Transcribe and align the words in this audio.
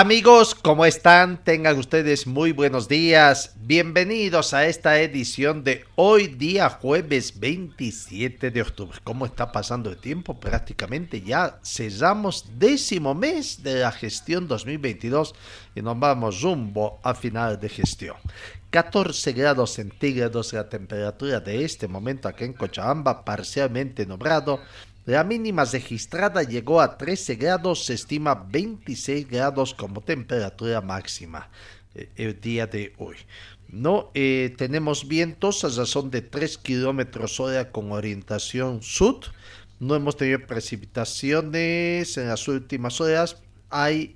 Amigos, 0.00 0.54
¿cómo 0.54 0.84
están? 0.84 1.42
Tengan 1.42 1.76
ustedes 1.76 2.24
muy 2.24 2.52
buenos 2.52 2.86
días. 2.86 3.56
Bienvenidos 3.56 4.54
a 4.54 4.64
esta 4.68 5.00
edición 5.00 5.64
de 5.64 5.86
hoy 5.96 6.28
día 6.28 6.70
jueves 6.70 7.40
27 7.40 8.52
de 8.52 8.62
octubre. 8.62 8.96
¿Cómo 9.02 9.26
está 9.26 9.50
pasando 9.50 9.90
el 9.90 9.96
tiempo? 9.96 10.38
Prácticamente 10.38 11.20
ya 11.20 11.58
cesamos 11.64 12.44
décimo 12.60 13.12
mes 13.12 13.64
de 13.64 13.80
la 13.80 13.90
gestión 13.90 14.46
2022 14.46 15.34
y 15.74 15.82
nos 15.82 15.98
vamos 15.98 16.42
rumbo 16.42 17.00
a 17.02 17.12
final 17.16 17.58
de 17.58 17.68
gestión. 17.68 18.14
14 18.70 19.32
grados 19.32 19.72
centígrados 19.72 20.52
la 20.52 20.68
temperatura 20.68 21.40
de 21.40 21.64
este 21.64 21.88
momento 21.88 22.28
aquí 22.28 22.44
en 22.44 22.52
Cochabamba, 22.52 23.24
parcialmente 23.24 24.06
nublado. 24.06 24.60
La 25.08 25.24
mínima 25.24 25.64
registrada 25.64 26.42
llegó 26.42 26.82
a 26.82 26.98
13 26.98 27.36
grados, 27.36 27.86
se 27.86 27.94
estima 27.94 28.34
26 28.34 29.26
grados 29.26 29.72
como 29.72 30.02
temperatura 30.02 30.82
máxima 30.82 31.48
eh, 31.94 32.10
el 32.16 32.38
día 32.38 32.66
de 32.66 32.92
hoy. 32.98 33.16
No 33.68 34.10
eh, 34.12 34.54
tenemos 34.58 35.08
vientos 35.08 35.64
a 35.64 35.68
razón 35.68 36.10
de 36.10 36.20
3 36.20 36.58
kilómetros 36.58 37.40
hora 37.40 37.72
con 37.72 37.90
orientación 37.90 38.82
sur. 38.82 39.20
No 39.80 39.94
hemos 39.94 40.14
tenido 40.14 40.46
precipitaciones 40.46 42.18
en 42.18 42.28
las 42.28 42.46
últimas 42.46 43.00
horas. 43.00 43.38
Hay 43.70 44.14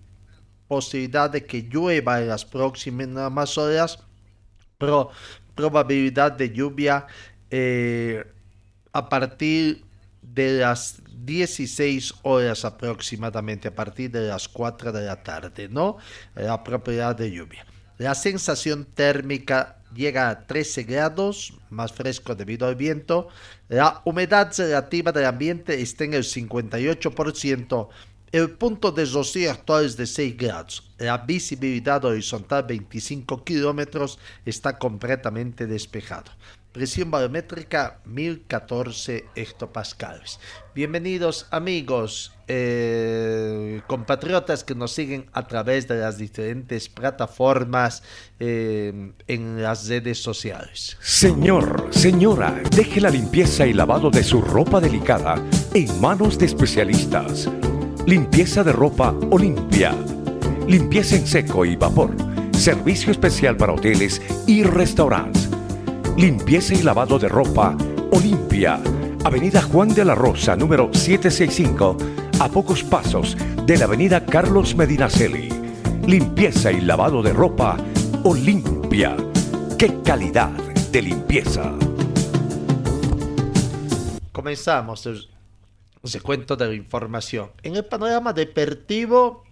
posibilidad 0.69 1.31
de 1.31 1.47
que 1.47 1.63
llueva 1.63 2.21
en 2.21 2.29
las 2.29 2.45
próximas 2.45 3.57
horas, 3.57 3.99
probabilidad 5.55 6.33
de 6.33 6.53
lluvia 6.53 7.07
eh, 7.51 8.27
a 8.93 9.09
partir 9.09 9.91
de 10.35 10.59
las 10.59 11.03
16 11.25 12.15
horas 12.23 12.65
aproximadamente, 12.65 13.69
a 13.69 13.75
partir 13.75 14.11
de 14.11 14.29
las 14.29 14.49
4 14.49 14.93
de 14.93 15.07
la 15.07 15.23
tarde, 15.23 15.69
¿no? 15.69 15.99
La 16.35 16.63
propiedad 16.65 17.15
de 17.15 17.31
lluvia. 17.31 17.67
La 17.99 18.15
sensación 18.15 18.85
térmica 18.85 19.77
llega 19.95 20.31
a 20.31 20.47
13 20.47 20.85
grados, 20.85 21.55
más 21.71 21.93
fresco 21.93 22.35
debido 22.35 22.67
al 22.67 22.75
viento. 22.75 23.29
La 23.69 24.01
humedad 24.05 24.53
relativa 24.57 25.13
del 25.13 25.27
ambiente 25.27 25.81
está 25.81 26.05
en 26.05 26.15
el 26.15 26.25
58%. 26.25 27.89
El 28.33 28.51
punto 28.53 28.91
de 28.91 29.05
rocío 29.05 29.51
actual 29.51 29.85
es 29.85 29.97
de 29.97 30.07
6 30.07 30.37
grados. 30.37 30.91
La 30.99 31.19
visibilidad 31.19 32.03
horizontal 32.05 32.65
25 32.65 33.45
kilómetros 33.45 34.19
está 34.47 34.79
completamente 34.79 35.67
despejado. 35.67 36.33
Presión 36.73 37.11
barométrica 37.11 38.01
1014 38.07 39.27
hectopascales. 39.35 40.41
Bienvenidos 40.75 41.47
amigos, 41.51 42.33
eh, 42.49 43.83
compatriotas 43.87 44.65
que 44.65 44.75
nos 44.75 44.93
siguen 44.93 45.27
a 45.35 45.47
través 45.47 45.87
de 45.87 46.01
las 46.01 46.17
diferentes 46.17 46.89
plataformas 46.89 48.03
eh, 48.41 49.13
en 49.29 49.63
las 49.63 49.87
redes 49.87 50.23
sociales. 50.23 50.97
Señor, 51.03 51.89
señora, 51.91 52.59
deje 52.75 53.03
la 53.03 53.11
limpieza 53.11 53.67
y 53.67 53.75
lavado 53.75 54.09
de 54.09 54.25
su 54.25 54.41
ropa 54.41 54.81
delicada 54.81 55.35
en 55.75 56.01
manos 56.01 56.39
de 56.39 56.47
especialistas. 56.47 57.51
Limpieza 58.07 58.65
de 58.65 58.73
ropa 58.73 59.15
Olimpia. 59.31 59.95
Limpieza 60.67 61.17
en 61.17 61.27
seco 61.27 61.67
y 61.67 61.77
vapor. 61.77 62.17
Servicio 62.53 63.13
especial 63.13 63.59
para 63.59 63.75
hoteles 63.75 64.23
y 64.47 64.63
restaurantes 64.63 65.52
limpieza 66.17 66.75
y 66.75 66.83
lavado 66.83 67.19
de 67.19 67.29
ropa 67.29 67.77
Olimpia, 68.11 68.81
Avenida 69.25 69.63
Juan 69.63 69.89
de 69.95 70.05
la 70.05 70.15
Rosa, 70.15 70.57
número 70.57 70.91
765, 70.93 71.97
a 72.41 72.49
pocos 72.49 72.83
pasos 72.85 73.37
de 73.65 73.79
la 73.79 73.87
Avenida 73.87 74.25
Carlos 74.27 74.75
Medinaceli. 74.77 75.49
Limpieza 76.07 76.71
y 76.73 76.81
lavado 76.81 77.23
de 77.23 77.33
ropa 77.33 77.79
Olimpia. 78.25 79.17
¡Qué 79.79 80.03
calidad 80.03 80.51
de 80.91 81.03
limpieza! 81.03 81.73
Comenzamos 84.33 85.07
el 85.07 85.29
recuento 86.03 86.57
de 86.57 86.75
información. 86.75 87.51
En 87.63 87.77
el 87.77 87.85
panorama 87.85 88.33
deportivo 88.33 89.45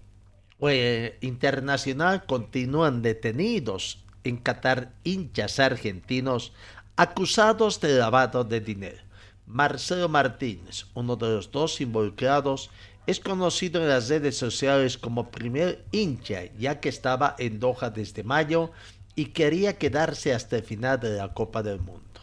eh, 0.69 1.17
internacional 1.23 2.27
continúan 2.27 3.01
detenidos 3.01 4.05
en 4.25 4.37
Qatar 4.37 4.93
hinchas 5.05 5.59
argentinos 5.59 6.53
acusados 6.97 7.81
de 7.81 7.99
lavado 7.99 8.45
de 8.45 8.61
dinero. 8.61 9.03
Marcelo 9.47 10.09
Martínez, 10.09 10.87
uno 10.95 11.17
de 11.17 11.29
los 11.29 11.51
dos 11.51 11.81
involucrados, 11.81 12.71
es 13.07 13.19
conocido 13.19 13.83
en 13.83 13.89
las 13.89 14.09
redes 14.09 14.37
sociales 14.37 14.99
como 14.99 15.31
primer 15.31 15.85
hincha, 15.91 16.45
ya 16.59 16.81
que 16.81 16.89
estaba 16.89 17.35
en 17.39 17.59
Doha 17.59 17.91
desde 17.91 18.23
mayo 18.23 18.71
y 19.17 19.27
quería 19.27 19.79
quedarse 19.79 20.33
hasta 20.33 20.57
el 20.57 20.63
final 20.63 21.01
de 21.01 21.17
la 21.17 21.35
Copa 21.35 21.63
del 21.63 21.81
Mundo. 21.81 22.21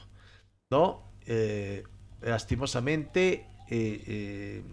¿No? 0.69 1.03
Eh, 1.25 1.83
lastimosamente, 2.21 3.47
eh, 3.69 4.03
eh, 4.07 4.63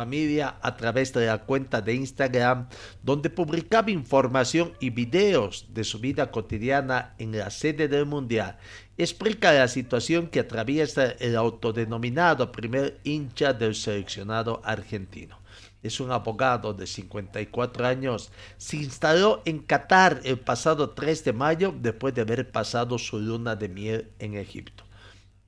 familia 0.00 0.56
a 0.62 0.76
través 0.76 1.12
de 1.12 1.26
la 1.26 1.38
cuenta 1.38 1.82
de 1.82 1.92
Instagram, 1.94 2.68
donde 3.02 3.28
publicaba 3.28 3.90
información 3.90 4.72
y 4.80 4.88
videos 4.88 5.66
de 5.74 5.84
su 5.84 5.98
vida 5.98 6.30
cotidiana 6.30 7.14
en 7.18 7.36
la 7.36 7.50
sede 7.50 7.86
del 7.86 8.06
Mundial. 8.06 8.56
Explica 8.96 9.52
la 9.52 9.68
situación 9.68 10.28
que 10.28 10.40
atraviesa 10.40 11.04
el 11.26 11.36
autodenominado 11.36 12.50
primer 12.50 12.98
hincha 13.04 13.52
del 13.52 13.74
seleccionado 13.74 14.62
argentino. 14.64 15.38
Es 15.82 16.00
un 16.00 16.12
abogado 16.12 16.72
de 16.72 16.86
54 16.86 17.86
años. 17.86 18.30
Se 18.56 18.78
instaló 18.78 19.42
en 19.44 19.58
Qatar 19.58 20.20
el 20.24 20.38
pasado 20.38 20.90
3 20.90 21.24
de 21.24 21.32
mayo 21.34 21.74
después 21.78 22.14
de 22.14 22.22
haber 22.22 22.50
pasado 22.50 22.96
su 22.96 23.18
luna 23.18 23.54
de 23.54 23.68
miel 23.68 24.10
en 24.18 24.34
Egipto. 24.34 24.84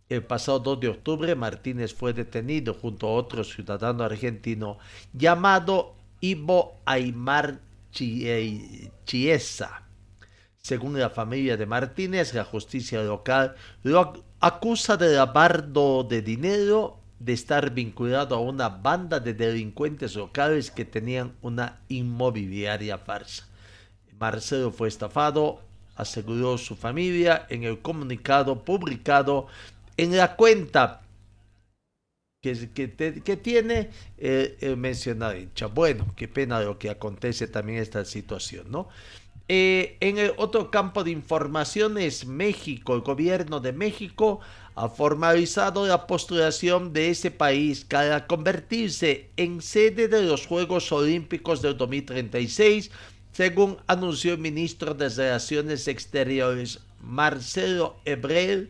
El 0.08 0.24
pasado 0.24 0.58
2 0.58 0.80
de 0.80 0.88
octubre, 0.88 1.34
Martínez 1.34 1.94
fue 1.94 2.12
detenido 2.12 2.74
junto 2.74 3.06
a 3.06 3.12
otro 3.12 3.44
ciudadano 3.44 4.04
argentino 4.04 4.78
llamado 5.12 5.94
Ivo 6.20 6.80
Aymar 6.84 7.60
Chiesa. 7.92 9.82
Según 10.58 10.98
la 10.98 11.10
familia 11.10 11.56
de 11.56 11.66
Martínez, 11.66 12.34
la 12.34 12.44
justicia 12.44 13.02
local 13.02 13.56
lo 13.82 14.24
acusa 14.38 14.96
de 14.96 15.16
lavado 15.16 16.04
de 16.04 16.22
dinero, 16.22 16.98
de 17.18 17.32
estar 17.32 17.70
vinculado 17.70 18.36
a 18.36 18.40
una 18.40 18.68
banda 18.68 19.18
de 19.20 19.34
delincuentes 19.34 20.14
locales 20.14 20.70
que 20.70 20.84
tenían 20.84 21.34
una 21.42 21.80
inmobiliaria 21.88 22.98
farsa. 22.98 23.48
Marcelo 24.18 24.70
fue 24.70 24.88
estafado, 24.88 25.60
aseguró 25.96 26.56
su 26.58 26.76
familia 26.76 27.46
en 27.48 27.64
el 27.64 27.80
comunicado 27.80 28.64
publicado 28.64 29.48
en 29.96 30.16
la 30.16 30.36
cuenta 30.36 31.02
que, 32.40 32.70
que, 33.24 33.36
tiene 33.36 33.90
eh, 34.18 34.56
el 34.60 34.76
mencionado. 34.76 35.34
Bueno, 35.72 36.06
qué 36.16 36.26
pena 36.26 36.60
lo 36.60 36.78
que 36.78 36.90
acontece 36.90 37.46
también 37.46 37.78
esta 37.78 38.04
situación, 38.04 38.70
¿no? 38.70 38.88
Eh, 39.48 39.96
en 40.00 40.18
el 40.18 40.32
otro 40.36 40.70
campo 40.70 41.04
de 41.04 41.10
informaciones, 41.10 42.26
México, 42.26 42.94
el 42.94 43.02
gobierno 43.02 43.60
de 43.60 43.72
México 43.72 44.40
ha 44.74 44.88
formalizado 44.88 45.86
la 45.86 46.06
postulación 46.06 46.92
de 46.92 47.10
ese 47.10 47.30
país 47.30 47.84
para 47.84 48.26
convertirse 48.26 49.30
en 49.36 49.60
sede 49.60 50.08
de 50.08 50.22
los 50.22 50.46
Juegos 50.46 50.90
Olímpicos 50.90 51.60
del 51.60 51.76
2036 51.76 52.90
según 53.32 53.78
anunció 53.86 54.34
el 54.34 54.38
ministro 54.38 54.94
de 54.94 55.08
Relaciones 55.08 55.88
Exteriores 55.88 56.80
Marcelo 57.02 57.96
Ebrard 58.04 58.68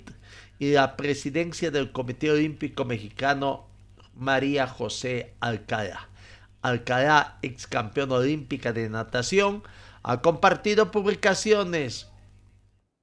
y 0.58 0.72
la 0.72 0.96
presidencia 0.96 1.70
del 1.70 1.92
Comité 1.92 2.30
Olímpico 2.30 2.84
Mexicano 2.84 3.66
María 4.14 4.66
José 4.66 5.34
Alcalá. 5.40 6.08
Alcalá, 6.62 7.38
ex 7.42 7.66
campeona 7.66 8.14
olímpica 8.14 8.72
de 8.72 8.88
natación, 8.88 9.62
ha 10.02 10.20
compartido 10.20 10.90
publicaciones, 10.90 12.08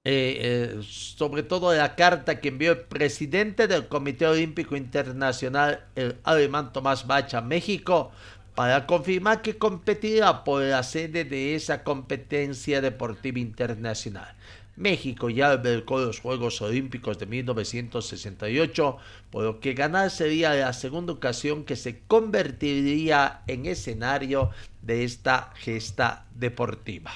eh, 0.05 0.77
eh, 0.77 0.81
sobre 0.83 1.43
todo 1.43 1.73
la 1.73 1.95
carta 1.95 2.39
que 2.39 2.49
envió 2.49 2.71
el 2.71 2.79
presidente 2.79 3.67
del 3.67 3.87
Comité 3.87 4.27
Olímpico 4.27 4.77
Internacional, 4.77 5.85
el 5.95 6.17
alemán 6.23 6.71
Tomás 6.71 7.05
Bach, 7.05 7.33
a 7.33 7.41
México, 7.41 8.11
para 8.55 8.85
confirmar 8.85 9.41
que 9.41 9.57
competirá 9.57 10.43
por 10.43 10.61
la 10.63 10.83
sede 10.83 11.23
de 11.25 11.55
esa 11.55 11.83
competencia 11.83 12.81
deportiva 12.81 13.39
internacional. 13.39 14.35
México 14.79 15.29
ya 15.29 15.51
albergó 15.51 15.99
los 15.99 16.19
Juegos 16.19 16.61
Olímpicos 16.61 17.19
de 17.19 17.25
1968, 17.25 18.97
por 19.29 19.43
lo 19.43 19.59
que 19.59 19.73
ganar 19.73 20.09
sería 20.09 20.53
la 20.55 20.73
segunda 20.73 21.13
ocasión 21.13 21.65
que 21.65 21.75
se 21.75 21.99
convertiría 22.07 23.43
en 23.47 23.65
escenario 23.65 24.51
de 24.81 25.03
esta 25.03 25.51
gesta 25.55 26.25
deportiva. 26.33 27.11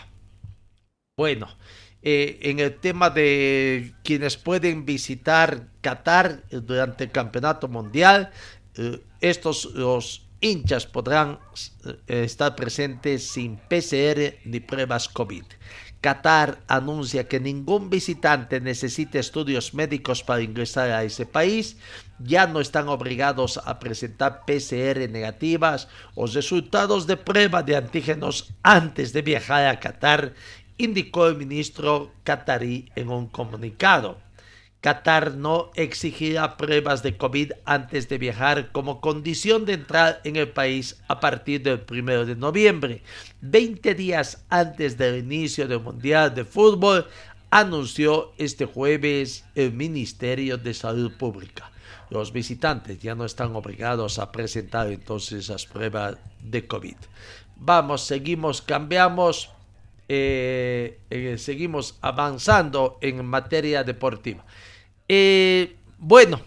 Bueno, 1.18 1.48
eh, 2.01 2.39
en 2.42 2.60
el 2.60 2.75
tema 2.80 3.10
de 3.10 3.94
quienes 4.04 4.36
pueden 4.36 4.86
visitar 4.86 5.69
Qatar 5.80 6.44
durante 6.50 7.06
el 7.06 7.12
Campeonato 7.12 7.69
Mundial, 7.69 8.31
eh, 8.75 9.00
estos 9.21 9.65
los 9.74 10.27
hinchas 10.42 10.86
podrán 10.86 11.39
eh, 11.86 12.24
estar 12.25 12.56
presentes 12.56 13.30
sin 13.30 13.56
PCR 13.56 14.36
ni 14.44 14.60
pruebas 14.60 15.07
COVID. 15.07 15.45
Qatar 16.04 16.60
anuncia 16.68 17.30
que 17.30 17.40
ningún 17.40 17.90
visitante 17.90 18.60
necesite 18.60 19.20
estudios 19.20 19.74
médicos 19.74 20.22
para 20.22 20.44
ingresar 20.44 20.92
a 20.92 21.06
ese 21.06 21.26
país. 21.26 21.78
Ya 22.20 22.46
no 22.46 22.60
están 22.60 22.90
obligados 22.90 23.58
a 23.64 23.80
presentar 23.80 24.44
PCR 24.44 25.08
negativas 25.10 25.88
o 26.14 26.28
resultados 26.28 27.08
de 27.08 27.16
prueba 27.16 27.64
de 27.64 27.78
antígenos 27.78 28.52
antes 28.64 29.14
de 29.14 29.22
viajar 29.22 29.66
a 29.68 29.80
Qatar, 29.80 30.34
indicó 30.78 31.28
el 31.28 31.38
ministro 31.38 32.12
qatarí 32.26 32.92
en 32.98 33.08
un 33.08 33.28
comunicado. 33.28 34.20
Qatar 34.84 35.36
no 35.36 35.72
exigirá 35.76 36.58
pruebas 36.58 37.04
de 37.04 37.16
COVID 37.16 37.54
antes 37.64 38.10
de 38.10 38.18
viajar 38.18 38.74
como 38.74 39.00
condición 39.00 39.64
de 39.64 39.76
entrar 39.76 40.20
en 40.26 40.36
el 40.36 40.50
país 40.50 41.02
a 41.08 41.22
partir 41.22 41.64
del 41.64 41.86
1 41.90 42.26
de 42.26 42.36
noviembre, 42.36 43.02
20 43.40 43.96
días 43.96 44.44
antes 44.50 44.98
del 44.98 45.20
inicio 45.20 45.70
del 45.70 45.80
Mundial 45.80 46.36
de 46.36 46.44
Fútbol, 46.44 47.08
anunció 47.50 48.34
este 48.38 48.66
jueves 48.66 49.46
el 49.56 49.72
Ministerio 49.72 50.58
de 50.58 50.74
Salud 50.74 51.14
Pública. 51.14 51.72
Los 52.10 52.34
visitantes 52.34 53.00
ya 53.00 53.16
no 53.16 53.24
están 53.24 53.56
obligados 53.56 54.20
a 54.20 54.34
presentar 54.34 54.92
entonces 54.92 55.48
las 55.48 55.66
pruebas 55.66 56.18
de 56.42 56.68
COVID. 56.68 56.98
Vamos, 57.56 58.02
seguimos, 58.02 58.62
cambiamos, 58.62 59.50
eh, 60.10 61.00
eh, 61.10 61.38
seguimos 61.38 61.98
avanzando 62.02 62.98
en 63.00 63.26
materia 63.26 63.86
deportiva. 63.86 64.44
Eh, 65.15 65.77
bueno, 66.00 66.42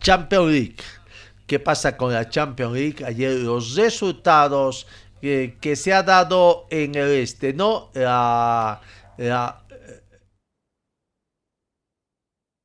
Champions 0.00 0.48
League. 0.48 0.76
¿Qué 1.44 1.58
pasa 1.58 1.96
con 1.96 2.12
la 2.12 2.30
Champions 2.30 2.72
League? 2.72 3.04
Ayer 3.04 3.32
los 3.32 3.74
resultados 3.74 4.86
que 5.20 5.74
se 5.74 5.92
ha 5.92 6.04
dado 6.04 6.66
en 6.70 6.94
el 6.94 7.10
este, 7.10 7.52
¿no? 7.52 7.90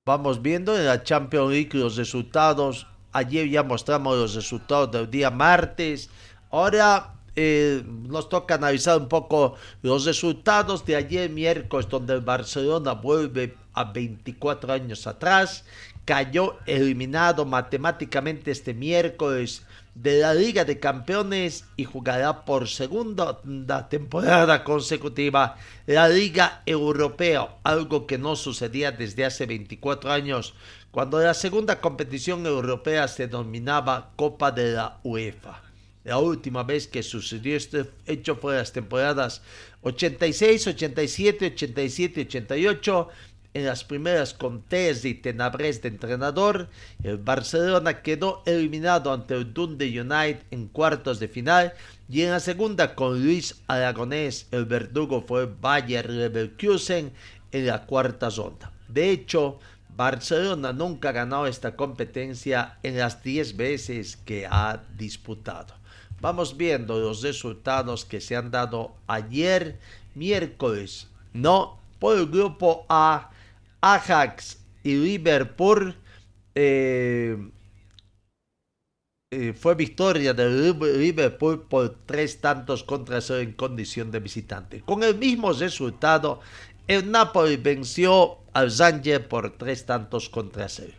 vamos 0.06 0.42
viendo 0.44 0.78
en 0.78 0.86
la 0.86 1.02
Champions 1.02 1.50
League 1.50 1.72
los 1.74 1.96
resultados. 1.96 2.86
Ayer 3.14 3.50
ya 3.50 3.64
mostramos 3.64 4.16
los 4.16 4.36
resultados 4.36 4.92
del 4.92 5.10
día 5.10 5.32
martes. 5.32 6.12
Ahora 6.52 7.16
eh, 7.36 7.84
nos 7.86 8.30
toca 8.30 8.56
analizar 8.56 9.00
un 9.00 9.08
poco 9.08 9.56
los 9.82 10.06
resultados 10.06 10.86
de 10.86 10.98
ayer 10.98 11.32
miércoles, 11.32 11.90
donde 11.90 12.14
el 12.14 12.22
Barcelona 12.22 12.94
vuelve 12.94 13.56
a 13.74 13.86
24 13.86 14.74
años 14.74 15.08
atrás, 15.08 15.66
cayó 16.06 16.58
eliminado 16.66 17.46
matemáticamente 17.46 18.52
este 18.52 18.74
miércoles 18.74 19.64
de 19.96 20.20
la 20.20 20.34
Liga 20.34 20.64
de 20.64 20.80
Campeones 20.80 21.66
y 21.76 21.84
jugará 21.84 22.46
por 22.46 22.68
segunda 22.68 23.90
temporada 23.90 24.64
consecutiva 24.64 25.58
la 25.86 26.08
Liga 26.08 26.64
Europea, 26.66 27.56
algo 27.64 28.08
que 28.08 28.18
no 28.18 28.36
sucedía 28.36 28.92
desde 28.92 29.26
hace 29.26 29.46
24 29.46 30.12
años, 30.12 30.54
cuando 30.92 31.20
la 31.20 31.34
segunda 31.34 31.80
competición 31.80 32.46
europea 32.46 33.08
se 33.08 33.28
denominaba 33.28 34.12
Copa 34.16 34.52
de 34.52 34.74
la 34.74 35.00
UEFA. 35.04 35.62
La 36.04 36.18
última 36.18 36.64
vez 36.64 36.88
que 36.88 37.04
sucedió 37.04 37.56
este 37.56 37.86
hecho 38.08 38.36
fue 38.36 38.56
las 38.56 38.72
temporadas 38.72 39.44
86, 39.84 40.68
87, 40.68 41.46
87, 41.54 42.22
88. 42.22 43.08
En 43.54 43.66
las 43.66 43.84
primeras 43.84 44.34
con 44.34 44.62
Tess 44.62 45.04
y 45.04 45.14
Tenabres 45.14 45.82
de 45.82 45.90
entrenador, 45.90 46.70
el 47.04 47.18
Barcelona 47.18 48.02
quedó 48.02 48.44
eliminado 48.46 49.12
ante 49.12 49.34
el 49.34 49.54
Dundee 49.54 50.00
United 50.00 50.44
en 50.52 50.70
cuartos 50.70 51.20
de 51.20 51.28
final 51.28 51.74
y 52.08 52.22
en 52.22 52.32
la 52.32 52.40
segunda 52.40 52.96
con 52.96 53.22
Luis 53.22 53.62
Aragonés, 53.68 54.48
el 54.52 54.64
verdugo 54.64 55.22
fue 55.22 55.48
Bayer 55.48 56.10
Leverkusen 56.10 57.12
en 57.52 57.68
la 57.68 57.86
cuarta 57.86 58.30
ronda. 58.30 58.72
De 58.88 59.10
hecho, 59.10 59.60
Barcelona 59.98 60.72
nunca 60.72 61.10
ha 61.10 61.14
ganado 61.14 61.46
esta 61.46 61.76
competencia 61.76 62.78
en 62.84 62.98
las 62.98 63.22
10 63.22 63.58
veces 63.58 64.16
que 64.16 64.48
ha 64.50 64.82
disputado. 64.98 65.74
Vamos 66.22 66.56
viendo 66.56 67.00
los 67.00 67.22
resultados 67.22 68.06
que 68.06 68.22
se 68.22 68.38
han 68.38 68.52
dado 68.52 68.94
ayer, 69.08 69.78
miércoles, 70.16 71.08
¿no? 71.34 71.80
Por 72.00 72.18
el 72.18 72.28
grupo 72.28 72.86
A, 72.88 73.31
Ajax 73.82 74.60
y 74.84 74.96
Liverpool. 74.96 75.96
Eh, 76.56 77.38
eh, 79.34 79.54
fue 79.54 79.76
victoria 79.76 80.34
de 80.34 80.74
Liverpool 80.98 81.68
por 81.68 81.98
tres 82.06 82.42
tantos 82.42 82.84
contra 82.84 83.22
cero 83.22 83.40
en 83.40 83.54
condición 83.54 84.12
de 84.12 84.20
visitante. 84.20 84.82
Con 84.82 85.04
el 85.04 85.18
mismo 85.18 85.54
resultado, 85.54 86.42
el 86.88 87.10
Napoli 87.10 87.56
venció 87.58 88.40
al 88.54 88.72
Zanger 88.72 89.28
por 89.28 89.58
tres 89.58 89.86
tantos 89.86 90.30
contra 90.30 90.68
cero. 90.68 90.94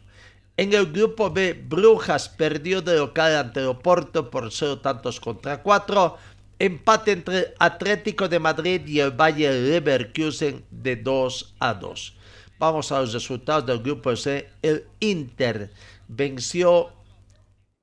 En 0.57 0.75
el 0.75 0.93
grupo 0.93 1.31
B, 1.31 1.55
Brujas 1.55 2.29
perdió 2.29 2.83
de 2.83 2.97
local 2.97 3.37
ante 3.37 3.65
Oporto 3.65 4.31
por 4.31 4.53
0 4.53 4.81
tantos 4.81 5.19
contra 5.19 5.63
4. 5.63 6.19
Empate 6.59 7.13
entre 7.13 7.55
Atlético 7.59 8.29
de 8.29 8.39
Madrid 8.39 8.87
y 8.87 9.01
el 9.01 9.13
Bayer 9.13 9.55
Leverkusen 9.55 10.65
de 10.71 10.97
2 10.97 11.55
a 11.59 11.75
2. 11.75 12.17
Vamos 12.63 12.93
a 12.93 13.01
los 13.01 13.13
resultados 13.13 13.67
del 13.67 13.81
grupo 13.81 14.15
C. 14.15 14.49
El 14.63 14.87
Inter 15.01 15.73
venció 16.07 16.93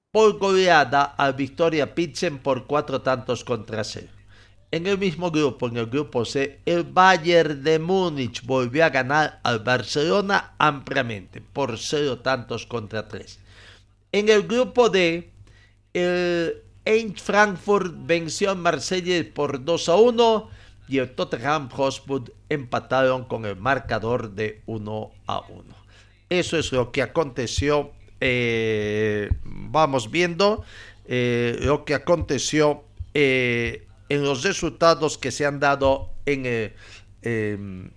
por 0.09 0.39
goleada 0.39 1.03
al 1.03 1.33
Victoria 1.33 1.93
Pitzen 1.93 2.38
por 2.39 2.65
4 2.65 3.01
tantos 3.01 3.43
contra 3.43 3.83
0. 3.83 4.07
En 4.71 4.88
el 4.88 4.98
mismo 4.98 5.31
grupo, 5.31 5.67
en 5.67 5.75
el 5.75 5.88
grupo 5.88 6.24
C, 6.24 6.62
el 6.65 6.86
Bayern 6.86 7.62
de 7.62 7.77
Múnich 7.77 8.41
volvió 8.45 8.86
a 8.86 8.89
ganar 8.89 9.41
al 9.43 9.59
Barcelona 9.59 10.55
ampliamente 10.57 11.41
por 11.41 11.77
cero 11.77 12.19
tantos 12.19 12.65
contra 12.65 13.09
tres. 13.09 13.38
En 14.13 14.29
el 14.29 14.43
grupo 14.43 14.89
D, 14.89 15.29
el 15.91 16.63
Eintracht 16.86 17.25
Frankfurt 17.25 17.93
venció 18.05 18.51
al 18.51 18.57
Marsella 18.59 19.25
por 19.33 19.62
2 19.62 19.89
a 19.89 19.95
1 19.95 20.50
y 20.89 20.98
el 20.98 21.12
Tottenham 21.12 21.69
Hotspur 21.69 22.34
empataron 22.50 23.25
con 23.25 23.46
el 23.46 23.55
marcador 23.55 24.31
de 24.31 24.63
1 24.65 25.12
a 25.27 25.39
1. 25.48 25.63
Eso 26.29 26.58
es 26.58 26.72
lo 26.72 26.91
que 26.91 27.03
aconteció. 27.03 27.91
Eh, 28.19 29.29
vamos 29.43 30.10
viendo 30.10 30.63
eh, 31.05 31.60
lo 31.62 31.86
que 31.86 31.93
aconteció 31.93 32.84
eh, 33.13 33.86
en 34.10 34.24
los 34.24 34.43
resultados 34.43 35.19
que 35.19 35.29
se 35.31 35.46
han 35.46 35.60
dado 35.60 36.10
en, 36.25 36.74
en 37.22 37.93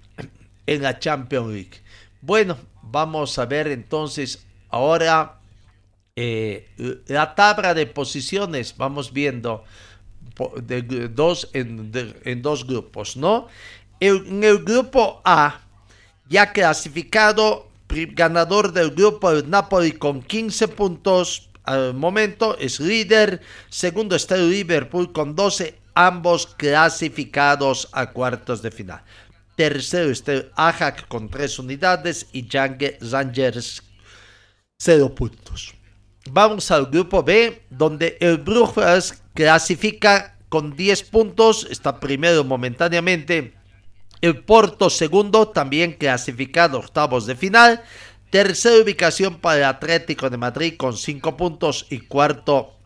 la 0.66 0.98
Champions 0.98 1.48
League. 1.48 1.80
Bueno, 2.20 2.58
vamos 2.82 3.38
a 3.38 3.46
ver 3.46 3.68
entonces 3.68 4.46
ahora 4.68 5.38
la 6.14 7.34
tabla 7.34 7.72
de 7.72 7.86
posiciones. 7.86 8.76
Vamos 8.76 9.14
viendo 9.14 9.64
de, 10.62 11.08
dos, 11.08 11.48
en, 11.52 12.42
dos 12.42 12.66
grupos, 12.66 13.16
¿no? 13.16 13.48
En, 14.00 14.42
el 14.42 14.64
grupo 14.64 15.20
A, 15.24 15.60
ya 16.28 16.52
clasificado, 16.52 17.68
ganador 17.88 18.72
del 18.72 18.90
grupo 18.92 19.30
el 19.30 19.48
Napoli 19.48 19.92
con 19.92 20.22
15 20.22 20.68
puntos 20.68 21.48
al 21.64 21.94
momento 21.94 22.56
es 22.58 22.80
líder. 22.80 23.40
Segundo 23.68 24.16
está 24.16 24.34
el 24.34 24.50
Liverpool 24.50 25.12
con 25.12 25.36
12 25.36 25.78
ambos 25.94 26.46
clasificados 26.46 27.88
a 27.92 28.10
cuartos 28.10 28.62
de 28.62 28.70
final. 28.70 29.02
Tercero 29.56 30.10
está 30.10 30.32
el 30.32 30.50
Ajax 30.56 31.04
con 31.08 31.28
tres 31.28 31.58
unidades 31.58 32.26
y 32.32 32.48
Rangers 32.48 33.82
cero 34.78 35.14
puntos. 35.14 35.74
Vamos 36.30 36.70
al 36.70 36.86
grupo 36.86 37.22
B, 37.22 37.62
donde 37.68 38.16
el 38.20 38.38
Brujas 38.38 39.21
clasifica 39.34 40.36
con 40.48 40.76
10 40.76 41.04
puntos, 41.04 41.66
está 41.70 41.98
primero 41.98 42.44
momentáneamente. 42.44 43.54
El 44.20 44.44
Porto 44.44 44.90
segundo, 44.90 45.48
también 45.48 45.94
clasificado 45.94 46.78
octavos 46.78 47.26
de 47.26 47.34
final. 47.34 47.82
Tercera 48.30 48.82
ubicación 48.82 49.40
para 49.40 49.58
el 49.58 49.64
Atlético 49.64 50.30
de 50.30 50.36
Madrid 50.36 50.74
con 50.76 50.96
5 50.96 51.36
puntos 51.36 51.86
y 51.90 52.00
cuarto 52.00 52.76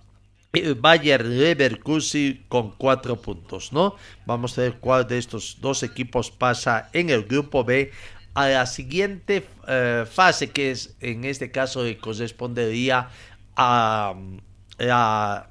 el 0.53 0.75
Bayern 0.75 1.39
Leverkusen 1.39 2.45
con 2.49 2.71
4 2.73 3.21
puntos, 3.21 3.73
¿no? 3.73 3.97
Vamos 4.25 4.57
a 4.57 4.63
ver 4.63 4.79
cuál 4.79 5.07
de 5.07 5.19
estos 5.19 5.59
dos 5.61 5.83
equipos 5.83 6.31
pasa 6.31 6.89
en 6.93 7.11
el 7.11 7.25
grupo 7.25 7.65
B 7.65 7.91
a 8.35 8.49
la 8.49 8.67
siguiente 8.67 9.47
eh, 9.67 10.05
fase 10.11 10.51
que 10.51 10.71
es 10.71 10.95
en 11.01 11.25
este 11.25 11.51
caso 11.51 11.85
correspondería 12.01 13.09
a 13.57 14.15
la 14.79 15.49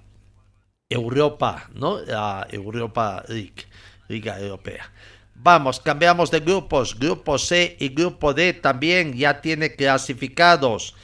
Europa, 0.90 1.70
¿no? 1.74 2.00
La 2.00 2.48
Europa 2.52 3.24
League, 3.28 3.66
Liga 4.08 4.40
Europea. 4.40 4.92
Vamos, 5.36 5.80
cambiamos 5.80 6.32
de 6.32 6.40
grupos. 6.40 6.98
Grupo 6.98 7.38
C 7.38 7.76
y 7.80 7.90
grupo 7.90 8.34
D 8.34 8.54
también 8.54 9.14
ya 9.14 9.42
tiene 9.42 9.76
clasificados. 9.76 10.96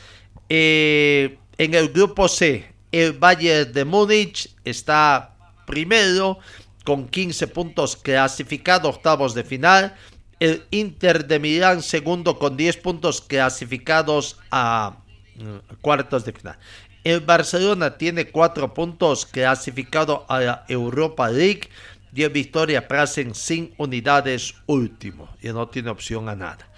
Eh, 0.50 1.38
en 1.57 1.73
el 1.73 1.89
grupo 1.89 2.27
C, 2.27 2.65
el 2.91 3.13
Bayern 3.13 3.71
de 3.73 3.85
Múnich 3.85 4.50
está 4.63 5.35
primero 5.65 6.39
con 6.83 7.07
15 7.07 7.47
puntos 7.47 7.95
clasificado, 7.95 8.89
octavos 8.89 9.33
de 9.33 9.43
final. 9.43 9.95
El 10.39 10.63
Inter 10.71 11.27
de 11.27 11.39
Milán 11.39 11.83
segundo 11.83 12.39
con 12.39 12.57
10 12.57 12.77
puntos 12.77 13.21
clasificados 13.21 14.39
a 14.50 14.97
mm, 15.35 15.75
cuartos 15.81 16.25
de 16.25 16.33
final. 16.33 16.57
El 17.03 17.22
Barcelona 17.22 17.98
tiene 17.98 18.29
4 18.29 18.75
puntos 18.75 19.25
clasificado 19.25 20.25
a 20.29 20.39
la 20.39 20.65
Europa 20.67 21.29
League 21.29 21.70
dio 22.12 22.29
victoria 22.29 22.88
Prasen 22.88 23.34
sin 23.34 23.74
unidades 23.77 24.53
último 24.67 25.29
y 25.41 25.48
no 25.48 25.67
tiene 25.67 25.89
opción 25.89 26.29
a 26.29 26.36
nada. 26.36 26.70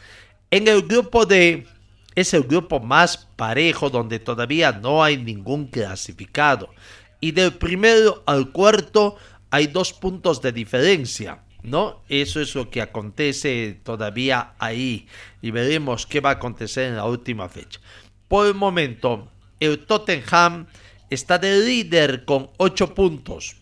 En 0.50 0.68
el 0.68 0.84
grupo 0.84 1.25
D 1.25 1.68
es 2.15 2.34
el 2.34 2.44
grupo 2.44 2.80
más 2.80 3.27
parejo 3.36 3.89
donde 3.89 4.20
todavía 4.20 4.72
no 4.72 5.03
hay 5.03 5.18
ningún 5.18 5.68
clasificado 5.68 6.70
y 7.20 7.32
del 7.32 7.53
primero 7.56 8.24
al 8.25 8.51
cuarto 8.51 9.18
hay 9.50 9.68
dos 9.68 9.92
puntos 9.92 10.42
de 10.42 10.51
diferencia. 10.51 11.39
¿No? 11.63 12.03
Eso 12.10 12.42
es 12.42 12.56
lo 12.56 12.70
que 12.70 12.82
acontece 12.82 13.80
todavía 13.86 14.53
ahí 14.60 15.08
y 15.42 15.50
veremos 15.51 16.06
qué 16.06 16.20
va 16.20 16.32
a 16.32 16.34
acontecer 16.34 16.89
en 16.89 16.98
la 16.98 17.06
última 17.06 17.48
fecha. 17.48 17.80
Por 18.27 18.48
el 18.48 18.53
momento, 18.53 19.32
el 19.65 19.86
Tottenham 19.86 20.67
está 21.10 21.38
de 21.38 21.60
líder 21.60 22.25
con 22.25 22.50
8 22.58 22.93
puntos. 22.93 23.55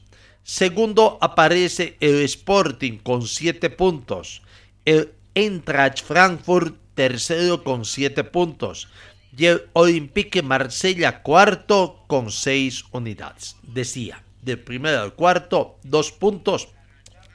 Segundo 0.43 1.19
aparece 1.21 1.97
el 1.99 2.21
Sporting 2.23 2.97
con 2.97 3.27
7 3.27 3.69
puntos. 3.69 4.41
El 4.83 5.11
Eintracht 5.35 6.03
Frankfurt 6.03 6.75
tercero 6.95 7.63
con 7.63 7.85
7 7.85 8.23
puntos. 8.23 8.89
Y 9.37 9.45
el 9.45 9.63
Olympique 9.73 10.41
Marsella 10.41 11.21
cuarto 11.21 12.03
con 12.07 12.31
6 12.31 12.85
unidades. 12.91 13.55
Decía, 13.61 14.23
del 14.41 14.59
primero 14.59 15.01
al 15.01 15.13
cuarto, 15.13 15.77
2 15.83 16.11
puntos. 16.13 16.69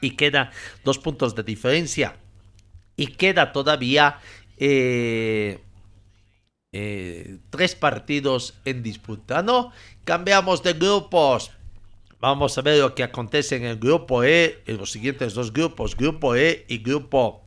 Y 0.00 0.10
queda 0.10 0.50
2 0.84 0.98
puntos 0.98 1.34
de 1.36 1.44
diferencia. 1.44 2.16
Y 2.96 3.08
queda 3.08 3.52
todavía 3.52 4.18
eh, 4.58 5.60
eh, 6.78 7.38
tres 7.48 7.74
partidos 7.74 8.52
en 8.66 8.82
disputa. 8.82 9.42
No, 9.42 9.72
cambiamos 10.04 10.62
de 10.62 10.74
grupos. 10.74 11.50
Vamos 12.20 12.58
a 12.58 12.60
ver 12.60 12.80
lo 12.80 12.94
que 12.94 13.02
acontece 13.02 13.56
en 13.56 13.64
el 13.64 13.78
grupo 13.78 14.22
E, 14.24 14.62
en 14.66 14.76
los 14.76 14.90
siguientes 14.90 15.32
dos 15.32 15.54
grupos, 15.54 15.96
grupo 15.96 16.36
E 16.36 16.66
y 16.68 16.76
grupo 16.76 17.42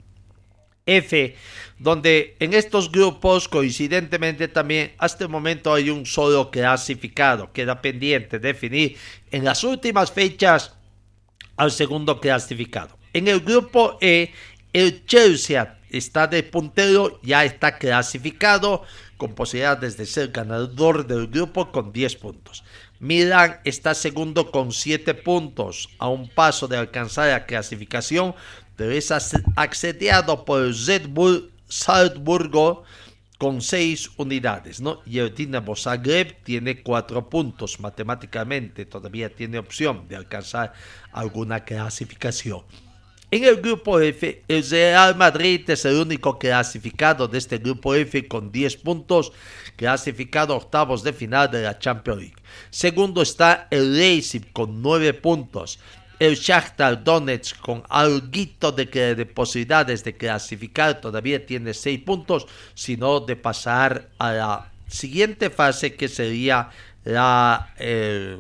F, 0.84 1.36
donde 1.78 2.38
en 2.40 2.56
estos 2.56 2.92
grupos 2.92 3.48
coincidentemente 3.48 4.48
también 4.48 4.94
hasta 4.98 5.26
el 5.26 5.30
momento 5.30 5.76
hay 5.76 5.92
un 5.92 6.08
solo 6.08 6.50
clasificado, 6.50 7.54
queda 7.54 7.84
pendiente 7.84 8.40
definir 8.40 8.98
en 9.30 9.46
las 9.46 9.64
últimas 9.64 10.12
fechas 10.12 10.74
al 11.56 11.70
segundo 11.70 12.20
clasificado. 12.20 12.98
En 13.14 13.28
el 13.28 13.42
grupo 13.42 14.00
E, 14.02 14.32
el 14.74 15.06
Chelsea 15.06 15.78
está 15.92 16.26
de 16.26 16.42
puntero, 16.42 17.20
ya 17.22 17.46
está 17.46 17.78
clasificado 17.78 18.84
con 19.20 19.36
posibilidades 19.36 19.98
de 19.98 20.06
ser 20.06 20.30
ganador 20.30 21.06
del 21.06 21.28
grupo 21.28 21.72
con 21.72 21.92
10 21.92 22.16
puntos. 22.16 22.64
Milan 23.00 23.60
está 23.66 23.94
segundo 23.94 24.50
con 24.50 24.72
7 24.72 25.14
puntos, 25.14 25.90
a 26.00 26.08
un 26.08 26.30
paso 26.30 26.68
de 26.70 26.78
alcanzar 26.78 27.28
la 27.28 27.46
clasificación, 27.46 28.34
pero 28.78 28.92
es 28.92 29.12
accediado 29.58 30.46
por 30.46 30.64
el 30.64 30.74
Salzburgo 31.68 32.84
con 33.38 33.62
6 33.62 34.12
unidades, 34.18 34.80
¿no? 34.80 35.02
Y 35.06 35.20
el 35.20 35.36
Dinamo 35.36 35.76
Zagreb 35.76 36.42
tiene 36.44 36.82
4 36.82 37.30
puntos 37.30 37.80
matemáticamente, 37.80 38.86
todavía 38.86 39.30
tiene 39.36 39.60
opción 39.60 40.08
de 40.08 40.16
alcanzar 40.16 40.74
alguna 41.12 41.66
clasificación. 41.66 42.64
En 43.32 43.44
el 43.44 43.58
grupo 43.58 44.00
F, 44.00 44.44
el 44.48 44.68
Real 44.68 45.16
Madrid 45.16 45.70
es 45.70 45.86
el 45.86 45.98
único 45.98 46.40
clasificado 46.40 47.28
de 47.28 47.38
este 47.38 47.60
grupo 47.60 47.94
F 47.94 48.28
con 48.28 48.52
10 48.52 48.78
puntos, 48.78 49.32
clasificado 49.76 50.56
octavos 50.56 51.04
de 51.04 51.14
final 51.14 51.52
de 51.52 51.62
la 51.62 51.78
Champions 51.78 52.20
League. 52.20 52.36
Segundo 52.72 53.22
está 53.22 53.68
el 53.70 53.96
Leipzig 53.96 54.52
con 54.52 54.82
9 54.82 55.14
puntos. 55.14 55.80
El 56.18 56.38
Shakhtar 56.38 57.04
Donetsk 57.04 57.60
con 57.60 57.84
algo 57.88 58.20
de, 58.76 59.16
de 59.16 59.26
posibilidades 59.28 60.04
de 60.04 60.18
clasificar 60.18 61.00
todavía 61.00 61.46
tiene 61.46 61.76
6 61.76 62.00
puntos, 62.00 62.48
sino 62.74 63.20
de 63.20 63.36
pasar 63.36 64.10
a 64.18 64.34
la 64.34 64.72
siguiente 64.88 65.52
fase 65.52 65.94
que 65.94 66.08
sería 66.08 66.72
la, 67.04 67.76
eh, 67.78 68.40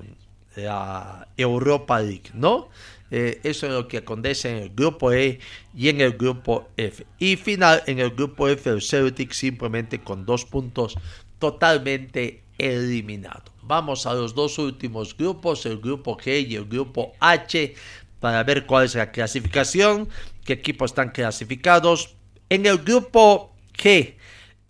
la 0.56 1.28
Europa 1.38 2.00
League, 2.02 2.32
¿no? 2.34 2.70
Eh, 3.12 3.40
eso 3.44 3.66
es 3.66 3.74
lo 3.74 3.88
que 3.88 3.98
acontece 3.98 4.50
en 4.50 4.64
el 4.64 4.70
grupo 4.70 5.12
E 5.12 5.40
y 5.76 5.90
en 5.90 6.02
el 6.02 6.14
grupo 6.14 6.70
F. 6.78 7.06
Y 7.18 7.36
final, 7.36 7.84
en 7.88 8.00
el 8.00 8.12
grupo 8.12 8.48
F, 8.48 8.70
el 8.70 8.82
Celtic 8.82 9.32
simplemente 9.32 10.00
con 10.00 10.26
dos 10.26 10.46
puntos 10.46 10.96
totalmente 11.40 12.44
eliminado. 12.58 13.52
Vamos 13.64 14.06
a 14.06 14.14
los 14.14 14.36
dos 14.36 14.58
últimos 14.60 15.16
grupos, 15.16 15.66
el 15.66 15.80
grupo 15.80 16.18
G 16.18 16.48
y 16.48 16.56
el 16.56 16.66
grupo 16.66 17.14
H, 17.20 17.74
para 18.20 18.44
ver 18.44 18.66
cuál 18.66 18.86
es 18.86 18.96
la 18.96 19.12
clasificación, 19.12 20.10
qué 20.44 20.54
equipos 20.54 20.92
están 20.92 21.10
clasificados. 21.10 22.16
En 22.50 22.66
el 22.66 22.80
grupo 22.80 23.56
G, 23.78 24.16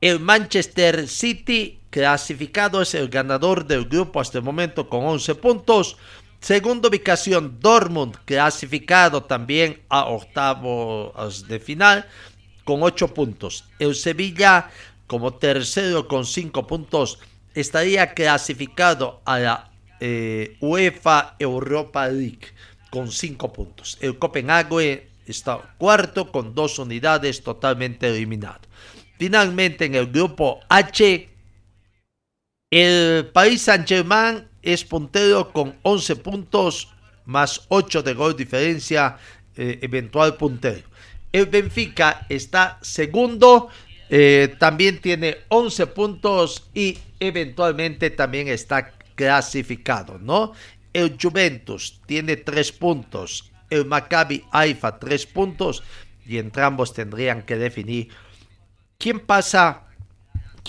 el 0.01 0.19
Manchester 0.19 1.07
City 1.07 1.79
clasificado 1.89 2.81
es 2.81 2.93
el 2.93 3.09
ganador 3.09 3.65
del 3.65 3.85
grupo 3.85 4.19
hasta 4.19 4.37
el 4.37 4.43
momento 4.43 4.89
con 4.89 5.05
11 5.05 5.35
puntos. 5.35 5.97
Segunda 6.39 6.87
ubicación, 6.87 7.59
Dortmund, 7.59 8.15
clasificado 8.25 9.23
también 9.23 9.81
a 9.89 10.05
octavos 10.05 11.47
de 11.47 11.59
final 11.59 12.07
con 12.63 12.81
8 12.81 13.13
puntos. 13.13 13.65
El 13.77 13.93
Sevilla, 13.93 14.69
como 15.05 15.33
tercero 15.33 16.07
con 16.07 16.25
5 16.25 16.65
puntos, 16.65 17.19
estaría 17.53 18.13
clasificado 18.13 19.21
a 19.25 19.39
la 19.39 19.71
eh, 19.99 20.55
UEFA 20.61 21.35
Europa 21.39 22.07
League 22.07 22.47
con 22.89 23.11
5 23.11 23.51
puntos. 23.51 23.97
El 23.99 24.17
Copenhague 24.17 25.09
está 25.25 25.75
cuarto 25.77 26.31
con 26.31 26.55
2 26.55 26.79
unidades 26.79 27.43
totalmente 27.43 28.07
eliminado. 28.07 28.61
Finalmente 29.17 29.85
en 29.85 29.95
el 29.95 30.07
grupo 30.07 30.61
H, 30.69 31.29
el 32.71 33.29
Paris 33.33 33.63
Saint-Germain 33.63 34.48
es 34.61 34.83
puntero 34.83 35.51
con 35.51 35.75
11 35.83 36.15
puntos 36.17 36.89
más 37.25 37.61
8 37.69 38.01
de 38.03 38.13
gol 38.13 38.35
diferencia 38.35 39.17
eh, 39.55 39.79
eventual 39.81 40.35
puntero. 40.35 40.87
El 41.31 41.45
Benfica 41.45 42.25
está 42.27 42.79
segundo, 42.81 43.69
eh, 44.09 44.55
también 44.57 44.99
tiene 44.99 45.37
11 45.49 45.87
puntos 45.87 46.69
y 46.73 46.97
eventualmente 47.19 48.09
también 48.09 48.47
está 48.47 48.91
clasificado, 49.13 50.17
¿no? 50.17 50.53
El 50.91 51.17
Juventus 51.21 52.01
tiene 52.07 52.37
3 52.37 52.71
puntos, 52.71 53.51
el 53.69 53.85
Maccabi 53.85 54.43
Haifa 54.51 54.97
3 54.97 55.25
puntos 55.27 55.83
y 56.25 56.37
entre 56.37 56.63
ambos 56.63 56.93
tendrían 56.93 57.43
que 57.43 57.57
definir 57.57 58.09
quién 58.97 59.19
pasa 59.19 59.88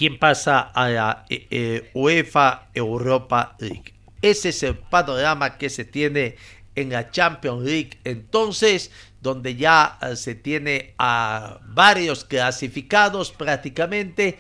quién 0.01 0.19
pasa 0.19 0.61
a 0.61 0.89
la 0.89 1.27
eh, 1.29 1.47
eh, 1.51 1.91
UEFA 1.93 2.71
Europa 2.73 3.55
League. 3.59 3.93
Ese 4.23 4.49
es 4.49 4.63
el 4.63 4.79
panorama 4.79 5.59
que 5.59 5.69
se 5.69 5.85
tiene 5.85 6.37
en 6.75 6.89
la 6.89 7.11
Champions 7.11 7.65
League. 7.65 7.99
Entonces, 8.05 8.91
donde 9.21 9.57
ya 9.57 9.99
eh, 10.01 10.17
se 10.17 10.35
tiene 10.35 10.95
a 10.97 11.59
varios 11.67 12.25
clasificados 12.25 13.31
prácticamente, 13.31 14.39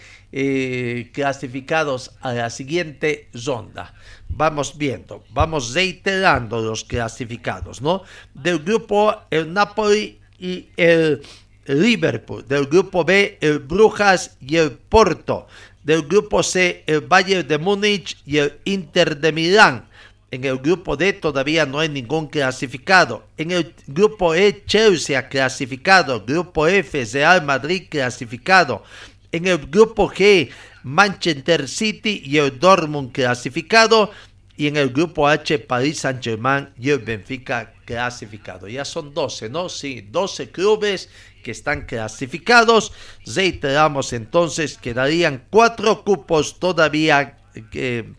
clasificados 1.12 2.12
a 2.22 2.32
la 2.32 2.48
siguiente 2.48 3.28
ronda. 3.34 3.92
Vamos 4.30 4.78
viendo, 4.78 5.24
vamos 5.28 5.74
reiterando 5.74 6.62
los 6.62 6.84
clasificados, 6.84 7.82
¿no? 7.82 8.02
Del 8.32 8.60
grupo 8.60 9.14
el 9.28 9.52
Napoli 9.52 10.20
y 10.38 10.68
el 10.78 11.20
Liverpool. 11.66 12.46
Del 12.46 12.66
grupo 12.66 13.04
B 13.04 13.38
el 13.40 13.58
Brujas 13.58 14.36
y 14.40 14.56
el 14.56 14.72
Porto. 14.72 15.46
Del 15.82 16.02
grupo 16.02 16.42
C 16.42 16.84
el 16.86 17.00
Bayern 17.00 17.46
de 17.46 17.58
Múnich 17.58 18.16
y 18.26 18.38
el 18.38 18.58
Inter 18.64 19.16
de 19.18 19.32
Milán. 19.32 19.90
En 20.32 20.44
el 20.44 20.58
grupo 20.58 20.96
D 20.96 21.12
todavía 21.14 21.66
no 21.66 21.80
hay 21.80 21.88
ningún 21.88 22.28
clasificado. 22.28 23.26
En 23.36 23.50
el 23.50 23.74
grupo 23.88 24.34
E, 24.34 24.62
Chelsea 24.64 25.28
clasificado. 25.28 26.24
Grupo 26.24 26.68
F, 26.68 27.04
Real 27.12 27.44
Madrid 27.44 27.84
clasificado. 27.90 28.84
En 29.32 29.46
el 29.48 29.58
grupo 29.58 30.08
G, 30.08 30.50
Manchester 30.84 31.68
City 31.68 32.22
y 32.24 32.36
el 32.38 32.60
Dortmund 32.60 33.10
clasificado. 33.10 34.12
Y 34.56 34.68
en 34.68 34.76
el 34.76 34.90
grupo 34.90 35.26
H, 35.26 35.58
Paris 35.60 36.00
Saint-Germain 36.00 36.68
y 36.78 36.90
el 36.90 36.98
Benfica 36.98 37.72
clasificado. 37.84 38.68
Ya 38.68 38.84
son 38.84 39.12
12, 39.12 39.48
¿no? 39.48 39.68
Sí, 39.68 40.06
12 40.12 40.50
clubes 40.50 41.08
que 41.42 41.50
están 41.50 41.86
clasificados. 41.86 42.92
Reiteramos 43.26 44.12
entonces, 44.12 44.78
quedarían 44.78 45.44
cuatro 45.50 46.04
cupos 46.04 46.58
todavía 46.58 47.36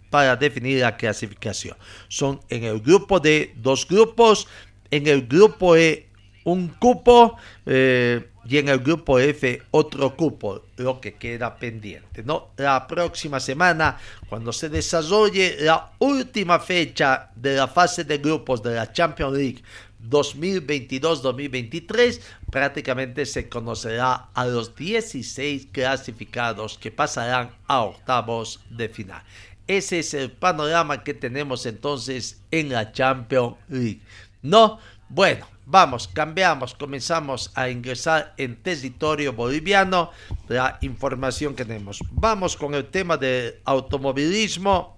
para 0.10 0.36
definir 0.36 0.82
la 0.82 0.98
clasificación. 0.98 1.78
Son 2.08 2.42
en 2.50 2.64
el 2.64 2.82
grupo 2.82 3.20
D 3.20 3.54
dos 3.56 3.88
grupos, 3.88 4.48
en 4.90 5.08
el 5.08 5.28
grupo 5.28 5.76
E 5.76 6.08
un 6.44 6.70
cupo 6.70 7.38
eh, 7.66 8.28
y 8.44 8.58
en 8.58 8.70
el 8.70 8.80
grupo 8.80 9.20
F 9.20 9.62
otro 9.72 10.16
cupo, 10.16 10.64
lo 10.78 11.00
que 11.00 11.14
queda 11.14 11.56
pendiente. 11.56 12.24
¿no? 12.24 12.50
La 12.58 12.88
próxima 12.88 13.40
semana, 13.40 13.98
cuando 14.28 14.52
se 14.52 14.70
desarrolle 14.70 15.58
la 15.60 15.92
última 16.00 16.60
fecha 16.60 17.30
de 17.36 17.56
la 17.56 17.68
fase 17.68 18.04
de 18.04 18.18
grupos 18.18 18.64
de 18.64 18.76
la 18.76 18.92
Champions 18.92 19.38
League 19.38 19.64
2022-2023, 20.10 22.22
prácticamente 22.50 23.26
se 23.26 23.50
conocerá 23.50 24.30
a 24.34 24.46
los 24.46 24.74
16 24.76 25.68
clasificados 25.72 26.78
que 26.78 26.92
pasarán 26.92 27.52
a 27.68 27.82
octavos 27.82 28.62
de 28.70 28.90
final. 28.90 29.24
Ese 29.68 30.00
es 30.00 30.14
el 30.14 30.32
panorama 30.32 31.04
que 31.04 31.14
tenemos 31.14 31.66
entonces 31.66 32.42
en 32.52 32.70
la 32.70 32.92
Champions 32.92 33.56
League. 33.70 34.02
No, 34.42 34.80
bueno, 35.08 35.48
vamos, 35.66 36.08
cambiamos, 36.08 36.74
comenzamos 36.74 37.52
a 37.56 37.70
ingresar 37.70 38.34
en 38.38 38.56
territorio 38.56 39.34
boliviano 39.34 40.12
la 40.48 40.78
información 40.82 41.56
que 41.56 41.64
tenemos. 41.64 42.00
Vamos 42.12 42.58
con 42.58 42.74
el 42.74 42.88
tema 42.88 43.18
del 43.18 43.56
automovilismo. 43.66 44.98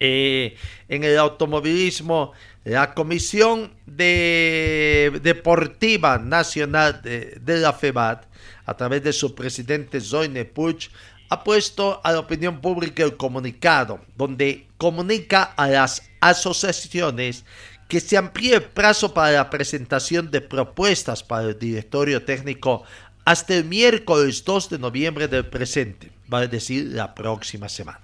Eh, 0.00 0.56
en 0.88 1.04
el 1.04 1.16
automovilismo, 1.16 2.32
la 2.64 2.94
Comisión 2.94 3.72
de 3.84 5.20
Deportiva 5.22 6.18
Nacional 6.18 7.02
de, 7.02 7.38
la 7.46 7.72
FEBAT, 7.74 8.24
a 8.64 8.74
través 8.74 9.02
de 9.04 9.12
su 9.12 9.34
presidente 9.34 10.00
Zoine 10.00 10.46
Puch, 10.46 10.88
ha 11.28 11.44
puesto 11.44 12.00
a 12.02 12.12
la 12.12 12.20
opinión 12.20 12.60
pública 12.60 13.02
el 13.02 13.16
comunicado, 13.16 14.00
donde 14.16 14.66
comunica 14.78 15.42
a 15.42 15.68
las 15.68 16.02
asociaciones 16.20 17.44
que 17.88 18.00
se 18.00 18.16
amplíe 18.16 18.54
el 18.54 18.62
plazo 18.62 19.12
para 19.12 19.32
la 19.32 19.50
presentación 19.50 20.30
de 20.30 20.40
propuestas 20.40 21.22
para 21.22 21.48
el 21.48 21.58
directorio 21.58 22.24
técnico 22.24 22.84
hasta 23.26 23.54
el 23.54 23.64
miércoles 23.64 24.42
2 24.44 24.70
de 24.70 24.78
noviembre 24.78 25.28
del 25.28 25.46
presente, 25.46 26.10
vale 26.28 26.48
decir 26.48 26.86
la 26.86 27.14
próxima 27.14 27.68
semana 27.68 28.00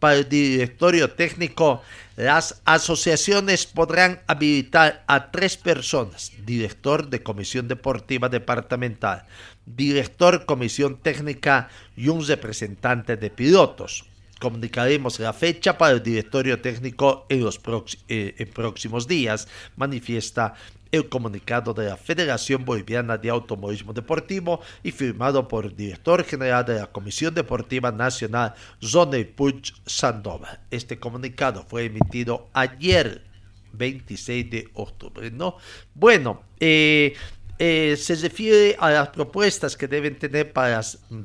para 0.00 0.16
el 0.16 0.28
directorio 0.28 1.10
técnico, 1.10 1.82
las 2.16 2.60
asociaciones 2.64 3.66
podrán 3.66 4.20
habilitar 4.26 5.04
a 5.06 5.30
tres 5.30 5.56
personas, 5.56 6.32
director 6.44 7.08
de 7.08 7.22
comisión 7.22 7.68
deportiva 7.68 8.28
departamental, 8.28 9.24
director 9.64 10.46
comisión 10.46 10.96
técnica 10.96 11.68
y 11.96 12.08
un 12.08 12.26
representante 12.26 13.16
de 13.16 13.30
pilotos. 13.30 14.04
Comunicaremos 14.40 15.20
la 15.20 15.34
fecha 15.34 15.76
para 15.76 15.92
el 15.92 16.02
directorio 16.02 16.60
técnico 16.60 17.26
en 17.28 17.44
los 17.44 17.60
eh, 18.08 18.50
próximos 18.54 19.06
días, 19.06 19.48
manifiesta 19.76 20.54
el 20.92 21.08
comunicado 21.08 21.72
de 21.74 21.86
la 21.86 21.96
Federación 21.96 22.64
Boliviana 22.64 23.16
de 23.16 23.30
Automovilismo 23.30 23.92
Deportivo 23.92 24.60
y 24.82 24.90
firmado 24.90 25.46
por 25.46 25.66
el 25.66 25.76
director 25.76 26.24
general 26.24 26.64
de 26.64 26.76
la 26.76 26.86
Comisión 26.86 27.34
Deportiva 27.34 27.92
Nacional, 27.92 28.54
Zone 28.82 29.24
Puch 29.24 29.72
Sandoval. 29.86 30.60
Este 30.70 30.98
comunicado 30.98 31.64
fue 31.68 31.84
emitido 31.84 32.48
ayer, 32.52 33.22
26 33.72 34.50
de 34.50 34.68
octubre. 34.74 35.30
¿no? 35.30 35.56
Bueno, 35.94 36.42
eh, 36.58 37.14
eh, 37.58 37.96
se 37.96 38.16
refiere 38.16 38.76
a 38.78 38.90
las 38.90 39.08
propuestas 39.10 39.76
que 39.76 39.86
deben 39.86 40.18
tener 40.18 40.52
para 40.52 40.80
mm, 40.80 41.22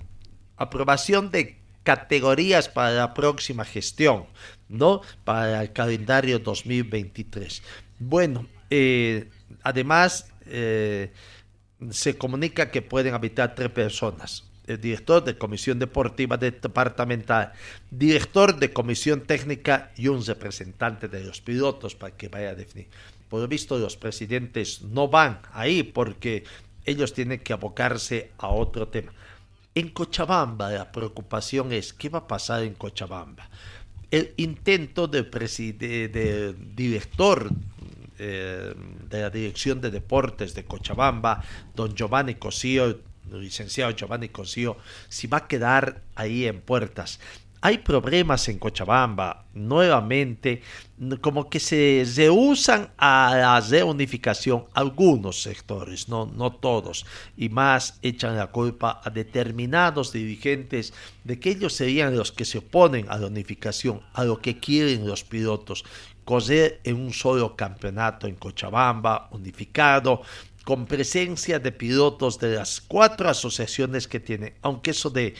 aprobación 0.57 1.31
de 1.31 1.57
categorías 1.83 2.67
para 2.67 2.91
la 2.91 3.13
próxima 3.13 3.63
gestión, 3.63 4.25
¿no? 4.67 5.01
Para 5.23 5.61
el 5.61 5.71
calendario 5.71 6.39
2023. 6.39 7.61
Bueno, 7.99 8.47
eh, 8.69 9.29
Además, 9.63 10.31
eh, 10.45 11.11
se 11.91 12.17
comunica 12.17 12.71
que 12.71 12.81
pueden 12.81 13.13
habitar 13.13 13.55
tres 13.55 13.69
personas. 13.69 14.45
El 14.67 14.81
director 14.81 15.23
de 15.23 15.37
comisión 15.37 15.77
deportiva 15.77 16.37
departamental, 16.37 17.51
director 17.91 18.57
de 18.57 18.73
comisión 18.73 19.21
técnica 19.21 19.91
y 19.95 20.07
un 20.07 20.25
representante 20.25 21.07
de 21.07 21.23
los 21.23 21.41
pilotos 21.41 21.93
para 21.95 22.15
que 22.15 22.29
vaya 22.29 22.49
a 22.49 22.55
definir. 22.55 22.87
Por 23.29 23.41
lo 23.41 23.47
visto, 23.47 23.77
los 23.77 23.95
presidentes 23.95 24.81
no 24.81 25.07
van 25.07 25.39
ahí 25.53 25.83
porque 25.83 26.43
ellos 26.85 27.13
tienen 27.13 27.39
que 27.39 27.53
abocarse 27.53 28.31
a 28.37 28.47
otro 28.47 28.87
tema. 28.87 29.11
En 29.75 29.89
Cochabamba 29.89 30.71
la 30.71 30.91
preocupación 30.91 31.73
es 31.73 31.93
qué 31.93 32.09
va 32.09 32.19
a 32.19 32.27
pasar 32.27 32.63
en 32.63 32.75
Cochabamba. 32.75 33.49
El 34.09 34.33
intento 34.37 35.07
del, 35.07 35.29
del 35.29 36.75
director 36.75 37.49
eh, 38.17 38.73
de 39.09 39.21
la 39.21 39.29
Dirección 39.29 39.81
de 39.81 39.91
Deportes 39.91 40.53
de 40.55 40.65
Cochabamba, 40.65 41.43
don 41.75 41.93
Giovanni 41.95 42.35
Cosío, 42.35 42.99
licenciado 43.31 43.91
Giovanni 43.91 44.29
Cosío, 44.29 44.77
si 45.09 45.27
va 45.27 45.37
a 45.39 45.47
quedar 45.47 46.01
ahí 46.15 46.45
en 46.45 46.61
puertas. 46.61 47.19
Hay 47.61 47.79
problemas 47.79 48.47
en 48.47 48.59
Cochabamba, 48.59 49.45
nuevamente, 49.55 50.61
como 51.19 51.49
que 51.49 51.59
se 51.59 52.05
rehusan 52.15 52.91
a 52.95 53.33
la 53.35 53.59
reunificación 53.59 54.65
algunos 54.75 55.41
sectores, 55.41 56.07
no, 56.07 56.27
no 56.27 56.51
todos, 56.51 57.07
y 57.35 57.49
más 57.49 57.97
echan 58.03 58.37
la 58.37 58.51
culpa 58.51 59.01
a 59.03 59.09
determinados 59.09 60.13
dirigentes 60.13 60.93
de 61.23 61.39
que 61.39 61.49
ellos 61.49 61.73
serían 61.73 62.15
los 62.15 62.31
que 62.31 62.45
se 62.45 62.59
oponen 62.59 63.07
a 63.09 63.17
la 63.17 63.27
unificación, 63.27 64.01
a 64.13 64.25
lo 64.25 64.39
que 64.41 64.59
quieren 64.59 65.07
los 65.07 65.23
pilotos, 65.23 65.85
correr 66.25 66.81
en 66.83 66.95
un 66.97 67.13
solo 67.13 67.55
campeonato 67.55 68.27
en 68.27 68.35
Cochabamba, 68.35 69.29
unificado, 69.31 70.21
con 70.65 70.87
presencia 70.87 71.59
de 71.59 71.71
pilotos 71.71 72.39
de 72.39 72.55
las 72.55 72.81
cuatro 72.81 73.29
asociaciones 73.29 74.07
que 74.07 74.19
tiene, 74.19 74.55
aunque 74.63 74.91
eso 74.91 75.11
de 75.11 75.35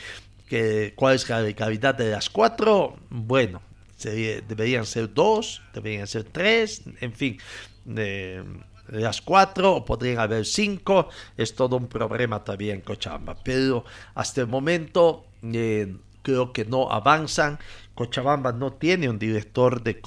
cuál 0.95 1.15
es 1.15 1.28
la 1.28 1.41
legalidad 1.41 1.95
de 1.95 2.12
las 2.12 2.30
cuatro, 2.30 2.95
bueno, 3.10 3.62
deberían 4.04 4.86
ser 4.86 5.13
dos, 5.13 5.62
deberían 5.74 6.06
ser 6.08 6.26
tres, 6.26 6.84
en 7.02 7.13
fin, 7.13 7.39
de 7.84 8.43
las 8.89 9.21
cuatro 9.21 9.84
podrían 9.84 10.19
haber 10.19 10.45
cinco, 10.45 11.10
es 11.38 11.56
todo 11.56 11.78
un 11.78 11.88
problema 11.88 12.43
todavía 12.43 12.74
en 12.74 12.82
Cochabamba, 12.82 13.36
pero 13.43 13.84
hasta 14.13 14.41
el 14.41 14.48
momento 14.48 15.26
eh, 15.41 15.95
creo 16.21 16.54
que 16.54 16.65
no 16.65 16.91
avanzan 16.91 17.58
Cochabamba 17.95 18.51
no 18.51 18.73
tiene 18.73 19.10
un 19.10 19.17
director 19.17 19.81
de, 19.81 20.01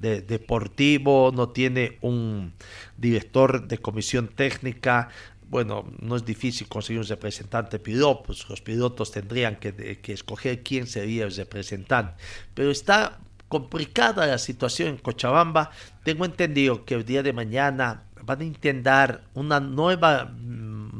de, 0.00 0.22
deportivo, 0.22 1.32
no 1.34 1.48
tiene 1.48 1.98
un 2.00 2.54
director 2.96 3.66
de 3.66 3.78
comisión 3.78 4.28
técnica. 4.28 5.08
Bueno, 5.50 5.84
no 6.00 6.16
es 6.16 6.24
difícil 6.24 6.68
conseguir 6.68 7.00
un 7.00 7.08
representante 7.08 7.78
piloto, 7.78 8.22
pues 8.22 8.48
los 8.48 8.62
pilotos 8.62 9.10
tendrían 9.10 9.56
que, 9.56 9.98
que 10.00 10.12
escoger 10.12 10.62
quién 10.62 10.86
sería 10.86 11.24
el 11.24 11.34
representante. 11.34 12.14
Pero 12.54 12.70
está 12.70 13.18
complicada 13.48 14.26
la 14.26 14.38
situación 14.38 14.90
en 14.90 14.96
Cochabamba. 14.98 15.72
Tengo 16.04 16.24
entendido 16.24 16.84
que 16.84 16.94
el 16.94 17.04
día 17.04 17.22
de 17.22 17.32
mañana 17.32 18.04
van 18.24 18.40
a 18.40 18.44
intentar 18.44 19.24
una 19.34 19.60
nueva 19.60 20.32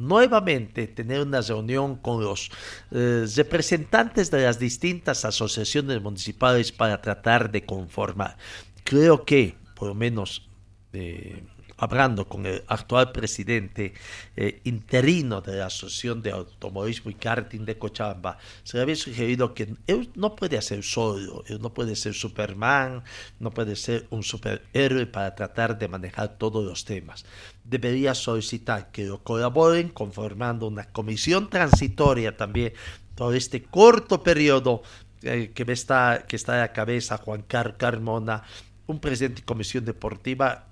nuevamente 0.02 0.88
tener 0.88 1.20
una 1.20 1.40
reunión 1.40 1.96
con 1.96 2.22
los 2.22 2.50
eh, 2.90 3.26
representantes 3.36 4.30
de 4.30 4.42
las 4.42 4.58
distintas 4.58 5.24
asociaciones 5.24 6.02
municipales 6.02 6.72
para 6.72 7.00
tratar 7.00 7.50
de 7.50 7.64
conformar. 7.64 8.36
Creo 8.84 9.24
que, 9.24 9.54
por 9.74 9.88
lo 9.88 9.94
menos 9.94 10.48
eh, 10.92 11.42
hablando 11.82 12.28
con 12.28 12.46
el 12.46 12.62
actual 12.68 13.10
presidente 13.10 13.92
eh, 14.36 14.60
interino 14.62 15.40
de 15.40 15.56
la 15.56 15.66
Asociación 15.66 16.22
de 16.22 16.30
Automovilismo 16.30 17.10
y 17.10 17.14
Karting 17.14 17.64
de 17.64 17.76
Cochabamba, 17.76 18.38
se 18.62 18.76
le 18.76 18.84
había 18.84 18.94
sugerido 18.94 19.52
que 19.52 19.74
él 19.88 20.10
no 20.14 20.36
puede 20.36 20.62
ser 20.62 20.84
solo, 20.84 21.42
él 21.48 21.60
no 21.60 21.74
puede 21.74 21.96
ser 21.96 22.14
Superman, 22.14 23.02
no 23.40 23.50
puede 23.50 23.74
ser 23.74 24.06
un 24.10 24.22
superhéroe 24.22 25.06
para 25.06 25.34
tratar 25.34 25.76
de 25.76 25.88
manejar 25.88 26.38
todos 26.38 26.64
los 26.64 26.84
temas. 26.84 27.24
Debería 27.64 28.14
solicitar 28.14 28.90
que 28.90 29.04
lo 29.04 29.22
colaboren 29.22 29.88
conformando 29.88 30.66
una 30.66 30.84
comisión 30.84 31.48
transitoria 31.48 32.36
también 32.36 32.72
todo 33.14 33.32
este 33.34 33.62
corto 33.62 34.22
periodo 34.22 34.82
eh, 35.22 35.52
que, 35.54 35.70
está, 35.72 36.24
que 36.26 36.36
está 36.36 36.62
a 36.62 36.72
cabeza 36.72 37.18
Juan 37.18 37.42
Carlos 37.42 37.76
Carmona, 37.78 38.42
un 38.86 38.98
presidente 38.98 39.42
de 39.42 39.46
comisión 39.46 39.84
deportiva 39.84 40.66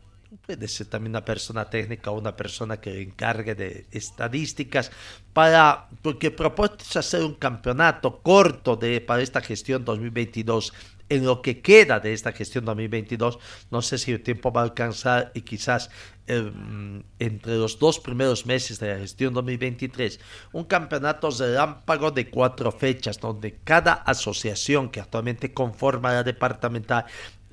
puede 0.47 0.69
ser 0.69 0.87
también 0.87 1.13
una 1.13 1.25
persona 1.25 1.69
técnica 1.69 2.11
o 2.11 2.19
una 2.19 2.37
persona 2.37 2.81
que 2.81 3.03
encargue 3.03 3.55
de 3.55 3.87
estadísticas 3.91 4.91
para 5.33 5.89
porque 6.03 6.31
propuestos 6.31 6.97
hacer 6.97 7.25
un 7.25 7.35
campeonato 7.35 8.21
corto 8.21 8.77
de 8.77 9.01
para 9.01 9.23
esta 9.23 9.41
gestión 9.41 9.85
2022 9.85 10.73
en 11.11 11.27
lo 11.27 11.43
que 11.43 11.61
queda 11.61 12.01
de 12.01 12.15
esta 12.15 12.33
gestión 12.33 12.65
2022 12.65 13.39
no 13.71 13.83
sé 13.83 13.99
si 13.99 14.13
el 14.13 14.23
tiempo 14.23 14.51
va 14.53 14.63
a 14.63 14.65
alcanzar 14.65 15.33
y 15.35 15.43
quizás 15.43 15.91
em, 16.27 17.03
entre 17.19 17.57
los 17.57 17.79
dos 17.79 17.99
primeros 17.99 18.47
meses 18.47 18.79
de 18.79 18.95
la 18.95 18.99
gestión 18.99 19.35
2023 19.35 20.19
un 20.53 20.65
campeonato 20.65 21.29
relámpago 21.31 22.11
de 22.11 22.31
cuatro 22.31 22.73
fechas 22.73 23.21
donde 23.21 23.59
cada 23.63 23.93
asociación 23.93 24.89
que 24.89 25.01
actualmente 25.01 25.53
conforma 25.53 26.15
la 26.15 26.23
departamental 26.23 27.05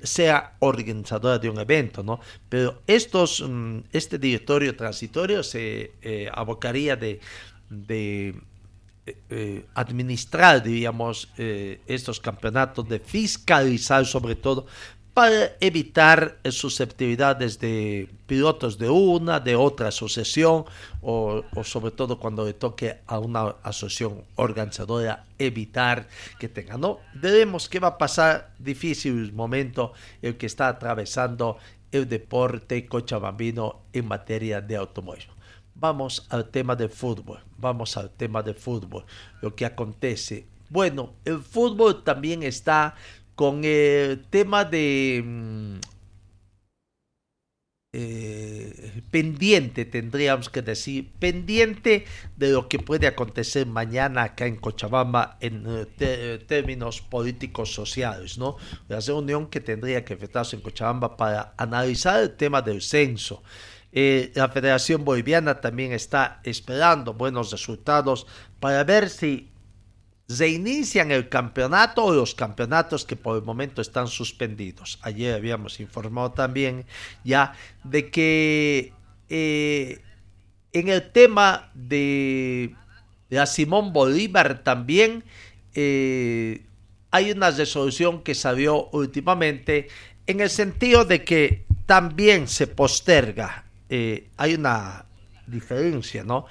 sea 0.02 0.54
organizadora 0.60 1.40
de 1.40 1.50
un 1.50 1.58
evento, 1.58 2.04
¿no? 2.04 2.20
Pero 2.48 2.82
estos, 2.86 3.42
mm, 3.46 3.80
este 3.92 4.16
directorio 4.18 4.76
transitorio 4.76 5.42
se 5.42 5.92
eh, 6.02 6.30
abocaría 6.32 6.94
de, 6.94 7.20
de 7.68 8.40
eh, 9.08 9.16
eh, 9.30 9.66
administrar, 9.74 10.62
diríamos, 10.62 11.28
estos 11.36 12.20
campeonatos, 12.20 12.88
de 12.88 12.98
fiscalizar 12.98 14.04
sobre 14.04 14.34
todo, 14.34 14.66
para 15.14 15.56
evitar 15.60 16.38
susceptibilidades 16.48 17.58
de 17.58 18.08
pilotos 18.26 18.78
de 18.78 18.88
una, 18.88 19.40
de 19.40 19.56
otra 19.56 19.88
asociación 19.88 20.64
o, 21.02 21.42
sobre 21.64 21.90
todo 21.90 22.20
cuando 22.20 22.44
le 22.44 22.52
toque 22.52 22.98
a 23.06 23.18
una 23.18 23.56
asociación 23.62 24.22
organizadora 24.36 25.24
evitar 25.38 26.06
que 26.38 26.48
tenga. 26.48 26.76
No, 26.76 27.00
veremos 27.14 27.68
qué 27.68 27.80
va 27.80 27.88
a 27.88 27.98
pasar, 27.98 28.54
difícil 28.60 29.32
momento 29.32 29.92
el 30.22 30.36
que 30.36 30.46
está 30.46 30.68
atravesando 30.68 31.58
el 31.90 32.08
deporte 32.08 32.86
cochabambino 32.86 33.80
en 33.92 34.06
materia 34.06 34.60
de 34.60 34.76
automovilismo. 34.76 35.34
Vamos 35.74 36.26
al 36.30 36.48
tema 36.48 36.76
del 36.76 36.90
fútbol, 36.90 37.40
vamos 37.58 37.96
al 37.96 38.10
tema 38.10 38.42
del 38.42 38.54
fútbol, 38.54 39.04
lo 39.42 39.54
que 39.54 39.66
acontece. 39.66 40.46
Bueno, 40.70 41.14
el 41.24 41.40
fútbol 41.40 42.04
también 42.04 42.42
está 42.42 42.94
con 43.34 43.64
el 43.64 44.24
tema 44.30 44.64
de 44.64 45.22
mm, 45.24 45.78
eh, 47.94 49.02
pendiente, 49.10 49.86
tendríamos 49.86 50.50
que 50.50 50.60
decir, 50.60 51.10
pendiente 51.18 52.04
de 52.36 52.50
lo 52.50 52.68
que 52.68 52.78
puede 52.78 53.06
acontecer 53.06 53.66
mañana 53.66 54.24
acá 54.24 54.46
en 54.46 54.56
Cochabamba 54.56 55.38
en 55.40 55.64
eh, 55.98 56.44
términos 56.46 57.00
políticos 57.00 57.72
sociales, 57.72 58.36
¿no? 58.36 58.56
La 58.88 59.00
reunión 59.00 59.46
que 59.46 59.60
tendría 59.60 60.04
que 60.04 60.14
efectuarse 60.14 60.56
en 60.56 60.62
Cochabamba 60.62 61.16
para 61.16 61.54
analizar 61.56 62.20
el 62.20 62.36
tema 62.36 62.60
del 62.60 62.82
censo. 62.82 63.42
Eh, 64.00 64.30
la 64.36 64.48
Federación 64.48 65.04
Boliviana 65.04 65.60
también 65.60 65.90
está 65.90 66.40
esperando 66.44 67.14
buenos 67.14 67.50
resultados 67.50 68.28
para 68.60 68.84
ver 68.84 69.10
si 69.10 69.50
inician 70.38 71.10
el 71.10 71.28
campeonato 71.28 72.04
o 72.04 72.14
los 72.14 72.32
campeonatos 72.36 73.04
que 73.04 73.16
por 73.16 73.36
el 73.36 73.42
momento 73.42 73.82
están 73.82 74.06
suspendidos. 74.06 75.00
Ayer 75.02 75.34
habíamos 75.34 75.80
informado 75.80 76.30
también 76.30 76.86
ya 77.24 77.54
de 77.82 78.08
que 78.08 78.92
eh, 79.30 80.00
en 80.72 80.88
el 80.90 81.10
tema 81.10 81.68
de 81.74 82.76
la 83.30 83.46
Simón 83.46 83.92
Bolívar 83.92 84.62
también 84.62 85.24
eh, 85.74 86.64
hay 87.10 87.32
una 87.32 87.50
resolución 87.50 88.22
que 88.22 88.36
salió 88.36 88.90
últimamente 88.90 89.88
en 90.28 90.38
el 90.38 90.50
sentido 90.50 91.04
de 91.04 91.24
que 91.24 91.64
también 91.84 92.46
se 92.46 92.68
posterga. 92.68 93.64
Eh, 93.88 94.28
hay 94.36 94.54
una 94.54 95.04
diferencia, 95.46 96.24
¿no? 96.24 96.46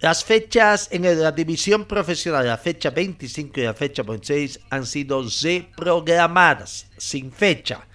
Las 0.00 0.24
fechas 0.24 0.88
en 0.92 1.02
la 1.20 1.32
división 1.32 1.86
profesional, 1.86 2.46
la 2.46 2.58
fecha 2.58 2.90
25 2.90 3.60
y 3.60 3.62
la 3.62 3.72
fecha 3.72 4.02
26, 4.02 4.60
han 4.68 4.84
sido 4.84 5.24
reprogramadas 5.42 6.86
sin 6.98 7.32
fecha. 7.32 7.86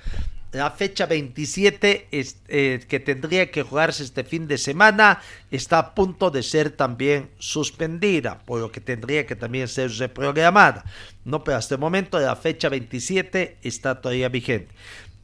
La 0.52 0.72
fecha 0.72 1.06
27, 1.06 2.08
eh, 2.12 2.80
que 2.88 3.00
tendría 3.00 3.52
que 3.52 3.62
jugarse 3.62 4.04
este 4.04 4.24
fin 4.24 4.48
de 4.48 4.58
semana, 4.58 5.22
está 5.52 5.78
a 5.78 5.96
punto 5.96 6.32
de 6.32 6.44
ser 6.44 6.72
también 6.72 7.30
suspendida, 7.38 8.40
por 8.40 8.60
lo 8.60 8.72
que 8.72 8.82
tendría 8.82 9.26
que 9.26 9.36
también 9.36 9.68
ser 9.68 9.92
reprogramada. 9.92 10.84
No, 11.24 11.44
pero 11.44 11.58
hasta 11.58 11.76
el 11.76 11.82
momento 11.82 12.20
la 12.20 12.36
fecha 12.36 12.68
27 12.68 13.60
está 13.62 14.02
todavía 14.02 14.28
vigente. 14.28 14.74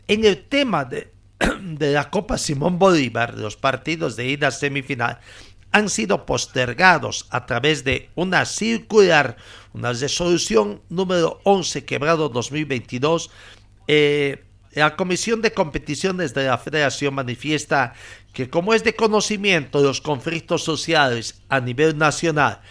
En 0.07 0.23
el 0.23 0.45
tema 0.45 0.85
de, 0.85 1.11
de 1.61 1.91
la 1.91 2.09
Copa 2.09 2.37
Simón 2.37 2.79
Bolívar, 2.79 3.37
los 3.37 3.55
partidos 3.55 4.15
de 4.15 4.27
ida 4.27 4.51
semifinal, 4.51 5.19
han 5.71 5.89
sido 5.89 6.25
postergados 6.25 7.27
a 7.29 7.45
través 7.45 7.83
de 7.83 8.09
una 8.15 8.45
circular, 8.45 9.37
una 9.73 9.93
resolución 9.93 10.81
número 10.89 11.39
11 11.43 11.85
quebrado 11.85 12.29
2022. 12.29 13.29
Eh, 13.87 14.43
la 14.71 14.95
Comisión 14.95 15.41
de 15.41 15.53
Competiciones 15.53 16.33
de 16.33 16.45
la 16.45 16.57
Federación 16.57 17.13
manifiesta 17.13 17.93
que 18.33 18.49
como 18.49 18.73
es 18.73 18.83
de 18.83 18.95
conocimiento 18.95 19.81
los 19.81 20.01
conflictos 20.01 20.63
sociales 20.63 21.41
a 21.49 21.59
nivel 21.59 21.97
nacional 21.97 22.61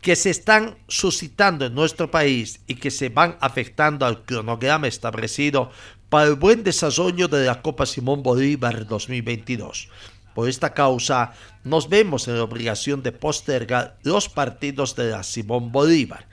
que 0.00 0.14
se 0.14 0.30
están 0.30 0.76
suscitando 0.86 1.66
en 1.66 1.74
nuestro 1.74 2.12
país 2.12 2.60
y 2.68 2.76
que 2.76 2.92
se 2.92 3.08
van 3.08 3.36
afectando 3.40 4.06
al 4.06 4.24
cronograma 4.24 4.86
establecido 4.86 5.72
para 6.08 6.28
el 6.28 6.34
buen 6.34 6.62
desarrollo 6.62 7.28
de 7.28 7.46
la 7.46 7.62
Copa 7.62 7.86
Simón 7.86 8.22
Bolívar 8.22 8.86
2022. 8.86 9.88
Por 10.34 10.48
esta 10.48 10.74
causa, 10.74 11.32
nos 11.64 11.88
vemos 11.88 12.28
en 12.28 12.36
la 12.36 12.44
obligación 12.44 13.02
de 13.02 13.12
postergar 13.12 13.98
los 14.02 14.28
partidos 14.28 14.94
de 14.94 15.10
la 15.10 15.22
Simón 15.22 15.72
Bolívar. 15.72 16.28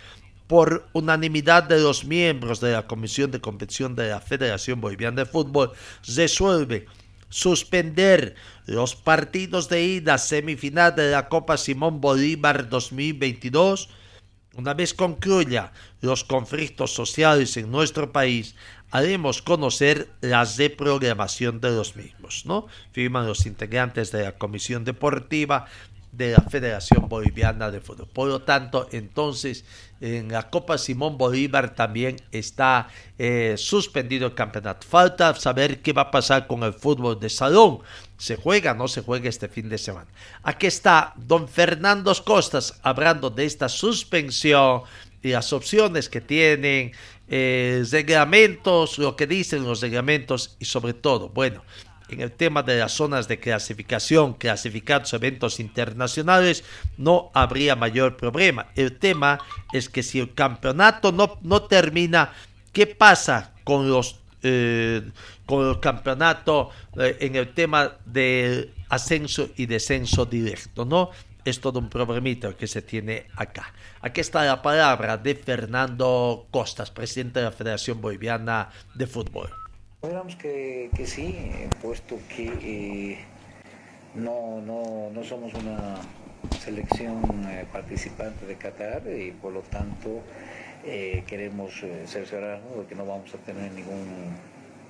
Por 0.48 0.88
unanimidad 0.94 1.64
de 1.64 1.80
los 1.80 2.06
miembros 2.06 2.60
de 2.60 2.74
la 2.74 2.86
Comisión 2.86 3.32
de 3.32 3.40
Competición 3.42 3.96
de 3.96 4.10
la 4.10 4.20
Federación 4.20 4.82
Boliviana 4.82 5.24
de 5.24 5.26
Fútbol, 5.26 5.72
resuelve 6.06 6.86
suspender 7.30 8.36
los 8.66 8.96
partidos 8.96 9.70
de 9.70 9.84
ida 9.84 10.18
semifinal 10.18 10.96
de 10.96 11.10
la 11.10 11.30
Copa 11.30 11.58
Simón 11.58 12.00
Bolívar 12.00 12.70
2022 12.70 13.90
una 14.56 14.76
vez 14.76 14.94
concluya 14.94 15.72
los 16.02 16.24
conflictos 16.24 16.94
sociales 16.94 17.58
en 17.58 17.72
nuestro 17.72 18.12
país, 18.12 18.56
haremos 18.93 19.41
conocer 19.41 20.08
la 20.21 20.45
reprogramación 20.45 21.60
de 21.60 21.71
los 21.71 21.95
mismos, 21.95 22.45
¿no? 22.45 22.67
Firman 22.91 23.25
los 23.25 23.47
integrantes 23.47 24.12
de 24.12 24.21
la 24.21 24.34
Comisión 24.34 24.86
Deportiva 24.86 25.65
de 26.12 26.34
la 26.34 26.41
Federación 26.41 27.10
Boliviana 27.10 27.71
de 27.71 27.82
Fútbol. 27.82 28.08
Por 28.13 28.27
lo 28.27 28.43
tanto, 28.43 28.88
entonces, 28.91 29.65
en 29.99 30.32
la 30.32 30.47
Copa 30.51 30.77
Simón 30.77 31.17
Bolívar 31.17 31.73
también 31.73 32.17
está 32.32 32.88
eh, 33.17 33.56
suspendido 33.58 34.27
el 34.27 34.36
campeonato. 34.36 34.86
Falta 34.88 35.34
saber 35.34 35.82
qué 35.82 35.91
va 35.91 36.03
a 36.03 36.12
pasar 36.12 36.45
con 36.45 36.62
el 36.62 36.73
fútbol 36.73 37.19
de 37.19 37.32
salón. 37.32 37.79
¿Se 38.19 38.36
juega 38.36 38.73
o 38.73 38.75
no 38.75 38.88
se 38.88 39.01
juega 39.01 39.27
este 39.27 39.47
fin 39.47 39.69
de 39.69 39.79
semana? 39.79 40.08
Aquí 40.43 40.67
está 40.67 41.13
don 41.15 41.47
Fernando 41.47 42.13
Costas 42.23 42.79
hablando 42.84 43.32
de 43.32 43.45
esta 43.45 43.67
suspensión 43.67 44.84
y 45.23 45.29
las 45.29 45.53
opciones 45.53 46.10
que 46.10 46.21
tienen, 46.21 46.91
eh, 47.36 47.84
reglamentos, 47.89 49.00
lo 49.00 49.15
que 49.15 49.26
dicen 49.26 49.63
los 49.63 49.82
reglamentos 49.82 50.56
y 50.60 50.65
sobre 50.65 50.93
todo, 50.93 51.30
bueno, 51.30 51.63
en 52.08 52.22
el 52.22 52.32
tema 52.32 52.62
de 52.62 52.78
las 52.78 52.91
zonas 52.91 53.28
de 53.28 53.39
clasificación, 53.39 54.36
clasificados 54.36 55.13
eventos 55.13 55.60
internacionales, 55.60 56.63
no 56.96 57.32
habría 57.34 57.76
mayor 57.76 58.17
problema. 58.17 58.67
El 58.76 59.00
tema 59.00 59.39
es 59.72 59.89
que 59.89 60.04
si 60.04 60.19
el 60.19 60.36
campeonato 60.36 61.12
no, 61.12 61.39
no 61.41 61.63
termina, 61.63 62.34
¿qué 62.72 62.86
pasa 62.86 63.52
con 63.63 63.89
los 63.89 64.19
eh, 64.43 65.02
con 65.48 65.67
el 65.67 65.80
campeonato 65.80 66.69
eh, 67.00 67.17
en 67.19 67.36
el 67.36 67.52
tema 67.56 67.93
de 68.06 68.69
ascenso 68.89 69.50
y 69.56 69.65
descenso 69.65 70.28
directo, 70.28 70.86
¿no? 70.86 71.10
Es 71.45 71.60
todo 71.60 71.79
un 71.79 71.89
problemita 71.89 72.56
que 72.56 72.67
se 72.67 72.82
tiene 72.82 73.27
acá. 73.36 73.73
Aquí 74.01 74.21
está 74.21 74.45
la 74.45 74.62
palabra 74.62 75.17
de 75.17 75.36
Fernando 75.36 76.47
Costas, 76.51 76.89
presidente 76.91 77.39
de 77.39 77.45
la 77.45 77.51
Federación 77.51 78.01
Boliviana 78.01 78.69
de 78.95 79.08
Fútbol. 79.08 79.49
Esperamos 80.01 80.36
que, 80.36 80.89
que 80.95 81.06
sí, 81.06 81.36
puesto 81.82 82.17
que 82.36 82.45
eh, 82.62 83.19
no, 84.15 84.62
no, 84.62 85.10
no 85.12 85.23
somos 85.23 85.53
una 85.53 85.95
selección 86.60 87.21
eh, 87.49 87.65
participante 87.71 88.45
de 88.45 88.56
Qatar 88.56 89.03
y 89.08 89.32
por 89.32 89.53
lo 89.53 89.62
tanto 89.62 90.21
eh, 90.86 91.23
queremos 91.25 91.82
eh, 91.84 92.03
cerciorarnos 92.06 92.77
de 92.77 92.86
que 92.86 92.95
no 92.95 93.06
vamos 93.06 93.34
a 93.34 93.38
tener 93.38 93.71
ningún, 93.71 94.36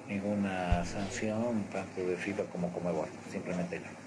ninguna 0.07 0.83
sanción 0.85 1.63
tanto 1.71 2.01
de 2.01 2.17
FIBA 2.17 2.45
como 2.45 2.71
Comebol, 2.73 3.07
simplemente 3.31 3.79
no. 3.79 4.02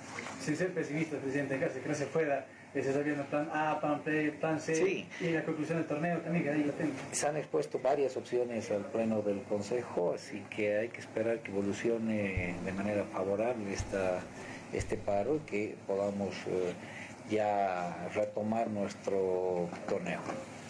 Sin 0.46 0.56
ser 0.56 0.72
pesimista, 0.72 1.16
presidente, 1.18 1.58
casi 1.58 1.80
que 1.80 1.88
no 1.88 1.94
se 1.96 2.06
pueda, 2.06 2.46
se 2.72 2.78
está 2.78 3.00
viendo 3.00 3.24
plan 3.24 3.48
A, 3.52 3.80
plan 3.80 4.00
B, 4.04 4.30
plan 4.40 4.60
C 4.60 4.76
Sí. 4.76 5.04
y 5.20 5.30
la 5.30 5.42
conclusión 5.42 5.78
del 5.78 5.88
torneo 5.88 6.18
también, 6.20 6.44
que 6.44 6.50
ahí 6.50 6.62
lo 6.62 6.72
tengo. 6.74 6.92
Se 7.10 7.26
han 7.26 7.36
expuesto 7.36 7.80
varias 7.80 8.16
opciones 8.16 8.70
al 8.70 8.84
pleno 8.84 9.22
del 9.22 9.42
Consejo, 9.42 10.12
así 10.14 10.44
que 10.48 10.76
hay 10.76 10.88
que 10.90 11.00
esperar 11.00 11.40
que 11.40 11.50
evolucione 11.50 12.54
de 12.64 12.72
manera 12.72 13.02
favorable 13.12 13.72
esta, 13.72 14.20
este 14.72 14.96
paro 14.96 15.34
y 15.36 15.38
que 15.50 15.74
podamos 15.84 16.32
eh, 16.46 16.72
ya 17.28 18.08
retomar 18.14 18.70
nuestro 18.70 19.68
torneo. 19.88 20.20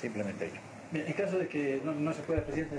Simplemente 0.01 0.47
ello. 0.47 0.61
Bien, 0.91 1.05
en 1.07 1.13
caso 1.13 1.37
de 1.39 1.49
que 1.49 1.83
no, 1.85 1.93
no 1.93 2.15
se 2.15 2.23
pueda, 2.23 2.43
presidente, 2.45 2.77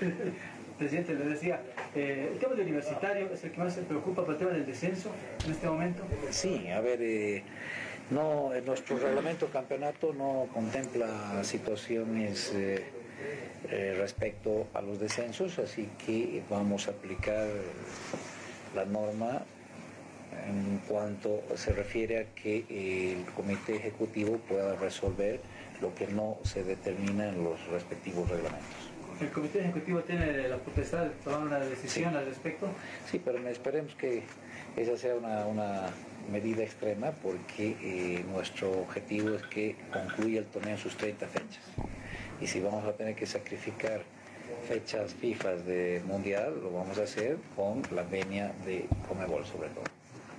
presidente 0.78 1.14
le 1.14 1.26
decía, 1.26 1.60
eh, 1.94 2.30
el 2.32 2.38
tema 2.38 2.54
de 2.54 2.62
universitario 2.62 3.30
es 3.32 3.44
el 3.44 3.52
que 3.52 3.58
más 3.58 3.74
se 3.74 3.82
preocupa 3.82 4.24
por 4.24 4.34
el 4.34 4.38
tema 4.38 4.50
del 4.52 4.66
descenso 4.66 5.10
en 5.44 5.52
este 5.52 5.66
momento. 5.66 6.02
Sí, 6.30 6.68
a 6.68 6.80
ver, 6.80 7.00
eh, 7.02 7.42
no, 8.10 8.50
nuestro 8.66 8.98
reglamento 8.98 9.48
campeonato 9.48 10.12
no 10.12 10.46
contempla 10.52 11.42
situaciones 11.42 12.52
eh, 12.54 12.84
respecto 13.96 14.68
a 14.74 14.82
los 14.82 14.98
descensos, 14.98 15.58
así 15.58 15.88
que 16.04 16.42
vamos 16.50 16.88
a 16.88 16.90
aplicar 16.90 17.48
la 18.74 18.84
norma 18.84 19.42
en 20.46 20.80
cuanto 20.88 21.42
se 21.54 21.72
refiere 21.72 22.18
a 22.18 22.24
que 22.34 22.64
el 22.68 23.24
comité 23.34 23.76
ejecutivo 23.76 24.38
pueda 24.48 24.74
resolver 24.76 25.40
lo 25.80 25.94
que 25.94 26.06
no 26.08 26.38
se 26.42 26.64
determina 26.64 27.28
en 27.28 27.44
los 27.44 27.64
respectivos 27.68 28.28
reglamentos. 28.28 28.83
El 29.20 29.30
comité 29.30 29.60
ejecutivo 29.60 30.00
tiene 30.00 30.48
la 30.48 30.56
potestad 30.56 31.04
de 31.04 31.10
tomar 31.22 31.40
una 31.40 31.58
decisión 31.60 32.10
Sí. 32.12 32.16
al 32.18 32.24
respecto. 32.26 32.66
Sí, 33.10 33.20
pero 33.24 33.38
esperemos 33.48 33.94
que 33.94 34.22
esa 34.76 34.96
sea 34.96 35.14
una, 35.14 35.46
una 35.46 35.82
medida 36.30 36.62
extrema 36.62 37.12
porque 37.22 37.76
eh, 37.80 38.24
nuestro 38.30 38.70
objetivo 38.72 39.30
es 39.36 39.42
que 39.44 39.76
concluya 39.92 40.40
el 40.40 40.46
torneo 40.46 40.72
en 40.72 40.78
sus 40.78 40.96
30 40.96 41.26
fechas. 41.28 41.62
Y 42.40 42.46
si 42.46 42.60
vamos 42.60 42.84
a 42.84 42.92
tener 42.92 43.14
que 43.14 43.26
sacrificar 43.26 44.02
fechas 44.68 45.14
FIFA 45.14 45.56
de 45.56 46.02
mundial, 46.06 46.60
lo 46.62 46.72
vamos 46.72 46.98
a 46.98 47.02
hacer 47.04 47.36
con 47.54 47.82
la 47.94 48.02
venia 48.02 48.52
de 48.66 48.86
Comebol 49.08 49.44
sobre 49.46 49.68
todo. 49.68 49.84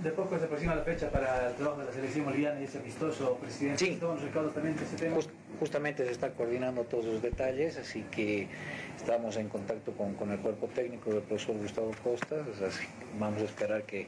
De 0.03 0.11
poco 0.11 0.37
se 0.37 0.45
aproxima 0.45 0.75
la 0.75 0.83
fecha 0.83 1.09
para 1.09 1.49
el 1.49 1.55
trabajo 1.55 1.79
de 1.79 1.85
la 1.87 1.91
selección 1.93 2.25
boliviana 2.25 2.59
y 2.61 2.65
ese 2.65 2.77
amistoso, 2.79 3.35
presidente. 3.37 3.85
Sí. 3.85 3.99
Recados 4.23 4.53
también 4.53 4.75
de 4.75 4.83
ese 4.83 4.95
tema. 4.97 5.15
Just- 5.15 5.29
justamente 5.59 6.05
se 6.05 6.11
están 6.11 6.31
coordinando 6.31 6.83
todos 6.83 7.05
los 7.05 7.21
detalles, 7.21 7.77
así 7.77 8.03
que 8.11 8.47
estamos 8.97 9.37
en 9.37 9.47
contacto 9.49 9.93
con, 9.93 10.13
con 10.15 10.31
el 10.31 10.39
cuerpo 10.39 10.67
técnico 10.67 11.11
del 11.11 11.21
profesor 11.23 11.55
Gustavo 11.57 11.91
Costa, 12.03 12.35
así 12.67 12.85
vamos 13.17 13.41
a 13.41 13.45
esperar 13.45 13.83
que, 13.83 14.07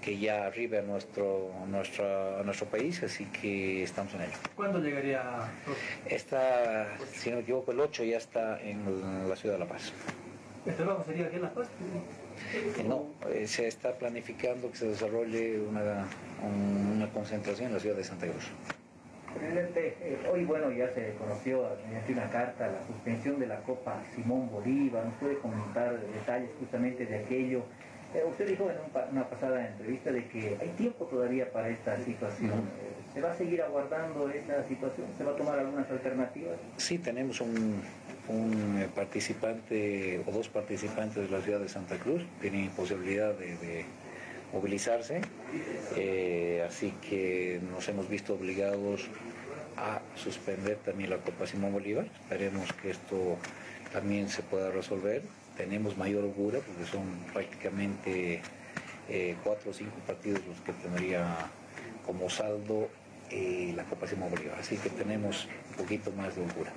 que 0.00 0.18
ya 0.18 0.46
arribe 0.46 0.78
a 0.78 0.82
nuestro, 0.82 1.50
nuestra, 1.66 2.38
a 2.38 2.42
nuestro 2.44 2.66
país, 2.66 3.02
así 3.02 3.24
que 3.26 3.82
estamos 3.82 4.14
en 4.14 4.22
ello. 4.22 4.36
¿Cuándo 4.54 4.78
llegaría? 4.78 5.20
Está, 6.06 6.86
si 7.12 7.30
no 7.30 7.36
me 7.36 7.42
equivoco, 7.42 7.72
el 7.72 7.80
8 7.80 8.04
ya 8.04 8.16
está 8.18 8.60
en 8.62 9.28
la 9.28 9.34
ciudad 9.36 9.56
de 9.56 9.58
La 9.58 9.66
Paz. 9.68 9.92
¿El 10.64 10.74
trabajo 10.76 11.02
sería 11.04 11.26
aquí 11.26 11.36
en 11.36 11.42
La 11.42 11.50
Paz? 11.52 11.66
Eh, 12.54 12.84
No, 12.86 13.04
eh, 13.30 13.46
se 13.46 13.66
está 13.68 13.92
planificando 13.92 14.70
que 14.70 14.76
se 14.76 14.88
desarrolle 14.88 15.60
una, 15.60 16.06
un- 16.42 16.92
una 16.96 17.08
concentración 17.12 17.68
en 17.68 17.74
la 17.74 17.80
ciudad 17.80 17.96
de 17.96 18.04
Santa 18.04 18.26
Cruz. 18.26 18.48
Presidente, 19.38 19.96
eh, 20.00 20.18
hoy 20.32 20.44
bueno 20.44 20.72
ya 20.72 20.88
se 20.94 21.12
conoció 21.18 21.68
mediante 21.86 22.12
una 22.12 22.30
carta 22.30 22.66
la 22.66 22.86
suspensión 22.86 23.38
de 23.38 23.46
la 23.46 23.58
Copa 23.60 24.02
Simón 24.14 24.50
Bolívar. 24.50 25.04
¿Nos 25.04 25.14
puede 25.14 25.38
comentar 25.38 26.00
detalles 26.00 26.50
justamente 26.58 27.04
de 27.06 27.18
aquello? 27.18 27.62
Eh, 28.14 28.22
usted 28.26 28.48
dijo 28.48 28.70
en 28.70 28.76
un 28.78 28.88
una 29.12 29.28
pasada 29.28 29.66
entrevista 29.68 30.10
de 30.10 30.26
que 30.28 30.56
hay 30.60 30.68
tiempo 30.78 31.04
todavía 31.04 31.50
para 31.52 31.68
esta 31.68 31.96
situación. 32.04 32.52
Eh, 32.52 33.12
¿Se 33.12 33.20
va 33.20 33.32
a 33.32 33.34
seguir 33.36 33.60
aguardando 33.62 34.28
esta 34.30 34.66
situación? 34.66 35.06
¿Se 35.18 35.24
va 35.24 35.32
a 35.32 35.36
tomar 35.36 35.58
algunas 35.58 35.90
alternativas? 35.90 36.56
Sí, 36.78 36.98
tenemos 36.98 37.40
un, 37.42 37.82
un, 38.28 38.82
eh, 38.82 38.88
participante 38.94 40.22
o 40.26 40.30
dos 40.30 40.48
participantes 40.48 41.28
de 41.28 41.30
la 41.30 41.42
ciudad 41.42 41.60
de 41.60 41.68
Santa 41.68 41.96
Cruz, 41.96 42.22
tienen 42.40 42.68
posibilidad 42.70 43.34
de, 43.34 43.84
movilizarse, 44.52 45.20
eh, 45.94 46.64
así 46.66 46.94
que 47.02 47.60
nos 47.70 47.86
hemos 47.88 48.08
visto 48.08 48.32
obligados 48.32 49.06
a 49.76 50.00
suspender 50.16 50.76
también 50.76 51.10
la 51.10 51.18
Copa 51.18 51.46
Simón 51.46 51.72
Bolívar. 51.72 52.06
Esperemos 52.22 52.72
que 52.72 52.90
esto 52.90 53.36
también 53.92 54.30
se 54.30 54.42
pueda 54.42 54.70
resolver. 54.70 55.22
Tenemos 55.58 55.98
mayor 55.98 56.24
augura 56.24 56.60
porque 56.60 56.90
son 56.90 57.04
prácticamente 57.34 58.40
eh, 59.10 59.36
cuatro 59.44 59.70
o 59.70 59.74
cinco 59.74 59.98
partidos 60.06 60.40
los 60.48 60.58
que 60.62 60.72
tendría 60.72 61.50
como 62.06 62.30
saldo 62.30 62.88
la 63.30 63.84
Copa 63.84 64.06
Simón 64.06 64.30
Bolívar. 64.30 64.58
Así 64.58 64.78
que 64.78 64.88
tenemos 64.88 65.46
un 65.72 65.76
poquito 65.76 66.10
más 66.12 66.34
de 66.34 66.42
augura. 66.42 66.72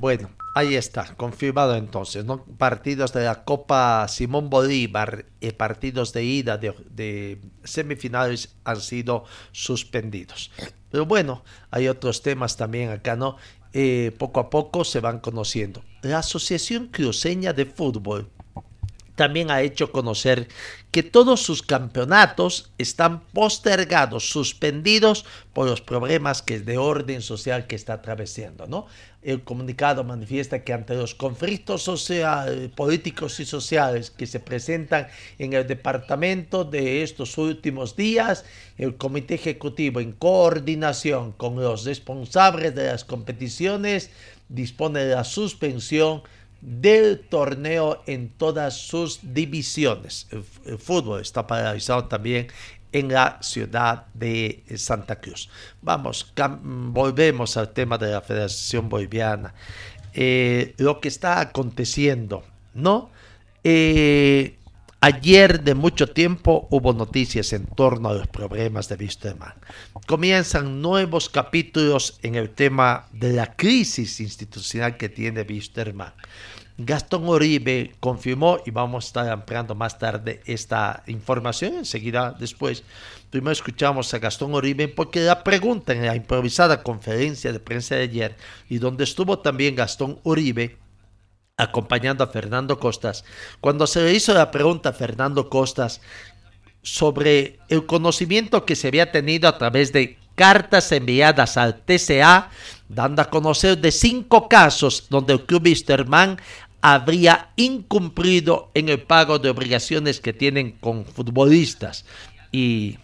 Bueno, 0.00 0.30
ahí 0.54 0.76
está, 0.76 1.14
confirmado 1.14 1.76
entonces, 1.76 2.24
¿no? 2.24 2.42
Partidos 2.56 3.12
de 3.12 3.24
la 3.24 3.44
Copa 3.44 4.08
Simón 4.08 4.48
Bolívar 4.48 5.26
y 5.40 5.50
partidos 5.50 6.14
de 6.14 6.24
ida 6.24 6.56
de, 6.56 6.74
de 6.88 7.38
semifinales 7.64 8.56
han 8.64 8.80
sido 8.80 9.24
suspendidos. 9.52 10.52
Pero 10.90 11.04
bueno, 11.04 11.44
hay 11.70 11.88
otros 11.88 12.22
temas 12.22 12.56
también 12.56 12.88
acá, 12.88 13.14
¿no? 13.14 13.36
Eh, 13.74 14.16
poco 14.18 14.40
a 14.40 14.48
poco 14.48 14.84
se 14.84 15.00
van 15.00 15.20
conociendo. 15.20 15.84
La 16.00 16.20
Asociación 16.20 16.86
Cruceña 16.86 17.52
de 17.52 17.66
Fútbol 17.66 18.30
también 19.16 19.50
ha 19.50 19.60
hecho 19.60 19.92
conocer 19.92 20.48
que 20.90 21.04
todos 21.04 21.40
sus 21.40 21.62
campeonatos 21.62 22.70
están 22.76 23.20
postergados, 23.20 24.28
suspendidos 24.28 25.24
por 25.52 25.68
los 25.68 25.80
problemas 25.80 26.42
que 26.42 26.58
de 26.58 26.78
orden 26.78 27.22
social 27.22 27.66
que 27.66 27.76
está 27.76 27.94
atravesando. 27.94 28.86
El 29.22 29.42
comunicado 29.42 30.02
manifiesta 30.02 30.64
que 30.64 30.72
ante 30.72 30.94
los 30.94 31.14
conflictos 31.14 31.82
social, 31.82 32.72
políticos 32.74 33.38
y 33.38 33.44
sociales 33.44 34.10
que 34.10 34.26
se 34.26 34.40
presentan 34.40 35.08
en 35.38 35.52
el 35.52 35.66
departamento 35.66 36.64
de 36.64 37.02
estos 37.02 37.38
últimos 37.38 37.94
días, 37.94 38.44
el 38.76 38.96
comité 38.96 39.34
ejecutivo 39.34 40.00
en 40.00 40.12
coordinación 40.12 41.32
con 41.32 41.56
los 41.56 41.84
responsables 41.84 42.74
de 42.74 42.86
las 42.86 43.04
competiciones 43.04 44.10
dispone 44.48 45.04
de 45.04 45.14
la 45.14 45.24
suspensión 45.24 46.22
del 46.60 47.20
torneo 47.20 48.02
en 48.06 48.28
todas 48.30 48.76
sus 48.76 49.20
divisiones. 49.22 50.26
El, 50.30 50.78
fútbol 50.78 51.20
está 51.20 51.46
paralizado 51.46 52.04
también 52.04 52.48
en 52.92 53.08
la 53.08 53.38
ciudad 53.40 54.06
de 54.14 54.62
Santa 54.76 55.20
Cruz. 55.20 55.48
Vamos, 55.80 56.32
volvemos 56.62 57.56
al 57.56 57.70
tema 57.70 57.98
de 57.98 58.10
la 58.10 58.20
Federación 58.20 58.88
Boliviana. 58.88 59.54
Eh, 60.12 60.74
lo 60.78 61.00
que 61.00 61.08
está 61.08 61.40
aconteciendo, 61.40 62.42
¿no? 62.74 63.10
Eh, 63.62 64.56
Ayer 65.02 65.62
de 65.62 65.74
mucho 65.74 66.08
tiempo 66.08 66.68
hubo 66.70 66.92
noticias 66.92 67.54
en 67.54 67.64
torno 67.64 68.10
a 68.10 68.12
los 68.12 68.26
problemas 68.26 68.90
de 68.90 68.96
Wisterman. 68.96 69.54
Comienzan 70.06 70.82
nuevos 70.82 71.30
capítulos 71.30 72.18
en 72.22 72.34
el 72.34 72.50
tema 72.50 73.06
de 73.10 73.32
la 73.32 73.56
crisis 73.56 74.20
institucional 74.20 74.98
que 74.98 75.08
tiene 75.08 75.46
Wisterman. 75.48 76.12
Gastón 76.76 77.26
Uribe 77.30 77.94
confirmó, 77.98 78.58
y 78.66 78.72
vamos 78.72 79.04
a 79.04 79.06
estar 79.06 79.30
ampliando 79.30 79.74
más 79.74 79.98
tarde 79.98 80.42
esta 80.44 81.02
información, 81.06 81.78
enseguida 81.78 82.36
después. 82.38 82.84
Primero 83.30 83.52
escuchamos 83.52 84.12
a 84.12 84.18
Gastón 84.18 84.52
Uribe 84.52 84.86
porque 84.88 85.20
la 85.20 85.42
pregunta 85.42 85.94
en 85.94 86.04
la 86.04 86.14
improvisada 86.14 86.82
conferencia 86.82 87.54
de 87.54 87.60
prensa 87.60 87.94
de 87.94 88.02
ayer, 88.02 88.36
y 88.68 88.76
donde 88.76 89.04
estuvo 89.04 89.38
también 89.38 89.76
Gastón 89.76 90.20
Uribe, 90.24 90.76
acompañando 91.62 92.24
a 92.24 92.28
Fernando 92.28 92.78
Costas, 92.78 93.24
cuando 93.60 93.86
se 93.86 94.02
le 94.02 94.14
hizo 94.14 94.34
la 94.34 94.50
pregunta 94.50 94.90
a 94.90 94.92
Fernando 94.92 95.48
Costas 95.48 96.00
sobre 96.82 97.58
el 97.68 97.86
conocimiento 97.86 98.64
que 98.64 98.76
se 98.76 98.88
había 98.88 99.12
tenido 99.12 99.48
a 99.48 99.58
través 99.58 99.92
de 99.92 100.18
cartas 100.34 100.90
enviadas 100.92 101.56
al 101.56 101.82
TCA, 101.82 102.50
dando 102.88 103.20
a 103.22 103.30
conocer 103.30 103.78
de 103.78 103.92
cinco 103.92 104.48
casos 104.48 105.06
donde 105.10 105.34
el 105.34 105.44
club 105.44 105.64
Wisterman 105.64 106.40
habría 106.80 107.50
incumplido 107.56 108.70
en 108.74 108.88
el 108.88 109.02
pago 109.02 109.38
de 109.38 109.50
obligaciones 109.50 110.20
que 110.20 110.32
tienen 110.32 110.72
con 110.72 111.04
futbolistas. 111.04 112.06
Y 112.52 112.98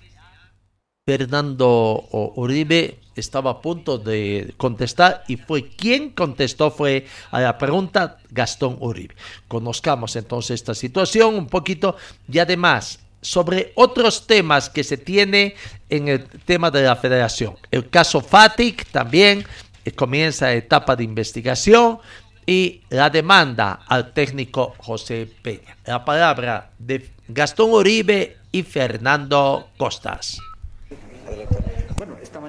Fernando 1.06 2.08
Uribe 2.36 3.00
estaba 3.16 3.50
a 3.50 3.60
punto 3.60 3.98
de 3.98 4.54
contestar 4.56 5.24
y 5.28 5.36
fue 5.36 5.68
quien 5.68 6.10
contestó 6.10 6.70
fue 6.70 7.06
a 7.30 7.40
la 7.40 7.58
pregunta 7.58 8.18
Gastón 8.30 8.76
Uribe. 8.80 9.14
Conozcamos 9.48 10.16
entonces 10.16 10.54
esta 10.60 10.74
situación 10.74 11.34
un 11.34 11.46
poquito 11.46 11.96
y 12.30 12.38
además 12.38 13.00
sobre 13.20 13.72
otros 13.74 14.26
temas 14.26 14.70
que 14.70 14.84
se 14.84 14.96
tiene 14.96 15.56
en 15.88 16.08
el 16.08 16.28
tema 16.44 16.70
de 16.70 16.82
la 16.82 16.96
federación. 16.96 17.56
El 17.70 17.88
caso 17.88 18.20
FATIC 18.20 18.86
también 18.90 19.44
eh, 19.84 19.92
comienza 19.92 20.52
etapa 20.52 20.94
de 20.94 21.04
investigación 21.04 21.98
y 22.46 22.82
la 22.90 23.10
demanda 23.10 23.80
al 23.88 24.12
técnico 24.12 24.74
José 24.78 25.28
Peña. 25.42 25.76
La 25.84 26.04
palabra 26.04 26.70
de 26.78 27.10
Gastón 27.26 27.72
Uribe 27.72 28.36
y 28.52 28.62
Fernando 28.62 29.70
Costas. 29.76 30.38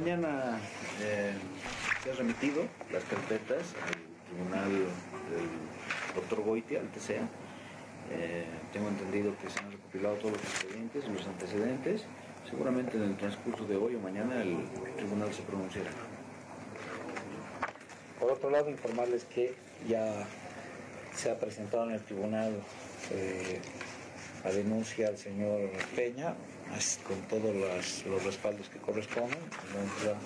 Mañana 0.07 0.57
eh, 1.01 1.33
se 2.01 2.11
han 2.11 2.17
remitido 2.17 2.63
las 2.93 3.03
carpetas 3.03 3.73
al 3.85 4.29
tribunal 4.29 4.71
del 4.71 6.15
doctor 6.15 6.45
Goiti, 6.45 6.77
al 6.77 6.87
TCA. 6.87 7.27
Eh, 8.09 8.45
tengo 8.71 8.87
entendido 8.87 9.33
que 9.37 9.49
se 9.49 9.59
han 9.59 9.69
recopilado 9.69 10.15
todos 10.15 10.31
los 10.31 10.41
expedientes 10.41 11.03
y 11.05 11.09
los 11.09 11.27
antecedentes. 11.27 12.05
Seguramente 12.49 12.95
en 12.95 13.03
el 13.03 13.17
transcurso 13.17 13.65
de 13.65 13.75
hoy 13.75 13.95
o 13.95 13.99
mañana 13.99 14.41
el 14.41 14.57
tribunal 14.95 15.33
se 15.33 15.41
pronunciará. 15.41 15.89
Por 18.17 18.31
otro 18.31 18.49
lado, 18.49 18.69
informarles 18.69 19.25
que 19.25 19.55
ya 19.89 20.25
se 21.13 21.31
ha 21.31 21.37
presentado 21.37 21.83
en 21.83 21.95
el 21.95 22.01
tribunal 22.01 22.53
eh, 23.11 23.59
la 24.45 24.51
denuncia 24.51 25.09
al 25.09 25.17
señor 25.17 25.69
Peña, 25.97 26.33
con 27.07 27.19
todos 27.23 27.55
los, 27.55 28.23
respaldos 28.23 28.69
que 28.69 28.79
corresponden. 28.79 29.39
Vamos 29.73 30.17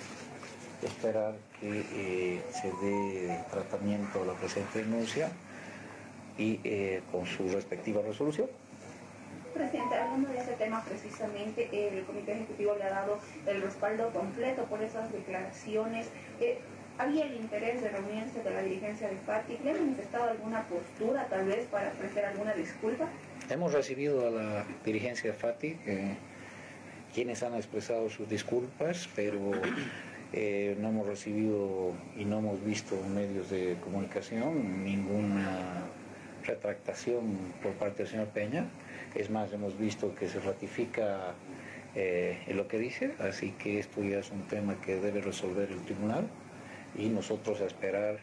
a 0.84 0.86
esperar 0.86 1.36
que 1.60 1.86
eh, 1.94 2.42
se 2.52 2.68
dé 2.86 3.40
tratamiento 3.52 4.24
a 4.24 4.26
la 4.26 4.34
presente 4.34 4.80
denuncia 4.80 5.32
y 6.38 6.60
eh, 6.64 7.02
con 7.12 7.26
su 7.26 7.48
respectiva 7.50 8.02
resolución. 8.02 8.48
Presidente, 9.54 9.96
hablando 9.96 10.30
de 10.30 10.40
ese 10.40 10.54
tema 10.54 10.84
precisamente, 10.84 11.70
el 11.72 12.04
Comité 12.06 12.34
Ejecutivo 12.34 12.76
le 12.76 12.84
ha 12.86 12.90
dado 12.90 13.20
el 13.46 13.62
respaldo 13.62 14.10
completo 14.12 14.64
por 14.66 14.82
esas 14.82 15.12
declaraciones. 15.12 16.08
Eh, 16.40 16.58
¿Había 16.98 17.26
el 17.26 17.36
interés 17.36 17.82
de 17.82 17.90
reunirse 17.90 18.44
de 18.44 18.50
la 18.52 18.62
dirigencia 18.62 19.10
de 19.10 19.16
FATI? 19.18 19.60
¿Le 19.64 19.72
han 19.72 19.80
manifestado 19.80 20.30
alguna 20.30 20.64
postura 20.68 21.26
tal 21.30 21.46
vez 21.46 21.66
para 21.68 21.90
ofrecer 21.90 22.26
alguna 22.26 22.54
disculpa? 22.54 23.08
Hemos 23.50 23.74
recibido 23.74 24.28
a 24.28 24.30
la 24.30 24.66
dirigencia 24.86 25.32
de 25.32 25.38
FATI, 25.38 25.78
quienes 27.14 27.44
han 27.44 27.56
expresado 27.56 28.10
sus 28.10 28.30
disculpas, 28.30 29.10
pero 29.16 29.40
eh, 30.34 30.78
no 30.80 30.90
hemos 30.90 31.08
recibido 31.08 31.94
y 32.18 32.26
no 32.26 32.40
hemos 32.40 32.64
visto 32.64 32.96
medios 33.14 33.50
de 33.50 33.78
comunicación 33.84 34.84
ninguna 34.84 35.84
retractación 36.46 37.38
por 37.62 37.74
parte 37.74 38.04
del 38.04 38.12
señor 38.12 38.28
Peña. 38.28 38.66
Es 39.16 39.30
más, 39.30 39.52
hemos 39.54 39.78
visto 39.78 40.16
que 40.16 40.28
se 40.28 40.40
ratifica 40.40 41.34
eh, 41.96 42.38
lo 42.54 42.68
que 42.68 42.80
dice, 42.80 43.14
así 43.20 43.52
que 43.52 43.80
esto 43.80 44.02
ya 44.04 44.20
es 44.20 44.32
un 44.32 44.44
tema 44.48 44.80
que 44.80 44.96
debe 44.96 45.22
resolver 45.22 45.70
el 45.70 45.82
tribunal 45.82 46.28
y 46.98 47.10
nosotros 47.10 47.62
a 47.62 47.66
esperar 47.66 48.20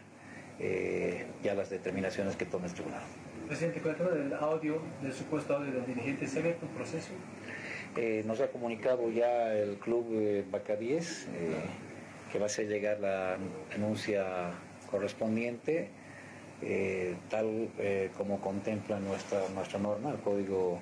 eh, 0.59 1.27
ya 1.43 1.55
las 1.55 1.71
determinaciones 1.71 2.37
que 2.37 2.47
tome 2.47 2.67
el 2.67 2.73
tribunal. 2.73 3.03
Presidente, 3.47 3.81
con 3.81 3.93
el 3.93 4.31
del 4.31 4.35
audio, 4.35 4.81
del 5.03 5.13
supuesto 5.13 5.57
audio 5.57 5.73
del 5.73 5.87
dirigente, 5.87 6.27
¿se 6.27 6.43
ve 6.43 6.57
un 6.61 6.69
proceso? 6.69 7.13
Eh, 7.97 8.23
nos 8.27 8.41
ha 8.41 8.49
comunicado 8.49 9.11
ya 9.11 9.55
el 9.55 9.77
club 9.77 10.07
eh, 10.13 10.45
Bacadíes 10.51 11.27
que 12.31 12.39
va 12.39 12.45
a 12.45 12.47
hacer 12.47 12.69
llegar 12.69 13.01
la 13.01 13.39
denuncia 13.73 14.51
correspondiente, 14.91 15.89
tal 17.31 17.71
como 18.19 18.39
contempla 18.39 19.01
nuestra, 19.01 19.49
nuestra 19.55 19.79
norma, 19.79 20.11
el 20.11 20.19
Código 20.19 20.79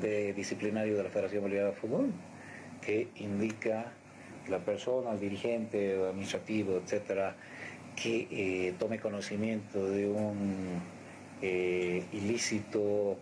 de 0.00 0.32
Disciplinario 0.32 0.96
de 0.96 1.02
la 1.02 1.10
Federación 1.10 1.42
Boliviana 1.42 1.70
de 1.70 1.74
Fútbol, 1.74 2.12
que 2.80 3.08
indica 3.16 3.92
la 4.48 4.58
persona, 4.58 5.12
el 5.12 5.20
dirigente 5.20 5.94
administrativo, 5.94 6.76
etcétera, 6.76 7.34
que 7.96 8.28
eh, 8.30 8.74
tome 8.78 8.98
conocimiento 8.98 9.90
de 9.90 10.08
un 10.08 10.80
eh, 11.42 12.04
ilícito, 12.12 13.16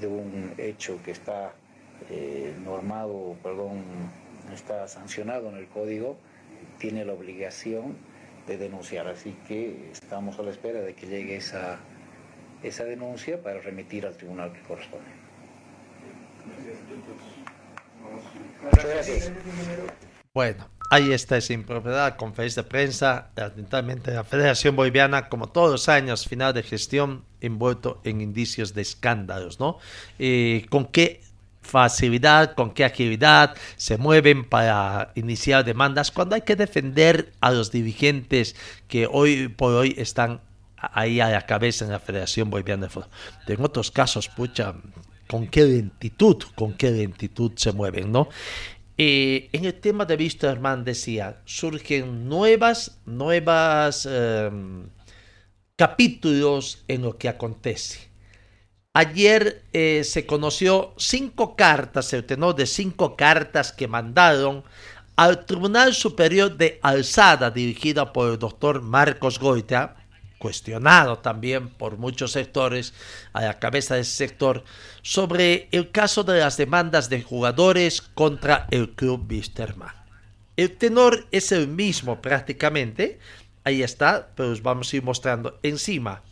de 0.00 0.06
un 0.06 0.54
hecho 0.58 1.00
que 1.04 1.12
está 1.12 1.54
eh, 2.08 2.54
normado, 2.64 3.36
perdón, 3.42 3.82
está 4.54 4.88
sancionado 4.88 5.48
en 5.50 5.56
el 5.56 5.66
código, 5.66 6.16
tiene 6.78 7.04
la 7.04 7.12
obligación 7.12 7.96
de 8.46 8.56
denunciar. 8.56 9.06
Así 9.08 9.36
que 9.46 9.90
estamos 9.92 10.38
a 10.38 10.42
la 10.42 10.50
espera 10.50 10.80
de 10.80 10.94
que 10.94 11.06
llegue 11.06 11.36
esa, 11.36 11.78
esa 12.62 12.84
denuncia 12.84 13.42
para 13.42 13.60
remitir 13.60 14.06
al 14.06 14.16
tribunal 14.16 14.52
que 14.52 14.60
corresponde. 14.60 15.06
Muchas 18.62 18.86
gracias. 18.86 19.32
Bueno, 20.32 20.68
ahí 20.90 21.12
está 21.12 21.36
esa 21.36 21.52
impropiedad, 21.52 22.16
conferencia 22.16 22.62
de 22.62 22.68
prensa, 22.68 23.30
atentamente 23.36 24.12
la 24.12 24.24
Federación 24.24 24.76
Boliviana, 24.76 25.28
como 25.28 25.48
todos 25.48 25.70
los 25.70 25.88
años, 25.88 26.26
final 26.26 26.54
de 26.54 26.62
gestión, 26.62 27.24
envuelto 27.40 28.00
en 28.04 28.20
indicios 28.20 28.74
de 28.74 28.82
escándalos, 28.82 29.58
¿no? 29.58 29.78
Eh, 30.18 30.66
¿Con 30.70 30.86
qué 30.86 31.20
facilidad, 31.62 32.54
con 32.54 32.72
qué 32.72 32.84
agilidad 32.84 33.54
se 33.76 33.98
mueven 33.98 34.44
para 34.44 35.12
iniciar 35.14 35.64
demandas 35.64 36.10
cuando 36.10 36.34
hay 36.34 36.42
que 36.42 36.56
defender 36.56 37.32
a 37.40 37.50
los 37.50 37.70
dirigentes 37.70 38.56
que 38.88 39.06
hoy 39.10 39.48
por 39.48 39.74
hoy 39.74 39.94
están 39.98 40.40
ahí 40.76 41.20
a 41.20 41.28
la 41.28 41.46
cabeza 41.46 41.84
en 41.84 41.92
la 41.92 42.00
Federación 42.00 42.50
Boliviana 42.50 42.84
de 42.84 42.90
Fútbol. 42.90 43.10
En 43.46 43.64
otros 43.64 43.90
casos, 43.90 44.28
pucha, 44.28 44.74
con 45.26 45.46
qué 45.46 45.64
lentitud, 45.64 46.42
con 46.54 46.74
qué 46.74 46.90
lentitud 46.90 47.52
se 47.56 47.72
mueven, 47.72 48.10
¿no? 48.10 48.28
Eh, 48.98 49.48
en 49.52 49.64
el 49.64 49.74
tema 49.80 50.04
de 50.04 50.14
Wisterman 50.14 50.84
decía, 50.84 51.40
surgen 51.44 52.28
nuevas, 52.28 53.00
nuevas 53.06 54.06
em, 54.06 54.88
capítulos 55.76 56.84
en 56.88 57.02
lo 57.02 57.16
que 57.16 57.28
acontece. 57.28 58.09
Ayer 58.92 59.62
eh, 59.72 60.02
se 60.02 60.26
conoció 60.26 60.94
cinco 60.96 61.54
cartas, 61.54 62.12
el 62.12 62.24
tenor 62.24 62.56
de 62.56 62.66
cinco 62.66 63.14
cartas 63.14 63.72
que 63.72 63.86
mandaron 63.86 64.64
al 65.14 65.46
Tribunal 65.46 65.94
Superior 65.94 66.56
de 66.56 66.80
Alzada, 66.82 67.52
dirigida 67.52 68.12
por 68.12 68.32
el 68.32 68.38
doctor 68.40 68.82
Marcos 68.82 69.38
Goita, 69.38 69.96
cuestionado 70.38 71.18
también 71.18 71.68
por 71.68 71.98
muchos 71.98 72.32
sectores, 72.32 72.92
a 73.32 73.42
la 73.42 73.60
cabeza 73.60 73.94
de 73.94 74.00
ese 74.00 74.16
sector, 74.16 74.64
sobre 75.02 75.68
el 75.70 75.92
caso 75.92 76.24
de 76.24 76.40
las 76.40 76.56
demandas 76.56 77.08
de 77.08 77.22
jugadores 77.22 78.00
contra 78.00 78.66
el 78.72 78.90
club 78.90 79.24
Wisterman. 79.30 79.94
El 80.56 80.76
tenor 80.76 81.28
es 81.30 81.52
el 81.52 81.68
mismo 81.68 82.20
prácticamente, 82.20 83.20
ahí 83.62 83.84
está, 83.84 84.30
pero 84.34 84.50
os 84.50 84.62
vamos 84.62 84.92
a 84.92 84.96
ir 84.96 85.04
mostrando 85.04 85.60
encima. 85.62 86.22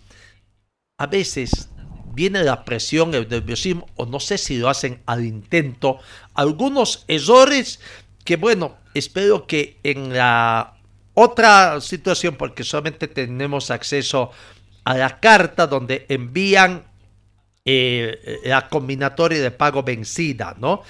A 0.99 1.07
veces 1.07 1.68
viene 2.18 2.42
la 2.42 2.64
presión, 2.64 3.14
el 3.14 3.28
nerviosismo, 3.28 3.87
o 3.94 4.04
no 4.04 4.18
sé 4.18 4.38
si 4.38 4.59
lo 4.59 4.68
hacen 4.68 5.00
al 5.07 5.24
intento, 5.24 6.00
algunos 6.35 7.04
errores 7.07 7.78
que 8.24 8.35
bueno, 8.35 8.76
espero 8.92 9.46
que 9.46 9.78
en 9.85 10.12
la 10.12 10.74
otra 11.14 11.81
situación, 11.81 12.35
porque 12.35 12.64
solamente 12.64 13.07
tenemos 13.07 13.70
acceso 13.70 14.33
a 14.83 14.96
la 14.96 15.20
carta 15.20 15.68
donde 15.68 16.07
envían 16.09 16.83
eh, 17.64 18.40
la 18.42 18.68
combinatoria 18.68 19.40
de 19.40 19.52
pago 19.52 19.85
vencida, 19.85 20.57
¿no? 20.59 20.83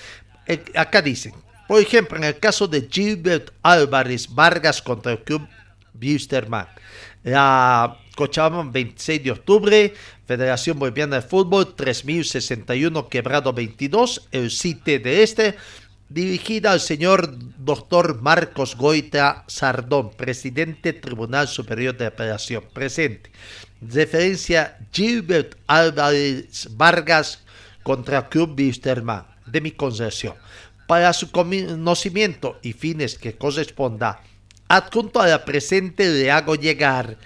Eh, 0.47 0.65
acá 0.77 1.03
dicen, 1.03 1.35
por 1.69 1.79
ejemplo, 1.79 2.17
en 2.17 2.25
el 2.25 2.39
caso 2.39 2.67
de 2.67 2.89
Gilbert 2.91 3.51
Álvarez 3.63 4.35
Vargas 4.35 4.81
contra 4.81 5.13
el 5.13 5.19
club 5.25 5.47
Wisterman, 6.01 6.69
la 7.23 7.99
Cochabamba 8.19 8.73
26 8.73 9.23
de 9.23 9.31
octubre, 9.31 9.95
Federación 10.27 10.77
Boliviana 10.77 11.21
de 11.21 11.23
Fútbol 11.23 11.77
3061 11.77 13.09
quebrado 13.09 13.53
22, 13.53 14.27
el 14.33 14.51
CITE 14.51 14.99
de 14.99 15.23
este 15.23 15.55
dirigida 16.09 16.73
al 16.73 16.81
señor 16.81 17.33
doctor 17.59 18.21
Marcos 18.21 18.75
Goita 18.75 19.45
Sardón, 19.47 20.11
presidente 20.11 20.93
Tribunal 20.95 21.47
Superior 21.47 21.97
de 21.97 22.07
Apelación, 22.07 22.65
presente. 22.73 23.31
Referencia 23.81 24.79
Gilbert 24.93 25.55
Álvarez 25.69 26.71
Vargas 26.73 27.45
contra 27.85 28.29
Club 28.29 28.59
Wisterman, 28.59 29.29
de 29.47 29.61
mi 29.61 29.71
concesión. 29.71 30.35
Para 30.89 31.13
su 31.13 31.31
conocimiento 31.31 32.59
y 32.63 32.73
fines 32.73 33.17
que 33.17 33.37
corresponda, 33.37 34.23
adjunto 34.67 35.21
a 35.21 35.29
la 35.29 35.45
presente 35.45 36.09
le 36.09 36.33
hago 36.33 36.57
llegar 36.57 37.17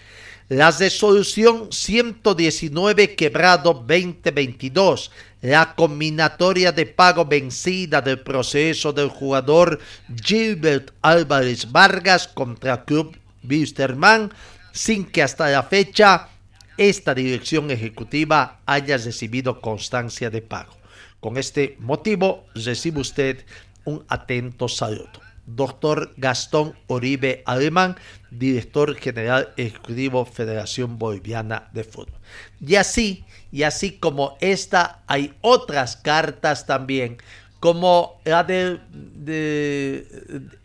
la 0.53 0.71
resolución 0.71 1.73
119 1.73 3.17
quebrado 3.17 3.73
2022, 3.73 5.11
la 5.41 5.75
combinatoria 5.75 6.73
de 6.73 6.85
pago 6.85 7.25
vencida 7.25 8.03
del 8.03 8.21
proceso 8.21 8.93
del 8.93 9.09
jugador 9.09 9.79
Gilbert 10.23 10.93
Álvarez 11.01 11.73
Vargas 11.73 12.29
contra 12.29 12.85
Club 12.85 13.17
Wisterman, 13.49 14.31
sin 14.73 15.07
que 15.07 15.23
hasta 15.23 15.49
la 15.49 15.63
fecha 15.63 16.29
esta 16.77 17.15
dirección 17.15 17.71
ejecutiva 17.71 18.61
haya 18.67 18.99
recibido 18.99 19.59
constancia 19.59 20.29
de 20.29 20.43
pago. 20.43 20.77
Con 21.21 21.39
este 21.39 21.77
motivo, 21.79 22.45
recibe 22.55 23.01
usted 23.01 23.43
un 23.87 24.05
atento 24.07 24.69
saludo. 24.69 25.22
Doctor 25.47 26.15
Gastón 26.17 26.75
Oribe 26.87 27.43
Alemán, 27.47 27.97
director 28.31 28.95
general 28.95 29.53
ejecutivo 29.57 30.25
Federación 30.25 30.99
Boliviana 30.99 31.69
de 31.73 31.85
Fútbol. 31.85 32.21
Y 32.61 32.77
así, 32.77 33.25
y 33.51 33.65
así 33.65 33.93
como 33.99 34.37
esta, 34.41 35.03
hay 35.07 35.35
otras 35.41 35.97
cartas 35.97 36.67
también, 36.67 37.19
como 37.61 38.21
la 38.25 38.43
del 38.45 38.81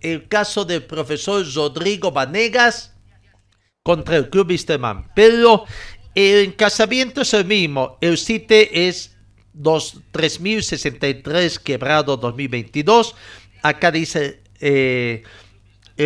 el 0.01 0.27
caso 0.27 0.65
del 0.65 0.83
profesor 0.83 1.45
Rodrigo 1.53 2.11
Vanegas 2.11 2.93
contra 3.83 4.17
el 4.17 4.29
Club 4.29 4.49
Wisterman. 4.49 5.11
Pero 5.15 5.65
el 6.15 6.45
encasamiento 6.45 7.21
es 7.21 7.33
el 7.35 7.45
mismo. 7.45 7.97
El 8.01 8.17
CITE 8.17 8.87
es 8.87 9.15
3063 10.11 11.59
quebrado 11.59 12.17
2022. 12.17 13.15
Acá 13.61 13.91
dice, 13.91 14.41
eh, 14.59 15.23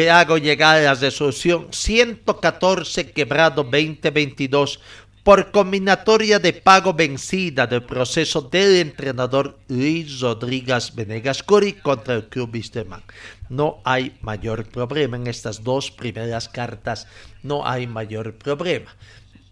hago 0.10 0.38
llegar 0.38 0.82
la 0.82 0.93
resolución 0.93 1.68
114 1.72 3.12
quebrado 3.12 3.64
2022 3.64 4.80
por 5.24 5.52
combinatoria 5.52 6.39
de 6.39 6.54
pago 6.54 6.93
vencida 6.93 7.68
del 7.68 7.84
proceso 7.84 8.41
del 8.41 8.78
entrenador 8.78 9.60
Luis 9.68 10.20
Rodríguez 10.20 10.95
Venegas 10.95 11.43
Curi 11.43 11.74
contra 11.74 12.16
el 12.16 12.28
Club 12.28 12.49
Wisterman. 12.54 13.04
No 13.49 13.82
hay 13.84 14.18
mayor 14.22 14.66
problema 14.66 15.18
en 15.18 15.28
estas 15.28 15.64
dos 15.64 15.91
primeras 15.91 16.49
cartas, 16.49 17.06
no 17.43 17.68
hay 17.68 17.86
mayor 17.86 18.34
problema. 18.36 18.95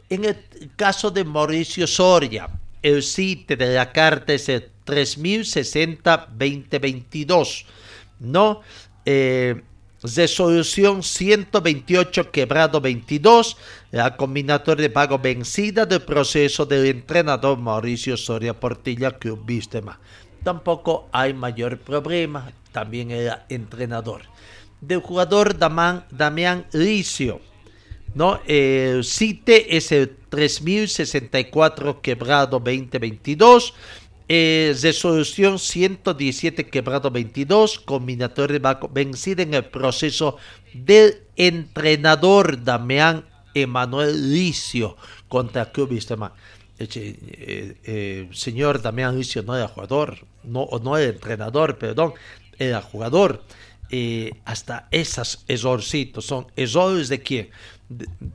En 0.09 0.25
el 0.25 0.37
caso 0.75 1.11
de 1.11 1.23
Mauricio 1.23 1.85
Soria, 1.85 2.49
el 2.81 3.03
sitio 3.03 3.55
de 3.55 3.75
la 3.75 3.91
carta 3.91 4.33
es 4.33 4.49
el 4.49 4.71
3060-2022, 4.85 7.65
¿no? 8.19 8.61
Eh, 9.05 9.61
resolución 10.01 11.03
128 11.03 12.31
quebrado 12.31 12.79
22, 12.79 13.57
la 13.91 14.15
combinatoria 14.15 14.83
de 14.83 14.89
pago 14.89 15.19
vencida 15.19 15.85
del 15.85 16.01
proceso 16.01 16.65
del 16.65 16.85
entrenador 16.85 17.57
Mauricio 17.57 18.15
Soria 18.15 18.57
Portilla 18.57 19.17
Club 19.17 19.45
Vistema. 19.45 19.99
Tampoco 20.43 21.09
hay 21.11 21.33
mayor 21.33 21.79
problema, 21.79 22.51
también 22.71 23.11
era 23.11 23.45
entrenador. 23.49 24.21
Del 24.79 25.01
jugador 25.01 25.57
Damián, 25.57 26.05
Damián 26.11 26.65
Licio, 26.71 27.41
¿no? 28.13 28.39
El 28.45 29.03
CITE 29.03 29.75
es 29.75 29.91
el 29.91 30.15
3064 30.29 32.01
quebrado 32.01 32.59
2022. 32.59 33.73
Eh, 34.31 34.75
resolución 34.79 35.57
117 35.57 36.67
quebrado 36.67 37.09
22, 37.09 37.79
combinatoria 37.79 38.59
de 38.59 38.77
vencida 38.91 39.41
en 39.41 39.55
el 39.55 39.65
proceso 39.65 40.37
del 40.71 41.23
entrenador 41.35 42.63
Damián 42.63 43.25
Emanuel 43.55 44.31
Licio 44.31 44.97
contra 45.27 45.71
Club 45.71 45.95
Sistema. 45.95 46.31
Eh, 46.77 47.75
eh, 47.83 48.29
señor 48.31 48.83
Damián 48.83 49.17
Licio 49.17 49.41
no 49.41 49.57
era 49.57 49.67
jugador, 49.67 50.19
no, 50.43 50.69
no 50.83 50.95
era 50.95 51.09
entrenador, 51.09 51.79
perdón, 51.79 52.13
era 52.59 52.83
jugador. 52.83 53.43
hasta 54.45 54.87
esos 54.91 55.43
errorcitos 55.47 56.23
son 56.23 56.45
errores 56.55 57.09
de 57.09 57.19
quién? 57.19 57.49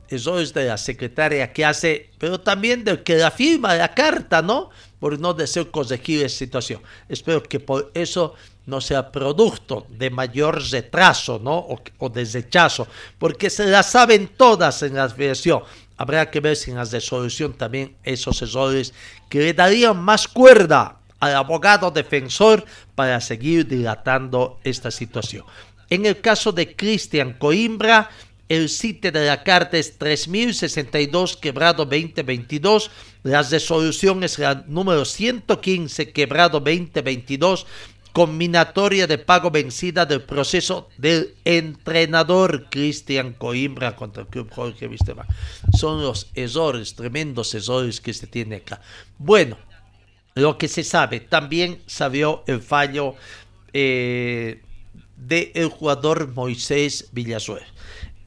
eso 0.09 0.39
es 0.39 0.53
de 0.53 0.65
la 0.65 0.77
secretaria 0.77 1.53
que 1.53 1.63
hace, 1.63 2.09
pero 2.17 2.39
también 2.41 2.83
del 2.83 3.03
que 3.03 3.15
la 3.15 3.31
firma 3.31 3.73
la 3.75 3.93
carta, 3.93 4.41
¿no? 4.41 4.69
Por 5.05 5.19
no 5.19 5.35
deseo 5.35 5.69
corregir 5.69 6.25
esa 6.25 6.35
situación. 6.35 6.81
Espero 7.07 7.43
que 7.43 7.59
por 7.59 7.91
eso 7.93 8.33
no 8.65 8.81
sea 8.81 9.11
producto 9.11 9.85
de 9.87 10.09
mayor 10.09 10.59
retraso, 10.71 11.37
¿no? 11.37 11.59
O, 11.59 11.79
o 11.99 12.09
desechazo, 12.09 12.87
porque 13.19 13.51
se 13.51 13.67
la 13.67 13.83
saben 13.83 14.27
todas 14.35 14.81
en 14.81 14.95
la 14.95 15.07
federación. 15.07 15.61
Habrá 15.95 16.31
que 16.31 16.39
ver 16.39 16.55
si 16.55 16.71
en 16.71 16.77
la 16.77 16.85
resolución 16.85 17.53
también 17.53 17.95
esos 18.03 18.41
errores 18.41 18.95
que 19.29 19.41
le 19.41 19.53
darían 19.53 19.95
más 19.95 20.27
cuerda 20.27 20.97
al 21.19 21.35
abogado 21.35 21.91
defensor 21.91 22.65
para 22.95 23.21
seguir 23.21 23.67
dilatando 23.67 24.59
esta 24.63 24.89
situación. 24.89 25.45
En 25.91 26.07
el 26.07 26.19
caso 26.19 26.51
de 26.51 26.75
Cristian 26.75 27.33
Coimbra, 27.33 28.09
el 28.49 28.69
sitio 28.69 29.11
de 29.11 29.25
la 29.25 29.43
carta 29.43 29.77
es 29.77 29.99
3062 29.99 31.37
quebrado 31.37 31.85
2022. 31.85 32.91
La 33.25 33.41
resolución 33.41 34.23
es 34.23 34.37
la 34.37 34.63
número 34.67 35.03
115 35.03 36.11
quebrado 36.11 36.59
2022 36.59 37.65
combinatoria 38.11 39.07
de 39.07 39.17
pago 39.17 39.49
vencida 39.49 40.05
del 40.05 40.21
proceso 40.21 40.89
del 40.99 41.33
entrenador 41.43 42.69
Cristian 42.69 43.33
Coimbra 43.33 43.95
contra 43.95 44.21
el 44.21 44.27
Club 44.27 44.51
Jorge 44.53 44.87
Vistema. 44.87 45.25
Son 45.75 46.03
los 46.03 46.29
errores, 46.35 46.93
tremendos 46.93 47.55
errores 47.55 47.99
que 47.99 48.13
se 48.13 48.27
tiene 48.27 48.57
acá. 48.57 48.79
Bueno, 49.17 49.57
lo 50.35 50.59
que 50.59 50.67
se 50.67 50.83
sabe, 50.83 51.19
también 51.19 51.81
sabió 51.87 52.43
el 52.45 52.61
fallo 52.61 53.15
eh, 53.73 54.61
del 55.17 55.69
jugador 55.69 56.31
Moisés 56.31 57.09
Villasuel. 57.11 57.63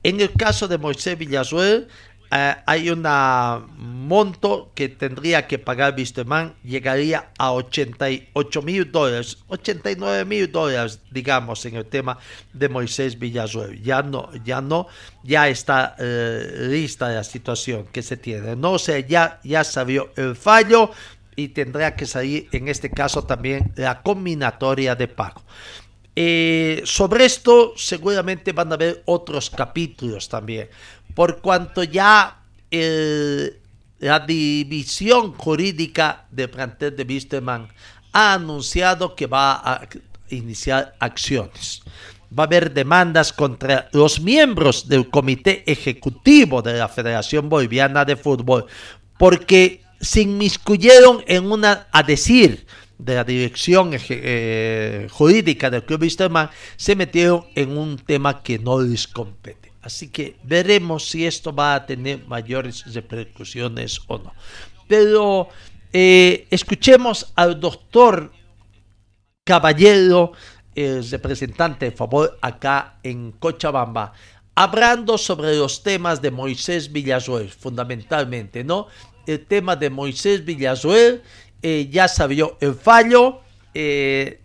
En 0.03 0.21
el 0.21 0.33
caso 0.33 0.67
de 0.67 0.79
Moisés 0.79 1.17
Villasuel, 1.17 1.87
eh, 2.31 2.55
hay 2.67 2.91
un 2.91 3.03
monto 3.77 4.71
que 4.75 4.89
tendría 4.89 5.47
que 5.47 5.59
pagar 5.59 5.95
Wisterman, 5.97 6.55
llegaría 6.63 7.31
a 7.39 7.53
88 7.53 8.63
mil 8.63 8.93
dólares, 8.93 9.39
89 9.49 10.25
mil 10.27 10.53
dólares, 10.53 11.01
digamos, 11.11 11.65
en 11.65 11.77
el 11.77 11.87
tema 11.87 12.19
de 12.53 12.69
Moisés 12.69 13.19
Villasuel. 13.19 13.83
Ya 13.83 14.03
no, 14.03 14.31
ya 14.45 14.61
no, 14.61 14.89
ya 15.25 15.49
está 15.49 15.97
eh, 15.99 16.69
lista 16.71 17.09
la 17.09 17.25
situación 17.25 17.87
que 17.91 18.03
se 18.03 18.17
tiene. 18.17 18.57
No 18.57 18.79
sé, 18.79 19.07
ya, 19.09 19.41
ya 19.43 19.65
salió 19.65 20.11
el 20.17 20.37
fallo 20.37 20.91
y 21.35 21.49
tendrá 21.49 21.97
que 21.97 22.05
salir 22.05 22.49
en 22.53 22.69
este 22.69 22.91
caso 22.91 23.25
también 23.25 23.73
la 23.77 24.03
combinatoria 24.03 24.95
de 24.95 25.09
pago. 25.09 25.43
Eh, 26.21 26.83
sobre 26.85 27.27
esto 27.27 27.75
seguramente 27.77 28.51
van 28.51 28.73
a 28.73 28.75
haber 28.75 29.05
otros 29.07 29.51
capítulos 29.51 30.29
también, 30.29 30.69
por 31.19 31.41
cuanto 31.41 31.83
ya 31.83 32.45
la 32.71 34.21
división 34.21 35.33
jurídica 35.33 36.29
de 36.31 36.47
plantel 36.47 36.95
de 36.95 37.03
Wisterman 37.03 37.67
ha 38.13 38.35
anunciado 38.35 39.17
que 39.17 39.27
va 39.27 39.55
a 39.55 39.89
iniciar 40.31 40.95
acciones. 41.01 41.83
Va 42.31 42.45
a 42.45 42.47
haber 42.47 42.73
demandas 42.73 43.33
contra 43.33 43.89
los 43.93 44.21
miembros 44.21 44.89
del 44.89 45.11
comité 45.11 45.65
ejecutivo 45.67 46.63
de 46.63 46.75
la 46.75 46.89
Federación 46.89 47.49
Boliviana 47.49 48.05
de 48.05 48.15
Fútbol 48.15 48.67
porque 49.19 49.83
se 50.01 50.21
inmiscuyeron 50.21 51.25
en 51.27 51.51
una, 51.51 51.89
a 51.91 52.05
decir, 52.05 52.65
de 52.97 53.17
la 53.17 53.25
dirección 53.25 53.91
eh, 53.93 55.09
jurídica 55.11 55.69
del 55.69 55.83
Club 55.83 56.03
Wisterman 56.03 56.49
se 56.77 56.95
metieron 56.95 57.45
en 57.57 57.77
un 57.77 57.99
tema 57.99 58.41
que 58.41 58.61
no 58.61 58.81
les 58.81 59.09
compete. 59.09 59.68
Así 59.83 60.09
que 60.09 60.37
veremos 60.43 61.09
si 61.09 61.27
esto 61.27 61.55
va 61.55 61.75
a 61.75 61.87
tener 61.87 62.27
mayores 62.27 62.93
repercusiones 62.93 64.01
o 64.07 64.19
no. 64.19 64.33
Pero 64.89 65.49
eh, 65.93 66.47
escuchemos 66.51 67.33
al 67.37 67.61
doctor 67.61 68.33
Caballero, 69.45 70.33
el 70.75 71.09
representante 71.11 71.87
de 71.87 71.97
favor 71.97 72.39
acá 72.43 72.99
en 73.03 73.33
Cochabamba, 73.33 74.13
hablando 74.55 75.17
sobre 75.17 75.57
los 75.57 75.83
temas 75.83 76.21
de 76.21 76.31
Moisés 76.31 76.93
Villasuel, 76.93 77.49
fundamentalmente, 77.49 78.65
¿no? 78.65 78.89
El 79.27 79.47
tema 79.47 79.77
de 79.77 79.89
Moisés 79.89 80.45
Villasuel 80.45 81.23
eh, 81.63 81.89
ya 81.91 82.09
sabió 82.09 82.57
el 82.61 82.75
fallo, 82.75 83.41
eh, 83.73 84.41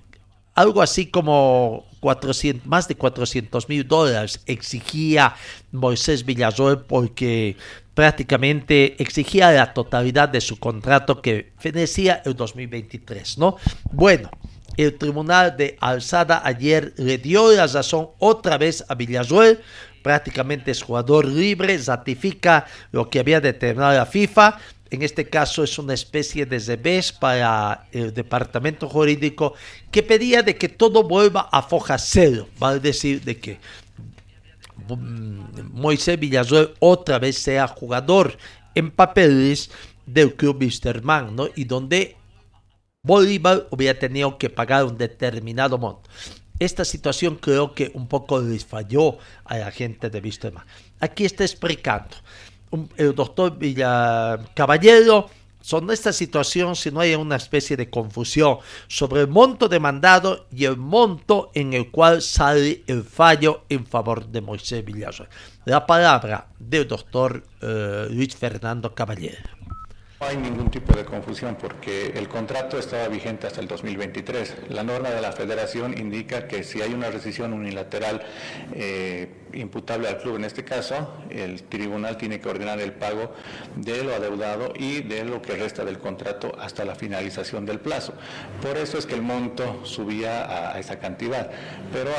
algo 0.56 0.82
así 0.82 1.08
como 1.08 1.86
400, 2.04 2.68
más 2.68 2.90
de 2.90 2.96
400 2.96 3.70
mil 3.70 3.88
dólares 3.88 4.42
exigía 4.46 5.36
Moisés 5.72 6.26
Villasuel 6.26 6.80
porque 6.80 7.56
prácticamente 7.94 9.02
exigía 9.02 9.54
la 9.54 9.74
totalidad 9.74 10.28
de 10.28 10.42
su 10.42 10.60
contrato 10.60 11.22
que 11.22 11.54
fenecía 11.60 12.22
el 12.26 12.36
2023, 12.36 13.38
¿no? 13.38 13.56
Bueno, 13.94 14.30
el 14.76 14.98
tribunal 14.98 15.56
de 15.56 15.78
alzada 15.80 16.42
ayer 16.44 16.94
le 16.98 17.20
dio 17.20 17.50
la 17.54 17.68
razón 17.68 18.10
otra 18.20 18.58
vez 18.58 18.84
a 18.90 18.96
Villasuel, 18.96 19.62
prácticamente 20.02 20.72
es 20.72 20.84
jugador 20.84 21.26
libre, 21.26 21.78
ratifica 21.78 22.66
lo 22.92 23.10
que 23.10 23.20
había 23.20 23.40
determinado 23.40 23.94
la 23.94 24.06
FIFA. 24.06 24.58
En 24.94 25.02
este 25.02 25.28
caso 25.28 25.64
es 25.64 25.80
una 25.80 25.96
especie 25.96 26.46
de 26.46 26.60
revés 26.60 27.12
para 27.12 27.88
el 27.92 28.14
departamento 28.14 28.88
jurídico 28.88 29.56
que 29.90 30.04
pedía 30.04 30.44
de 30.44 30.56
que 30.56 30.70
todo 30.70 31.02
vuelva 31.02 31.50
a 31.52 31.64
foja 31.64 31.98
cero, 31.98 32.48
vale 32.60 32.80
decir 32.80 33.24
de 33.24 33.40
que 33.40 33.58
mm, 34.88 35.72
Moisés 35.74 36.20
Villasuel 36.20 36.76
otra 36.78 37.18
vez 37.18 37.40
sea 37.40 37.68
jugador 37.68 38.38
en 38.76 38.92
papeles 38.92 39.72
del 40.06 40.36
club 40.36 40.62
Wisterman, 40.62 41.36
¿no? 41.36 41.50
Y 41.56 41.64
donde 41.64 42.16
Bolívar 43.02 43.66
hubiera 43.72 43.98
tenido 43.98 44.38
que 44.38 44.52
pagar 44.52 44.86
un 44.86 45.00
determinado 45.00 45.80
monto. 45.80 46.08
Esta 46.60 46.86
situación 46.86 47.38
creo 47.38 47.74
que 47.74 47.90
un 47.96 48.08
poco 48.08 48.40
les 48.40 48.64
falló 48.64 49.18
a 49.44 49.58
la 49.58 49.72
gente 49.72 50.12
de 50.12 50.20
Wisterman. 50.20 50.64
Aquí 51.00 51.26
está 51.26 51.44
explicando 51.44 52.16
el 52.98 53.16
doctor 53.16 53.58
Villa 53.58 54.40
Caballero 54.54 55.30
son 55.64 55.90
esta 55.92 56.12
situación 56.12 56.76
si 56.76 56.92
no 56.92 57.00
hay 57.00 57.16
una 57.16 57.38
especie 57.38 57.78
de 57.78 57.90
confusión 57.90 58.58
sobre 58.88 59.22
el 59.22 59.30
monto 59.30 59.70
demandado 59.70 60.46
y 60.52 60.66
el 60.66 60.76
monto 60.76 61.52
en 61.54 61.72
el 61.72 61.90
cual 61.90 62.22
sale 62.22 62.84
el 62.86 63.04
fallo 63.04 63.64
en 63.70 63.86
favor 63.86 64.28
de 64.28 64.42
Moisés 64.42 64.84
Villazo. 64.84 65.26
La 65.64 65.86
palabra 65.86 66.48
del 66.60 66.86
doctor 66.86 67.44
eh, 67.62 68.08
Luis 68.10 68.36
Fernando 68.36 68.94
Caballero. 68.94 69.53
No 70.24 70.30
hay 70.30 70.38
ningún 70.38 70.72
tipo 70.72 70.96
de 70.96 71.04
confusión 71.04 71.58
porque 71.60 72.14
el 72.16 72.30
contrato 72.30 72.78
estaba 72.80 73.10
vigente 73.10 73.46
hasta 73.46 73.60
el 73.60 73.68
2023. 73.68 74.70
La 74.70 74.82
norma 74.82 75.10
de 75.10 75.20
la 75.20 75.34
federación 75.34 75.98
indica 75.98 76.48
que 76.48 76.64
si 76.64 76.82
hay 76.82 76.94
una 76.94 77.12
rescisión 77.12 77.52
unilateral 77.52 78.22
eh, 78.74 79.28
imputable 79.52 80.08
al 80.08 80.20
club, 80.20 80.38
en 80.38 80.46
este 80.46 80.64
caso, 80.64 81.14
el 81.30 81.64
tribunal 81.64 82.18
tiene 82.18 82.40
que 82.40 82.48
ordenar 82.48 82.80
el 82.80 82.94
pago 82.94 83.34
de 83.76 84.04
lo 84.04 84.16
adeudado 84.16 84.74
y 84.78 85.02
de 85.02 85.26
lo 85.26 85.42
que 85.42 85.56
resta 85.56 85.84
del 85.84 86.00
contrato 86.00 86.54
hasta 86.58 86.86
la 86.86 86.96
finalización 86.96 87.66
del 87.66 87.80
plazo. 87.80 88.14
Por 88.62 88.78
eso 88.78 88.98
es 88.98 89.06
que 89.06 89.16
el 89.16 89.22
monto 89.22 89.86
subía 89.86 90.72
a, 90.74 90.80
esa 90.80 91.00
cantidad. 91.00 91.52
Pero 91.92 92.12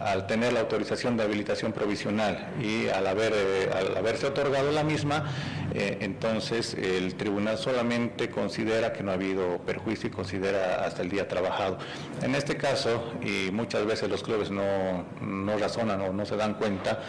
al, 0.00 0.26
tener 0.26 0.54
la 0.54 0.60
autorización 0.60 1.18
de 1.18 1.24
habilitación 1.24 1.72
provisional 1.72 2.48
y 2.60 2.88
al, 2.88 3.06
haber, 3.06 3.32
eh, 3.34 3.70
al 3.74 3.96
haberse 3.96 4.26
otorgado 4.26 4.70
la 4.72 4.82
misma, 4.82 5.30
eh, 5.74 5.98
entonces 6.00 6.74
el 6.74 7.01
tribunal 7.14 7.58
solamente 7.58 8.30
considera 8.30 8.92
que 8.92 9.02
no 9.02 9.10
ha 9.10 9.14
habido 9.14 9.58
perjuicio 9.58 10.08
y 10.08 10.12
considera 10.12 10.84
hasta 10.84 11.02
el 11.02 11.10
día 11.10 11.28
trabajado. 11.28 11.78
En 12.22 12.34
este 12.34 12.56
caso, 12.56 13.12
y 13.22 13.50
muchas 13.50 13.86
veces 13.86 14.08
los 14.08 14.22
clubes 14.22 14.50
no, 14.50 15.04
no 15.20 15.58
razonan 15.58 16.00
o 16.00 16.12
no 16.12 16.24
se 16.26 16.36
dan 16.36 16.54
cuenta, 16.54 17.02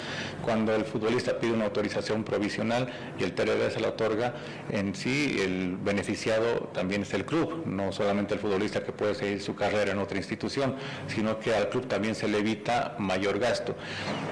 cuando 0.43 0.75
el 0.75 0.85
futbolista 0.85 1.39
pide 1.39 1.53
una 1.53 1.65
autorización 1.65 2.23
provisional 2.23 2.89
y 3.19 3.23
el 3.23 3.33
TRD 3.33 3.71
se 3.71 3.79
la 3.79 3.89
otorga, 3.89 4.33
en 4.69 4.95
sí 4.95 5.37
el 5.39 5.77
beneficiado 5.77 6.69
también 6.73 7.03
es 7.03 7.13
el 7.13 7.25
club, 7.25 7.63
no 7.65 7.91
solamente 7.91 8.33
el 8.33 8.39
futbolista 8.39 8.83
que 8.83 8.91
puede 8.91 9.15
seguir 9.15 9.41
su 9.41 9.55
carrera 9.55 9.91
en 9.91 9.99
otra 9.99 10.17
institución, 10.17 10.75
sino 11.07 11.39
que 11.39 11.53
al 11.55 11.69
club 11.69 11.87
también 11.87 12.15
se 12.15 12.27
le 12.27 12.39
evita 12.39 12.95
mayor 12.99 13.39
gasto. 13.39 13.75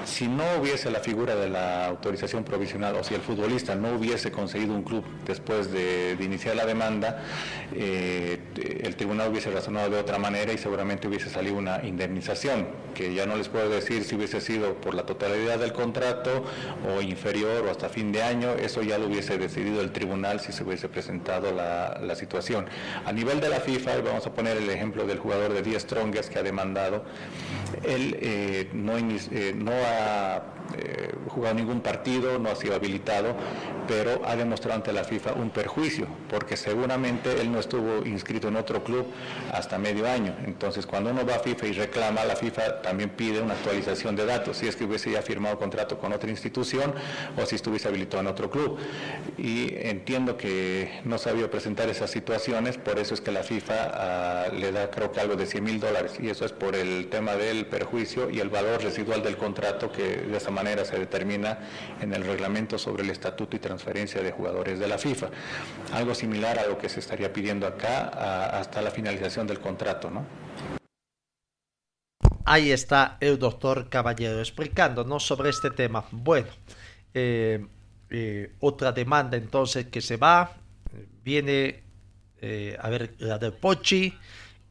Si 0.04 0.28
no 0.28 0.44
hubiese 0.60 0.90
la 0.90 1.00
figura 1.00 1.36
de 1.36 1.48
la 1.48 1.86
autorización 1.86 2.44
provisional 2.44 2.96
o 2.96 3.04
si 3.04 3.14
el 3.14 3.20
futbolista 3.20 3.74
no 3.74 3.92
hubiese 3.92 4.30
conseguido 4.30 4.74
un 4.74 4.82
club 4.82 5.04
después 5.26 5.41
de, 5.44 6.16
iniciar 6.20 6.56
la 6.56 6.64
demanda, 6.64 7.22
eh, 7.74 8.38
el 8.82 8.94
tribunal 8.96 9.30
hubiese 9.30 9.50
razonado 9.50 9.90
de 9.90 9.98
otra 9.98 10.18
manera 10.18 10.52
y 10.52 10.58
seguramente 10.58 11.08
hubiese 11.08 11.28
salido 11.28 11.56
una 11.56 11.84
indemnización, 11.84 12.68
que 12.94 13.12
ya 13.12 13.26
no 13.26 13.36
les 13.36 13.48
puedo 13.48 13.68
decir 13.68 14.04
si 14.04 14.14
hubiese 14.14 14.40
sido 14.40 14.74
por 14.74 14.94
la 14.94 15.04
totalidad 15.04 15.58
del 15.58 15.72
contrato 15.72 16.44
o 16.88 17.02
inferior 17.02 17.66
o 17.66 17.70
hasta 17.70 17.88
fin 17.88 18.12
de 18.12 18.22
año, 18.22 18.52
eso 18.52 18.82
ya 18.82 18.98
lo 18.98 19.06
hubiese 19.06 19.36
decidido 19.36 19.80
el 19.80 19.90
tribunal 19.90 20.40
si 20.40 20.52
se 20.52 20.62
hubiese 20.62 20.88
presentado 20.88 21.52
la, 21.52 22.12
situación. 22.12 22.66
A 23.06 23.12
nivel 23.12 23.40
de 23.40 23.48
la 23.48 23.58
FIFA, 23.60 24.02
vamos 24.02 24.26
a 24.26 24.32
poner 24.32 24.58
el 24.58 24.68
ejemplo 24.68 25.06
del 25.06 25.18
jugador 25.18 25.54
de 25.54 25.62
10 25.62 25.82
Strongest 25.82 26.30
que 26.30 26.38
ha 26.38 26.42
demandado, 26.42 27.04
él 27.82 28.18
eh, 28.20 28.68
no, 28.74 28.98
eh, 28.98 29.54
no 29.56 29.72
ha 29.72 30.42
eh, 30.76 31.12
jugado 31.28 31.54
ningún 31.54 31.80
partido, 31.80 32.38
no 32.38 32.50
ha 32.50 32.56
sido 32.56 32.74
habilitado, 32.74 33.34
pero 33.88 34.22
ha 34.26 34.36
demostrado 34.36 34.76
ante 34.76 34.92
la 34.92 35.04
FIFA 35.04 35.34
un 35.34 35.50
perjuicio, 35.50 36.06
porque 36.28 36.56
seguramente 36.56 37.40
él 37.40 37.50
no 37.50 37.58
estuvo 37.58 38.04
inscrito 38.06 38.48
en 38.48 38.56
otro 38.56 38.84
club 38.84 39.06
hasta 39.52 39.78
medio 39.78 40.08
año. 40.08 40.34
Entonces, 40.44 40.86
cuando 40.86 41.10
uno 41.10 41.26
va 41.26 41.36
a 41.36 41.38
FIFA 41.38 41.66
y 41.66 41.72
reclama, 41.72 42.24
la 42.24 42.36
FIFA 42.36 42.82
también 42.82 43.10
pide 43.10 43.40
una 43.40 43.54
actualización 43.54 44.16
de 44.16 44.26
datos, 44.26 44.58
si 44.58 44.68
es 44.68 44.76
que 44.76 44.84
hubiese 44.84 45.10
ya 45.10 45.22
firmado 45.22 45.58
contrato 45.58 45.98
con 45.98 46.12
otra 46.12 46.30
institución 46.30 46.94
o 47.40 47.46
si 47.46 47.56
estuviese 47.56 47.88
habilitado 47.88 48.20
en 48.20 48.26
otro 48.28 48.50
club. 48.50 48.78
Y 49.38 49.74
entiendo 49.74 50.36
que 50.36 51.00
no 51.04 51.18
sabía 51.18 51.50
presentar 51.50 51.88
esas 51.88 52.10
situaciones, 52.10 52.78
por 52.78 52.98
eso 52.98 53.14
es 53.14 53.20
que 53.20 53.32
la 53.32 53.42
FIFA 53.42 53.74
ah, 53.94 54.48
le 54.52 54.72
da 54.72 54.90
creo 54.90 55.10
que 55.12 55.20
algo 55.20 55.36
de 55.36 55.46
100 55.46 55.64
mil 55.64 55.80
dólares, 55.80 56.14
y 56.20 56.28
eso 56.28 56.44
es 56.44 56.52
por 56.52 56.76
el 56.76 57.08
tema 57.08 57.34
del 57.34 57.66
perjuicio 57.66 58.30
y 58.30 58.40
el 58.40 58.48
valor 58.48 58.82
residual 58.82 59.22
del 59.22 59.36
contrato 59.36 59.90
que 59.90 60.02
de 60.02 60.36
esa 60.36 60.50
manera 60.50 60.61
se 60.84 60.98
determina 60.98 61.58
en 62.00 62.12
el 62.14 62.24
reglamento 62.24 62.78
sobre 62.78 63.02
el 63.02 63.10
estatuto 63.10 63.56
y 63.56 63.58
transferencia 63.58 64.22
de 64.22 64.30
jugadores 64.30 64.78
de 64.78 64.86
la 64.86 64.96
FIFA. 64.96 65.28
Algo 65.92 66.14
similar 66.14 66.58
a 66.58 66.66
lo 66.66 66.78
que 66.78 66.88
se 66.88 67.00
estaría 67.00 67.32
pidiendo 67.32 67.66
acá 67.66 68.08
hasta 68.58 68.80
la 68.80 68.90
finalización 68.90 69.46
del 69.46 69.58
contrato, 69.58 70.10
¿no? 70.10 70.24
Ahí 72.44 72.72
está 72.72 73.16
el 73.20 73.38
doctor 73.38 73.88
Caballero 73.88 74.38
explicándonos 74.40 75.24
sobre 75.24 75.50
este 75.50 75.70
tema. 75.70 76.04
Bueno, 76.10 76.48
eh, 77.14 77.64
eh, 78.10 78.52
otra 78.60 78.92
demanda 78.92 79.36
entonces 79.36 79.86
que 79.86 80.00
se 80.00 80.16
va, 80.16 80.52
viene 81.24 81.82
eh, 82.40 82.76
a 82.80 82.88
ver 82.90 83.14
la 83.18 83.38
de 83.38 83.52
Pochi 83.52 84.12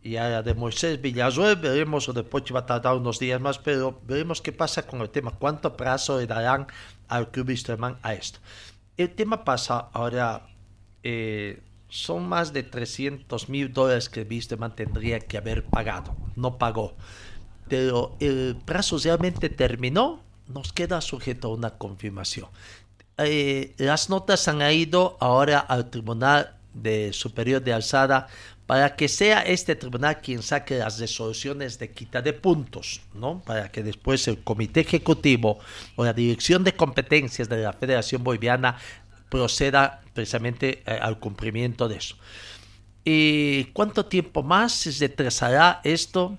y 0.04 0.16
a 0.16 0.30
la 0.30 0.42
de 0.42 0.54
Moisés 0.54 1.00
Villasuel, 1.00 1.58
veremos, 1.58 2.10
o 2.10 2.14
de 2.14 2.24
Pochi 2.24 2.54
va 2.54 2.62
a 2.62 2.66
tardar 2.66 2.96
unos 2.96 3.20
días 3.20 3.40
más, 3.40 3.60
pero 3.60 4.00
veremos 4.08 4.42
qué 4.42 4.52
pasa 4.52 4.86
con 4.88 5.02
el 5.02 5.10
tema, 5.10 5.32
cuánto 5.32 5.78
plazo 5.78 6.20
le 6.20 6.26
darán 6.26 6.68
al 7.08 7.30
Club 7.30 7.50
Wisterman 7.50 7.98
a 8.02 8.14
esto. 8.14 8.40
El 8.98 9.12
tema 9.12 9.44
pasa 9.44 9.90
ahora, 9.94 10.48
eh, 11.04 11.62
son 11.88 12.28
más 12.28 12.52
de 12.54 12.64
300 12.64 13.50
mil 13.50 13.72
dólares 13.74 14.10
que 14.10 14.24
Wisterman 14.24 14.76
tendría 14.76 15.20
que 15.20 15.38
haber 15.38 15.64
pagado, 15.66 16.16
no 16.36 16.58
pagó, 16.58 16.96
pero 17.68 18.16
el 18.20 18.58
plazo 18.66 18.98
realmente 18.98 19.50
terminó, 19.50 20.24
nos 20.48 20.74
queda 20.74 21.00
sujeto 21.02 21.50
a 21.50 21.54
una 21.56 21.78
confirmación. 21.78 22.50
Eh, 23.18 23.76
las 23.78 24.10
notas 24.10 24.48
han 24.48 24.62
ido 24.72 25.18
ahora 25.20 25.60
al 25.60 25.90
Tribunal 25.90 26.58
de 26.74 27.14
Superior 27.14 27.62
de 27.62 27.74
Alzada 27.74 28.28
para 28.72 28.96
que 28.96 29.10
sea 29.10 29.42
este 29.42 29.76
tribunal 29.76 30.22
quien 30.22 30.42
saque 30.42 30.78
las 30.78 30.98
resoluciones 30.98 31.78
de 31.78 31.92
quita 31.92 32.22
de 32.22 32.32
puntos, 32.32 33.02
¿no? 33.14 33.42
Para 33.46 33.70
que 33.70 33.84
después 33.84 34.26
el 34.30 34.46
comité 34.46 34.80
ejecutivo 34.80 35.60
o 35.98 36.06
la 36.06 36.14
dirección 36.14 36.64
de 36.64 36.74
competencias 36.74 37.50
de 37.50 37.64
la 37.64 37.74
Federación 37.74 38.24
Boliviana 38.24 38.78
proceda 39.28 40.02
precisamente 40.14 40.84
eh, 40.86 40.98
al 41.02 41.20
cumplimiento 41.20 41.90
de 41.90 41.98
eso. 41.98 42.16
¿Y 43.04 43.66
cuánto 43.74 44.06
tiempo 44.06 44.42
más 44.42 44.72
se 44.72 44.92
retrasará 45.06 45.82
esto? 45.84 46.38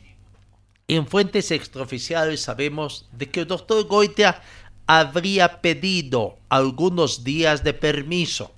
En 0.88 1.06
fuentes 1.06 1.50
extraoficiales 1.50 2.40
sabemos 2.40 3.10
de 3.12 3.28
que 3.28 3.40
el 3.40 3.46
doctor 3.46 3.86
Goitia 3.86 4.40
habría 4.86 5.60
pedido 5.60 6.38
algunos 6.48 7.24
días 7.24 7.62
de 7.62 7.74
permiso 7.74 8.54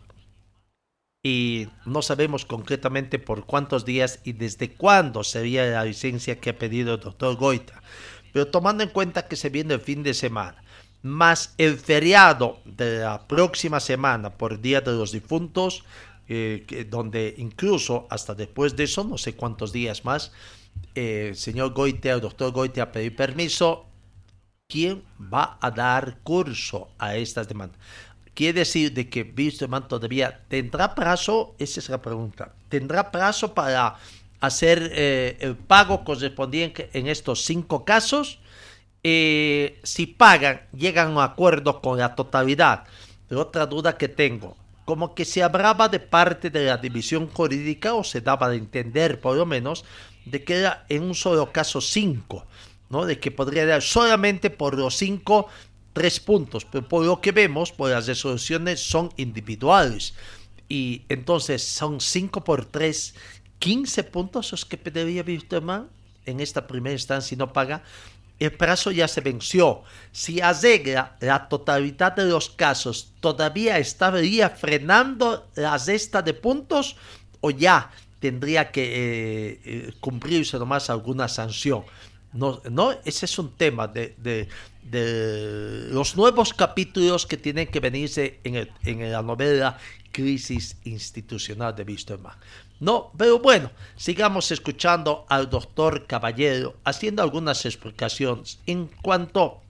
y 1.27 1.68
no 1.87 2.03
sabemos 2.03 2.45
concretamente 2.45 3.18
por 3.18 3.47
cuántos 3.47 3.87
días 3.87 4.20
y 4.25 4.35
desde 4.35 4.75
cuándo 4.75 5.25
sería 5.25 5.64
la 5.64 5.85
licencia 5.85 6.39
que 6.39 6.51
ha 6.51 6.59
pedido 6.59 6.95
el 6.95 7.01
doctor 7.01 7.35
Goita. 7.37 7.83
Pero 8.35 8.49
tomando 8.49 8.85
en 8.85 8.91
cuenta 8.91 9.27
que 9.27 9.35
se 9.35 9.49
viene 9.49 9.72
el 9.72 9.81
fin 9.81 10.03
de 10.03 10.12
semana, 10.12 10.62
más 11.03 11.55
el 11.57 11.79
feriado 11.79 12.61
de 12.66 12.99
la 12.99 13.27
próxima 13.27 13.81
semana 13.81 14.37
por 14.37 14.61
Día 14.61 14.83
de 14.83 14.93
los 14.93 15.12
Difuntos, 15.12 15.85
eh, 16.29 16.87
donde 16.91 17.35
incluso 17.39 18.07
hasta 18.11 18.35
después 18.35 18.77
de 18.77 18.85
eso, 18.85 19.03
no 19.03 19.16
sé 19.16 19.35
cuántos 19.35 19.72
días 19.72 20.05
más, 20.05 20.31
eh, 20.95 21.29
el 21.31 21.37
señor 21.37 21.72
Goite, 21.72 22.11
el 22.11 22.20
doctor 22.20 22.53
Goite 22.53 22.83
ha 22.83 22.93
pedido 22.93 23.16
permiso, 23.16 23.87
¿quién 24.68 25.03
va 25.18 25.57
a 25.62 25.70
dar 25.70 26.18
curso 26.22 26.89
a 26.99 27.16
estas 27.16 27.49
demandas? 27.49 27.79
Quiere 28.35 28.61
decir 28.61 28.93
de 28.93 29.09
que 29.09 29.32
Wisterman 29.37 29.87
todavía 29.87 30.43
tendrá 30.49 30.95
plazo, 30.95 31.55
esa 31.59 31.80
es 31.80 31.89
la 31.89 32.03
pregunta, 32.03 32.53
tendrá 32.68 33.12
plazo 33.12 33.55
para 33.55 33.97
hacer 34.41 34.91
eh, 34.93 35.37
el 35.41 35.57
pago 35.57 36.05
correspondiente 36.05 36.91
en 36.93 37.07
estos 37.07 37.45
cinco 37.45 37.85
casos. 37.85 38.41
Eh, 39.03 39.78
si 39.82 40.07
pagan, 40.07 40.62
llegan 40.72 41.09
a 41.09 41.11
un 41.11 41.18
acuerdo 41.20 41.80
con 41.80 41.99
la 41.99 42.14
totalidad. 42.14 42.85
Pero 43.28 43.43
otra 43.43 43.66
duda 43.66 43.97
que 43.97 44.09
tengo, 44.09 44.57
como 44.85 45.14
que 45.14 45.24
se 45.24 45.43
hablaba 45.43 45.89
de 45.89 46.01
parte 46.01 46.51
de 46.51 46.64
la 46.64 46.76
división 46.76 47.28
jurídica 47.28 47.95
o 47.95 48.05
se 48.05 48.20
daba 48.20 48.49
de 48.49 48.57
entender 48.57 49.20
por 49.20 49.37
lo 49.37 49.47
menos 49.47 49.85
de 50.24 50.43
que 50.45 50.59
era 50.59 50.85
en 50.89 51.03
un 51.03 51.14
solo 51.14 51.53
caso 51.53 51.80
5, 51.80 52.47
¿no? 52.91 53.07
De 53.07 53.18
que 53.18 53.30
podría 53.30 53.66
dar 53.66 53.82
solamente 53.82 54.51
por 54.51 54.76
los 54.76 54.97
5 54.97 55.49
tres 55.95 56.20
puntos, 56.20 56.66
pero 56.66 56.86
por 56.86 57.07
lo 57.07 57.22
que 57.22 57.32
vemos, 57.32 57.72
por 57.72 57.90
las 57.90 58.07
resoluciones 58.07 58.80
son 58.80 59.11
individuales. 59.16 60.12
Y 60.68 61.03
entonces 61.09 61.62
son 61.62 62.01
5 62.01 62.42
por 62.45 62.66
3, 62.66 63.14
15 63.59 64.05
puntos 64.05 64.51
los 64.53 64.64
que 64.64 64.76
pediría 64.76 65.24
Wisterman 65.26 65.88
en 66.26 66.40
esta 66.40 66.66
primera 66.66 66.92
instancia 66.92 67.34
y 67.34 67.38
no 67.38 67.53
paga. 67.53 67.82
El 68.38 68.53
plazo 68.53 68.90
ya 68.90 69.07
se 69.07 69.20
venció. 69.20 69.84
Si 70.11 70.40
arregla 70.40 71.16
la 71.20 71.49
totalidad 71.49 72.16
de 72.16 72.24
los 72.24 72.51
casos, 72.51 73.12
¿todavía 73.20 73.78
estaría 73.78 74.51
frenando 74.51 75.49
la 75.55 75.78
cesta 75.78 76.20
de 76.20 76.34
puntos 76.34 76.97
o 77.40 77.51
ya 77.51 77.90
tendría 78.18 78.72
que 78.72 78.82
eh, 78.82 79.61
eh, 79.64 79.92
cumplirse 80.01 80.59
nomás 80.59 80.90
alguna 80.90 81.28
sanción? 81.28 81.84
No, 82.32 82.61
no, 82.68 82.90
ese 83.05 83.26
es 83.26 83.38
un 83.38 83.53
tema 83.53 83.86
de, 83.86 84.49
los 84.91 86.16
nuevos 86.16 86.53
capítulos 86.53 87.26
que 87.26 87.37
tienen 87.37 87.66
que 87.68 87.80
venirse 87.80 88.41
en, 88.45 88.68
en 88.85 89.12
la 89.12 89.22
novela 89.22 89.78
Crisis 90.12 90.76
Institucional 90.85 91.74
de 91.74 91.82
Wisterman. 91.82 92.37
No, 92.80 93.12
pero 93.16 93.39
bueno, 93.39 93.70
sigamos 93.97 94.51
escuchando 94.51 95.26
al 95.28 95.49
doctor 95.49 96.07
Caballero 96.07 96.76
haciendo 96.85 97.22
algunas 97.22 97.64
explicaciones 97.64 98.59
en 98.66 98.89
cuanto 99.03 99.61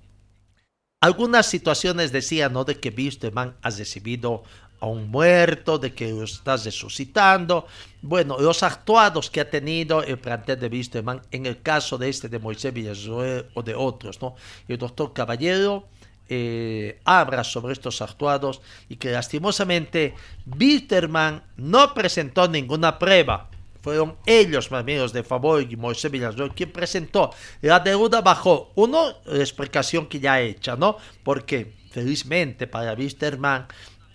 algunas 1.01 1.45
situaciones 1.45 2.13
decía, 2.13 2.49
¿no? 2.49 2.65
De 2.65 2.81
que 2.81 2.89
Wisterman 2.89 3.57
ha 3.61 3.71
recibido 3.71 4.43
a 4.85 4.87
un 4.87 5.11
muerto, 5.11 5.79
de 5.79 5.95
que 5.95 6.11
lo 6.11 6.25
está 6.25 6.57
resucitando. 6.57 7.67
Bueno, 8.03 8.37
los 8.39 8.63
actuados 8.63 9.31
que 9.31 9.41
ha 9.41 9.49
tenido 9.49 10.03
el 10.03 10.19
plantel 10.19 10.61
de 10.61 10.69
Wisterman 10.69 11.23
en 11.31 11.47
el 11.47 11.63
caso 11.63 11.97
de 11.97 12.11
este 12.11 12.29
de 12.29 12.39
Moisés 12.39 12.73
Villazuel 12.73 13.47
o 13.55 13.63
de 13.63 13.75
otros, 13.75 14.21
¿no? 14.21 14.37
El 14.69 14.77
doctor 14.77 15.13
Caballero 15.15 15.89
eh, 16.29 17.01
habla 17.05 17.45
sobre 17.45 17.73
estos 17.73 18.03
actuados 18.03 18.61
y 18.89 18.97
que 18.97 19.11
lastimosamente 19.11 20.15
Bitterman 20.45 21.43
no 21.57 21.95
presentó 21.95 22.47
ninguna 22.47 22.99
prueba. 22.99 23.49
Fueron 23.81 24.17
ellos, 24.27 24.71
amigos 24.73 25.13
de 25.13 25.23
favor, 25.23 25.63
y 25.63 25.77
Moisés 25.77 26.11
Villarreal, 26.11 26.55
quien 26.55 26.73
presentó. 26.73 27.31
La 27.61 27.81
deuda 27.81 28.23
bajó. 28.23 28.71
Uno, 28.75 29.15
la 29.27 29.39
explicación 29.39 30.07
que 30.07 30.21
ya 30.21 30.41
hecha, 30.41 30.77
¿no? 30.77 30.97
Porque, 31.23 31.75
felizmente 31.91 32.67
para 32.67 32.95
Bitterman, 32.95 33.67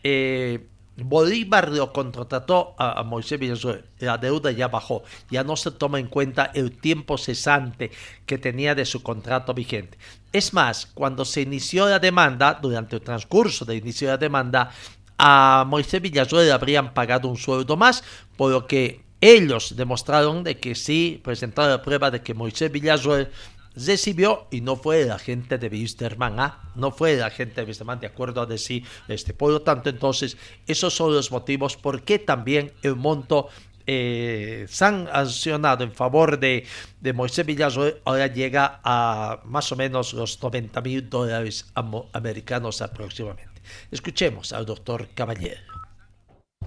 eh, 0.04 0.68
Bolívar 1.04 1.70
lo 1.70 1.94
contrató 1.94 2.76
a, 2.78 3.04
Moisés 3.04 3.40
Villarreal, 3.40 3.86
la 4.00 4.18
deuda 4.18 4.52
ya 4.52 4.68
bajó, 4.68 5.04
ya 5.30 5.44
no 5.44 5.56
se 5.56 5.72
toma 5.72 6.00
en 6.00 6.08
cuenta 6.08 6.52
el 6.54 6.78
tiempo 6.78 7.18
cesante 7.18 7.92
que 8.26 8.38
tenía 8.38 8.76
de 8.76 8.86
su 8.86 9.02
contrato 9.02 9.54
vigente. 9.54 9.98
Es 10.32 10.54
más, 10.54 10.86
cuando 10.86 11.26
se 11.26 11.42
inició 11.42 11.88
la 11.88 12.00
demanda, 12.00 12.60
durante 12.62 12.96
el 12.96 13.02
transcurso 13.02 13.66
de 13.66 13.78
inicio 13.78 14.08
de 14.08 14.14
la 14.14 14.18
demanda, 14.18 14.72
a 15.18 15.66
Moisés 15.68 16.02
Villarreal 16.02 16.46
le 16.46 16.52
habrían 16.52 16.94
pagado 16.94 17.28
un 17.28 17.38
sueldo 17.38 17.76
más, 17.78 18.04
por 18.38 18.52
lo 18.52 18.68
que 18.68 19.02
ellos 19.22 19.76
demostraron 19.76 20.44
de 20.44 20.58
que 20.58 20.76
sí, 20.76 21.20
presentaron 21.24 21.72
la 21.72 21.82
prueba 21.82 22.10
de 22.10 22.22
que 22.22 22.34
Moisés 22.34 22.72
Villarreal 22.72 23.30
recibió 23.76 24.48
y 24.52 24.62
no 24.62 24.76
fue 24.76 25.06
la 25.06 25.20
gente 25.20 25.58
de 25.58 25.68
Wisterman, 25.68 26.40
¿ah? 26.40 26.72
no 26.76 26.92
fue 26.92 27.16
la 27.16 27.30
gente 27.30 27.62
de 27.62 27.68
Wisterman 27.68 28.00
de 28.00 28.08
acuerdo 28.08 28.42
a 28.42 28.46
decir 28.46 28.84
este. 29.08 29.34
Por 29.34 29.52
lo 29.52 29.62
tanto, 29.62 29.90
entonces, 29.90 30.38
esos 30.68 30.94
son 30.94 31.14
los 31.14 31.32
motivos 31.32 31.78
por 31.78 32.02
qué 32.02 32.20
también 32.20 32.74
el 32.82 32.96
monto 32.96 33.50
eh, 33.92 34.68
sancionado 34.70 35.84
en 35.84 35.94
favor 35.94 36.40
de, 36.40 36.64
de 37.02 37.14
Moisés 37.14 37.44
Villarroel 37.44 37.98
ahora 38.06 38.28
llega 38.28 38.82
a 38.84 39.40
más 39.46 39.72
o 39.72 39.76
menos 39.76 40.14
los 40.14 40.42
90 40.44 40.80
mil 40.82 41.10
dólares 41.10 41.66
americanos 42.14 42.84
aproximadamente. 42.84 43.62
Escuchemos 43.90 44.54
al 44.54 44.68
doctor 44.68 45.08
Caballero 45.16 45.79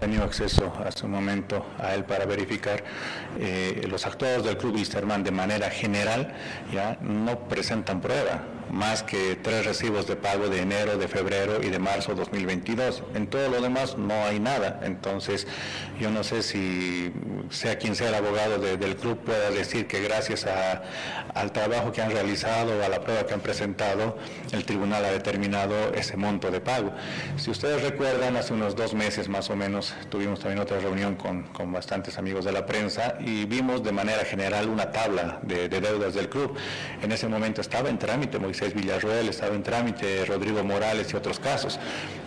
tenido 0.03 0.25
acceso 0.25 0.73
hace 0.85 1.07
un 1.07 1.13
momento 1.13 1.65
a 1.79 1.95
él 1.95 2.03
para 2.03 2.27
verificar 2.27 2.83
eh, 3.39 3.87
los 3.89 4.05
actuados 4.05 4.45
del 4.45 4.57
club 4.57 4.75
Wisterman 4.75 5.23
de 5.23 5.31
manera 5.31 5.71
general 5.71 6.35
ya 6.73 6.99
no 7.01 7.39
presentan 7.49 8.01
prueba 8.01 8.43
más 8.73 9.03
que 9.03 9.37
tres 9.37 9.67
recibos 9.67 10.07
de 10.07 10.17
pago 10.17 10.49
de 10.49 10.63
enero, 10.63 10.97
de 10.97 11.07
febrero 11.07 11.63
y 11.63 11.69
de 11.69 11.79
marzo 11.79 12.15
2022. 12.15 13.03
En 13.15 13.27
todo 13.27 13.49
lo 13.51 13.61
demás 13.61 13.99
no 13.99 14.25
hay 14.25 14.41
nada. 14.41 14.81
Entonces, 14.83 15.47
yo 16.01 16.11
no 16.11 16.25
sé 16.25 16.43
si 16.43 17.13
sea 17.51 17.77
quien 17.77 17.95
sea 17.95 18.09
el 18.09 18.15
abogado 18.15 18.59
del 18.59 18.97
club 18.97 19.19
pueda 19.19 19.51
decir 19.51 19.87
que 19.87 20.01
gracias 20.01 20.47
al 21.35 21.53
trabajo 21.53 21.93
que 21.93 22.01
han 22.01 22.11
realizado, 22.11 22.83
a 22.83 22.89
la 22.89 23.03
prueba 23.03 23.27
que 23.27 23.35
han 23.35 23.41
presentado, 23.41 24.17
el 24.53 24.65
tribunal 24.65 25.05
ha 25.05 25.11
determinado 25.11 25.93
ese 25.95 26.17
monto 26.17 26.51
de 26.51 26.61
pago. 26.61 26.93
Si 27.37 27.51
ustedes 27.51 27.83
recuerdan, 27.83 28.37
hace 28.37 28.55
unos 28.55 28.75
dos 28.75 28.95
meses 28.95 29.29
más 29.29 29.51
o 29.51 29.57
menos 29.57 29.95
tuvimos 30.09 30.41
también 30.41 30.61
otra 30.61 30.79
reunión 30.79 31.17
con, 31.17 31.43
bastantes 31.73 32.19
amigos 32.19 32.45
de 32.45 32.53
la 32.53 32.67
prensa 32.67 33.15
y 33.21 33.45
vimos 33.45 33.83
de 33.83 33.93
manera 33.93 34.25
general 34.25 34.69
una 34.69 34.91
tabla 34.91 35.41
de, 35.43 35.69
de 35.69 35.81
deudas 35.81 36.15
del 36.15 36.29
club. 36.29 36.57
En 37.03 37.13
ese 37.13 37.29
momento 37.29 37.61
estaba 37.61 37.89
en 37.89 37.99
trámite 37.99 38.39
Moisés 38.39 38.62
Villarroel, 38.71 39.29
estaba 39.29 39.55
en 39.55 39.63
trámite 39.63 40.25
Rodrigo 40.25 40.63
Morales 40.63 41.13
y 41.13 41.17
otros 41.17 41.39
casos. 41.39 41.79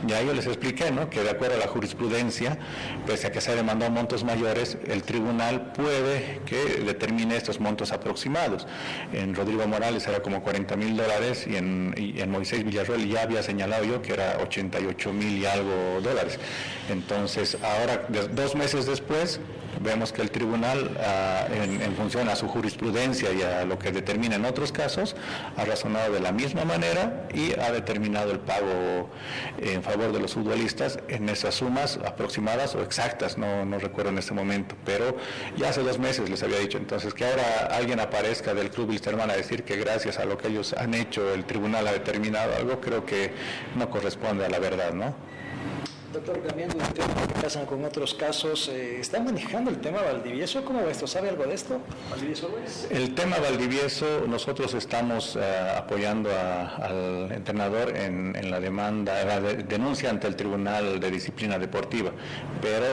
Ya 0.05 0.21
yo 0.21 0.33
les 0.33 0.45
expliqué 0.45 0.91
¿no? 0.91 1.09
que 1.09 1.23
de 1.23 1.29
acuerdo 1.29 1.55
a 1.55 1.59
la 1.59 1.67
jurisprudencia, 1.67 2.57
pese 3.05 3.27
a 3.27 3.31
que 3.31 3.41
se 3.41 3.55
demandado 3.55 3.91
montos 3.91 4.23
mayores, 4.23 4.77
el 4.87 5.03
tribunal 5.03 5.71
puede 5.71 6.41
que 6.45 6.83
determine 6.83 7.37
estos 7.37 7.59
montos 7.59 7.91
aproximados. 7.91 8.67
En 9.13 9.33
Rodrigo 9.33 9.65
Morales 9.67 10.05
era 10.07 10.21
como 10.21 10.43
40 10.43 10.75
mil 10.75 10.97
dólares 10.97 11.47
y 11.47 11.55
en, 11.55 11.93
en 11.97 12.29
Moisés 12.29 12.63
Villarroel 12.63 13.07
ya 13.07 13.21
había 13.21 13.41
señalado 13.41 13.85
yo 13.85 14.01
que 14.01 14.13
era 14.13 14.37
88 14.41 15.13
mil 15.13 15.37
y 15.37 15.45
algo 15.45 16.01
dólares. 16.01 16.39
Entonces, 16.89 17.57
ahora, 17.63 18.07
dos 18.33 18.55
meses 18.55 18.85
después, 18.85 19.39
vemos 19.81 20.11
que 20.11 20.21
el 20.21 20.31
tribunal, 20.31 20.97
ah, 20.99 21.47
en, 21.51 21.95
función 21.95 22.29
a 22.29 22.35
su 22.35 22.47
jurisprudencia 22.47 23.31
y 23.31 23.41
a 23.41 23.65
lo 23.65 23.79
que 23.79 23.91
determina 23.91 24.35
en 24.35 24.45
otros 24.45 24.71
casos, 24.71 25.15
ha 25.55 25.65
razonado 25.65 26.13
de 26.13 26.19
la 26.19 26.31
misma 26.31 26.65
manera 26.65 27.27
y 27.33 27.57
ha 27.59 27.71
determinado 27.71 28.31
el 28.31 28.39
pago 28.39 29.09
en 29.59 29.83
favor 29.83 30.11
de 30.11 30.19
los 30.19 30.33
futbolistas 30.33 30.99
en 31.07 31.29
esas 31.29 31.55
sumas 31.55 31.99
aproximadas 32.05 32.75
o 32.75 32.81
exactas, 32.81 33.37
no, 33.37 33.65
no 33.65 33.79
recuerdo 33.79 34.11
en 34.11 34.17
este 34.17 34.33
momento, 34.33 34.75
pero 34.85 35.17
ya 35.57 35.69
hace 35.69 35.81
dos 35.81 35.99
meses 35.99 36.29
les 36.29 36.43
había 36.43 36.59
dicho, 36.59 36.77
entonces 36.77 37.13
que 37.13 37.25
ahora 37.25 37.69
alguien 37.71 37.99
aparezca 37.99 38.53
del 38.53 38.69
club 38.69 38.89
Wisterman 38.89 39.29
a 39.29 39.33
decir 39.35 39.63
que 39.63 39.77
gracias 39.77 40.19
a 40.19 40.25
lo 40.25 40.37
que 40.37 40.47
ellos 40.47 40.73
han 40.73 40.93
hecho 40.93 41.33
el 41.33 41.45
tribunal 41.45 41.87
ha 41.87 41.91
determinado 41.91 42.55
algo, 42.55 42.79
creo 42.81 43.05
que 43.05 43.31
no 43.75 43.89
corresponde 43.89 44.45
a 44.45 44.49
la 44.49 44.59
verdad, 44.59 44.93
¿no? 44.93 45.15
Doctor, 46.15 46.41
cambiando 46.47 46.77
de 46.77 46.85
tema, 46.93 47.27
que 47.27 47.41
pasa 47.41 47.65
con 47.65 47.83
otros 47.83 48.13
casos, 48.13 48.69
eh, 48.69 49.01
¿están 49.01 49.25
manejando 49.25 49.69
el 49.69 49.81
tema 49.81 50.01
Valdivieso? 50.01 50.63
¿Cómo 50.63 50.81
va 50.81 50.89
esto? 50.89 51.07
¿Sabe 51.07 51.27
algo 51.27 51.43
de 51.43 51.53
esto? 51.53 51.81
¿Valdivieso 52.09 52.49
El 52.89 53.13
tema 53.13 53.37
Valdivieso, 53.37 54.25
nosotros 54.25 54.73
estamos 54.75 55.35
eh, 55.35 55.41
apoyando 55.75 56.29
al 56.31 57.33
entrenador 57.33 57.97
en, 57.97 58.49
la 58.49 58.61
demanda, 58.61 59.21
en 59.23 59.27
la 59.27 59.41
denuncia 59.41 60.09
ante 60.09 60.27
el 60.27 60.37
Tribunal 60.37 61.01
de 61.01 61.11
Disciplina 61.11 61.59
Deportiva, 61.59 62.11
pero 62.61 62.87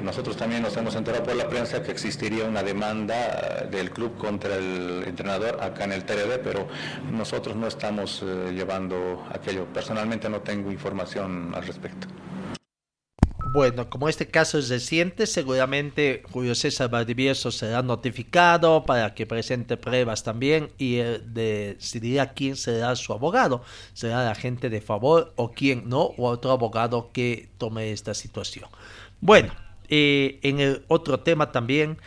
nosotros 0.00 0.36
también 0.36 0.62
nos 0.62 0.76
hemos 0.76 0.94
enterado 0.94 1.24
por 1.24 1.34
la 1.34 1.48
prensa 1.48 1.82
que 1.82 1.90
existiría 1.90 2.44
una 2.44 2.62
demanda 2.62 3.66
del 3.68 3.90
club 3.90 4.16
contra 4.16 4.54
el 4.54 5.02
entrenador 5.04 5.58
acá 5.60 5.82
en 5.82 5.90
el 5.90 6.04
TRD, 6.04 6.38
pero 6.44 6.68
nosotros 7.10 7.56
no 7.56 7.66
estamos 7.66 8.22
eh, 8.22 8.52
llevando 8.54 9.26
aquello. 9.32 9.64
Personalmente 9.74 10.28
no 10.28 10.42
tengo 10.42 10.70
información 10.70 11.52
al 11.56 11.66
respecto. 11.66 12.06
Bueno, 13.58 13.90
como 13.90 14.08
este 14.08 14.28
caso 14.28 14.56
es 14.56 14.68
reciente, 14.68 15.26
seguramente 15.26 16.22
Julio 16.30 16.54
César 16.54 16.90
Valdivieso 16.90 17.50
será 17.50 17.82
notificado 17.82 18.84
para 18.86 19.16
que 19.16 19.26
presente 19.26 19.76
pruebas 19.76 20.22
también 20.22 20.70
y 20.78 20.98
decidirá 20.98 22.34
quién 22.34 22.54
será 22.54 22.94
su 22.94 23.12
abogado. 23.12 23.64
Será 23.94 24.24
la 24.24 24.36
gente 24.36 24.70
de 24.70 24.80
favor 24.80 25.32
o 25.34 25.50
quién 25.50 25.88
no, 25.88 26.02
o 26.02 26.28
otro 26.28 26.52
abogado 26.52 27.10
que 27.12 27.48
tome 27.58 27.90
esta 27.90 28.14
situación. 28.14 28.70
Bueno, 29.20 29.52
eh, 29.88 30.38
en 30.44 30.60
el 30.60 30.84
otro 30.86 31.18
tema 31.18 31.50
también, 31.50 31.98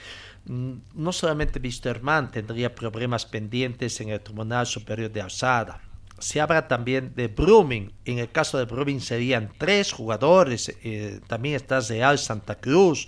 mm, 0.45 0.75
no 0.95 1.11
solamente 1.11 1.59
Wisterman 1.59 2.31
tendría 2.31 2.73
problemas 2.73 3.25
pendientes 3.25 3.99
en 3.99 4.07
el 4.07 4.21
Tribunal 4.21 4.67
Superior 4.67 5.11
de 5.11 5.19
Alzada 5.19 5.81
se 6.21 6.39
habla 6.39 6.67
también 6.67 7.13
de 7.15 7.27
Brumming. 7.27 7.91
En 8.05 8.19
el 8.19 8.31
caso 8.31 8.57
de 8.57 8.65
Brumming 8.65 9.01
serían 9.01 9.51
tres 9.57 9.91
jugadores. 9.91 10.75
Eh, 10.83 11.19
también 11.27 11.55
está 11.55 11.79
Real 11.81 12.17
Santa 12.17 12.55
Cruz. 12.55 13.07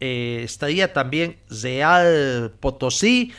Eh, 0.00 0.42
estaría 0.44 0.92
también 0.92 1.38
Real 1.48 2.52
Potosí 2.60 3.32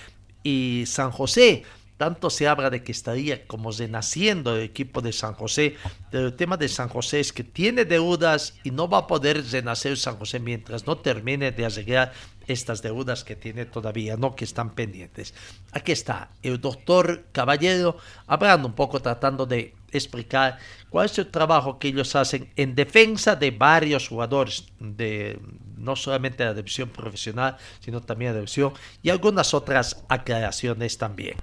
y 0.44 0.84
San 0.88 1.12
José. 1.12 1.64
Tanto 2.00 2.30
se 2.30 2.48
habla 2.48 2.70
de 2.70 2.82
que 2.82 2.94
estaría 2.94 3.46
como 3.46 3.74
renaciendo 3.74 4.56
el 4.56 4.62
equipo 4.62 5.02
de 5.02 5.12
San 5.12 5.34
José. 5.34 5.76
el 6.14 6.34
tema 6.34 6.56
de 6.56 6.70
San 6.70 6.88
José 6.88 7.20
es 7.20 7.34
que 7.34 7.44
tiene 7.44 7.84
deudas 7.84 8.54
y 8.64 8.72
no 8.72 8.88
va 8.88 9.00
a 9.00 9.08
poder 9.08 9.44
renacer 9.52 9.98
San 9.98 10.16
José 10.16 10.40
mientras 10.40 10.88
no 10.88 10.98
termine 10.98 11.52
de 11.52 11.66
arreglar 11.66 12.14
estas 12.48 12.82
deudas 12.82 13.26
que 13.26 13.36
tiene 13.36 13.66
todavía, 13.66 14.16
¿no? 14.16 14.34
Que 14.34 14.46
están 14.46 14.76
pendientes. 14.76 15.34
Aquí 15.74 15.92
está 15.92 16.30
el 16.42 16.62
doctor 16.62 17.26
Caballero 17.34 17.98
hablando 18.28 18.70
un 18.70 18.76
poco, 18.76 19.02
tratando 19.02 19.46
de 19.46 19.76
explicar 19.92 20.58
cuál 20.90 21.08
es 21.08 21.18
el 21.20 21.28
trabajo 21.28 21.80
que 21.80 21.90
ellos 21.90 22.16
hacen 22.16 22.50
en 22.56 22.76
defensa 22.76 23.36
de 23.36 23.52
varios 23.52 24.08
jugadores, 24.08 24.68
de 24.80 25.38
no 25.76 25.98
solamente 25.98 26.46
la 26.46 26.54
división 26.54 26.88
profesional, 26.88 27.58
sino 27.82 28.00
también 28.00 28.32
la 28.32 28.40
división 28.40 28.72
y 29.04 29.10
algunas 29.10 29.54
otras 29.54 30.02
aclaraciones 30.08 30.98
también. 30.98 31.36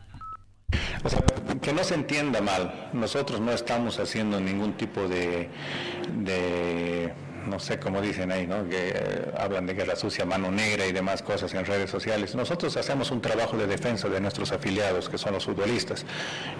Que 1.62 1.72
no 1.72 1.84
se 1.84 1.94
entienda 1.94 2.40
mal, 2.40 2.90
nosotros 2.92 3.40
no 3.40 3.52
estamos 3.52 3.98
haciendo 3.98 4.40
ningún 4.40 4.76
tipo 4.76 5.08
de, 5.08 5.48
de 6.24 7.12
no 7.46 7.58
sé 7.58 7.78
cómo 7.78 8.00
dicen 8.00 8.32
ahí, 8.32 8.46
¿no? 8.46 8.68
que 8.68 8.92
eh, 8.94 9.32
hablan 9.38 9.66
de 9.66 9.74
guerra 9.74 9.96
sucia, 9.96 10.24
mano 10.24 10.50
negra 10.50 10.86
y 10.86 10.92
demás 10.92 11.22
cosas 11.22 11.52
en 11.54 11.64
redes 11.64 11.90
sociales. 11.90 12.34
Nosotros 12.34 12.76
hacemos 12.76 13.10
un 13.10 13.20
trabajo 13.20 13.56
de 13.56 13.66
defensa 13.66 14.08
de 14.08 14.20
nuestros 14.20 14.52
afiliados, 14.52 15.08
que 15.08 15.18
son 15.18 15.32
los 15.32 15.44
futbolistas. 15.44 16.04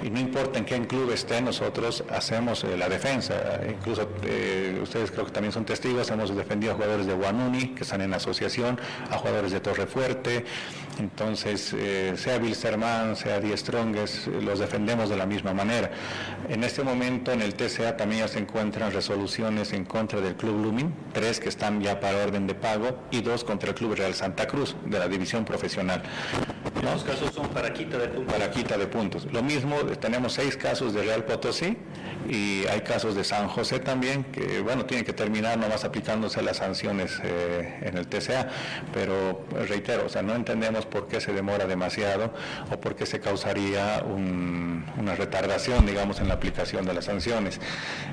Y 0.03 0.11
no 0.11 0.21
importa 0.21 0.59
en 0.59 0.65
qué 0.65 0.77
club 0.87 1.11
esté, 1.11 1.41
nosotros 1.41 2.05
hacemos 2.11 2.65
eh, 2.65 2.77
la 2.77 2.89
defensa. 2.89 3.61
Incluso 3.69 4.09
eh, 4.25 4.79
ustedes 4.83 5.11
creo 5.11 5.27
que 5.27 5.33
también 5.33 5.53
son 5.53 5.65
testigos, 5.65 6.11
hemos 6.11 6.35
defendido 6.35 6.73
a 6.73 6.77
jugadores 6.77 7.07
de 7.07 7.15
Guanuni, 7.15 7.75
que 7.75 7.83
están 7.83 8.01
en 8.03 8.15
asociación, 8.15 8.79
a 9.11 9.19
jugadores 9.19 9.53
de 9.53 9.61
Torrefuerte. 9.61 10.45
Entonces, 10.99 11.75
sea 12.17 12.39
Bilsterman, 12.39 13.17
sea 13.17 13.39
Die 13.41 13.57
Strongest, 13.57 14.29
los 14.29 14.59
defendemos 14.59 15.11
de 15.11 15.17
la 15.17 15.27
misma 15.27 15.53
manera. 15.53 15.91
En 16.49 16.65
este 16.65 16.83
momento 16.83 17.33
en 17.33 17.43
el 17.43 17.55
TCA 17.55 17.97
también 17.97 18.23
ya 18.23 18.29
se 18.29 18.39
encuentran 18.39 18.93
resoluciones 18.93 19.73
en 19.73 19.85
contra 19.85 20.21
del 20.21 20.37
Club 20.37 20.63
Lumi 20.63 20.87
tres 21.13 21.41
que 21.41 21.49
están 21.49 21.81
ya 21.81 22.01
para 22.01 22.25
orden 22.25 22.47
de 22.47 22.55
pago 22.55 22.99
y 23.11 23.21
dos 23.21 23.45
contra 23.45 23.71
el 23.71 23.75
Club 23.75 23.95
Real 23.95 24.15
Santa 24.15 24.47
Cruz 24.47 24.77
de 24.85 24.99
la 24.99 25.09
división 25.09 25.45
profesional. 25.45 26.03
Los 26.83 27.05
casos 27.05 27.33
son 27.35 27.49
para 27.49 27.72
quita 27.72 27.99
de 27.99 28.09
puntos. 28.09 28.33
Para 28.33 28.51
quita 28.51 28.77
de 28.77 28.87
puntos. 28.87 29.27
Lo 29.33 29.43
mismo, 29.43 29.77
tenemos 30.01 30.35
seis 30.35 30.57
casos 30.57 30.93
de 30.95 31.03
Real 31.03 31.24
Potosí 31.24 31.77
y 32.29 32.66
hay 32.66 32.81
casos 32.81 33.14
de 33.14 33.24
San 33.24 33.49
José 33.49 33.79
también, 33.79 34.24
que 34.24 34.61
bueno, 34.61 34.85
tienen 34.85 35.05
que 35.05 35.12
terminar 35.12 35.59
nomás 35.59 35.85
aplicándose 35.85 36.43
las 36.43 36.59
sanciones 36.59 37.20
eh, 37.22 37.81
en 37.83 37.97
el 37.97 38.07
TCA, 38.09 38.49
pero 38.93 39.45
reitero, 39.68 40.07
o 40.07 40.09
sea, 40.09 40.22
no 40.22 40.35
entendemos 40.35 40.87
por 40.87 41.09
qué 41.09 41.20
se 41.20 41.33
demora 41.33 41.66
demasiado 41.66 42.33
o 42.72 42.81
por 42.81 42.95
qué 42.97 43.07
se 43.07 43.20
causaría 43.20 44.03
una 44.07 45.14
retardación, 45.14 45.87
digamos, 45.87 46.20
en 46.20 46.29
la 46.29 46.35
aplicación 46.35 46.85
de 46.85 46.95
las 46.95 47.05
sanciones. 47.05 47.61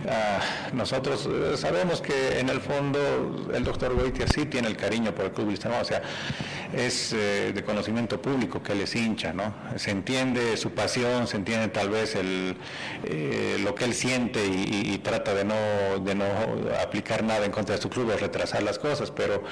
Ah, 0.07 0.39
nosotros 0.73 1.27
eh, 1.31 1.57
sabemos 1.57 2.01
que 2.01 2.39
en 2.39 2.49
el 2.49 2.59
fondo 2.61 2.99
el 3.53 3.63
doctor 3.63 3.95
Goitia 3.95 4.27
sí 4.27 4.45
tiene 4.45 4.67
el 4.67 4.77
cariño 4.77 5.13
por 5.13 5.25
el 5.25 5.31
club 5.31 5.53
o 5.53 5.85
sea, 5.85 6.01
es 6.73 7.13
eh, 7.13 7.51
de 7.53 7.63
conocimiento 7.63 8.21
público 8.21 8.61
que 8.61 8.73
él 8.73 8.81
es 8.81 8.95
hincha, 8.95 9.33
¿no? 9.33 9.53
Se 9.77 9.91
entiende 9.91 10.57
su 10.57 10.71
pasión, 10.71 11.27
se 11.27 11.37
entiende 11.37 11.67
tal 11.67 11.89
vez 11.89 12.15
el, 12.15 12.55
lo 13.63 13.75
que 13.75 13.85
él 13.85 13.93
siente 13.93 14.45
y, 14.45 14.97
trata 15.03 15.33
de 15.33 15.43
no, 15.43 15.99
de 15.99 16.15
no 16.15 16.25
aplicar 16.81 17.23
nada 17.23 17.45
en 17.45 17.51
contra 17.51 17.75
de 17.75 17.81
su 17.81 17.89
club 17.89 18.09
o 18.13 18.17
retrasar 18.17 18.63
las 18.63 18.79
cosas, 18.79 19.11
pero 19.11 19.43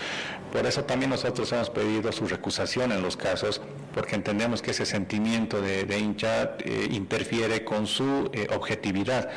por 0.51 0.65
eso 0.65 0.83
también 0.83 1.09
nosotros 1.09 1.51
hemos 1.51 1.69
pedido 1.69 2.11
su 2.11 2.27
recusación 2.27 2.91
en 2.91 3.01
los 3.01 3.17
casos, 3.17 3.61
porque 3.93 4.15
entendemos 4.15 4.61
que 4.61 4.71
ese 4.71 4.85
sentimiento 4.85 5.61
de, 5.61 5.97
hincha 5.97 6.55
eh, 6.59 6.87
interfiere 6.91 7.63
con 7.63 7.87
su 7.87 8.29
eh, 8.33 8.47
objetividad. 8.53 9.29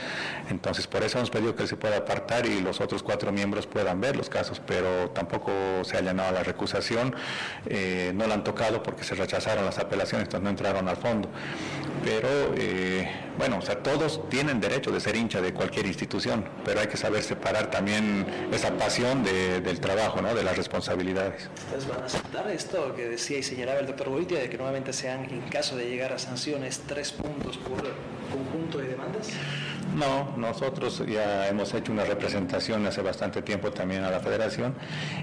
Entonces, 0.50 0.86
por 0.86 1.02
eso 1.02 1.18
hemos 1.18 1.30
pedido 1.30 1.54
que 1.54 1.66
se 1.66 1.76
pueda 1.76 1.98
apartar 1.98 2.46
y 2.46 2.60
los 2.60 2.80
otros 2.80 3.02
cuatro 3.02 3.32
miembros 3.32 3.66
puedan 3.66 4.00
ver 4.00 4.16
los 4.16 4.28
casos, 4.28 4.60
pero 4.66 5.10
tampoco 5.10 5.52
se 5.82 5.96
ha 5.96 6.00
llenado 6.00 6.32
la 6.32 6.42
recusación, 6.42 7.14
eh, 7.74 8.12
no 8.14 8.26
la 8.26 8.34
han 8.34 8.44
tocado 8.44 8.82
porque 8.82 9.04
se 9.04 9.14
rechazaron 9.14 9.64
las 9.64 9.78
apelaciones, 9.78 10.26
entonces 10.26 10.44
no 10.44 10.50
entraron 10.50 10.88
al 10.88 10.96
fondo. 10.96 11.28
Pero, 12.04 12.28
bueno, 13.38 13.58
o 13.58 13.62
sea, 13.62 13.82
todos 13.82 14.28
tienen 14.28 14.60
derecho 14.60 14.92
de 14.92 15.00
ser 15.00 15.16
hincha 15.16 15.40
de 15.40 15.54
cualquier 15.54 15.86
institución, 15.86 16.44
pero 16.62 16.80
hay 16.80 16.86
que 16.86 16.98
saber 16.98 17.22
separar 17.22 17.70
también 17.70 18.26
esa 18.52 18.72
pasión 18.76 19.24
del 19.24 19.80
trabajo, 19.80 20.20
¿no? 20.20 20.34
de 20.34 20.42
las 20.42 20.56
responsabilidades. 20.56 21.48
¿Ustedes 21.64 21.88
van 21.88 22.02
a 22.02 22.06
aceptar 22.06 22.50
esto 22.50 22.94
que 22.94 23.08
decía 23.08 23.38
y 23.38 23.42
señalaba 23.42 23.80
el 23.80 23.86
doctor 23.86 24.10
Boitia, 24.10 24.38
de 24.38 24.50
que 24.50 24.56
nuevamente 24.58 24.92
sean, 24.92 25.24
en 25.24 25.40
caso 25.48 25.76
de 25.76 25.88
llegar 25.88 26.12
a 26.12 26.18
sanciones, 26.18 26.82
tres 26.86 27.12
puntos 27.12 27.56
por 27.56 27.82
conjunto 28.30 28.78
de 28.78 28.88
demandas? 28.88 29.28
No, 29.94 30.34
nosotros 30.36 31.04
ya 31.06 31.46
hemos 31.48 31.72
hecho 31.72 31.92
una 31.92 32.04
representación 32.04 32.84
hace 32.84 33.00
bastante 33.00 33.42
tiempo 33.42 33.70
también 33.70 34.02
a 34.02 34.10
la 34.10 34.18
federación 34.18 34.74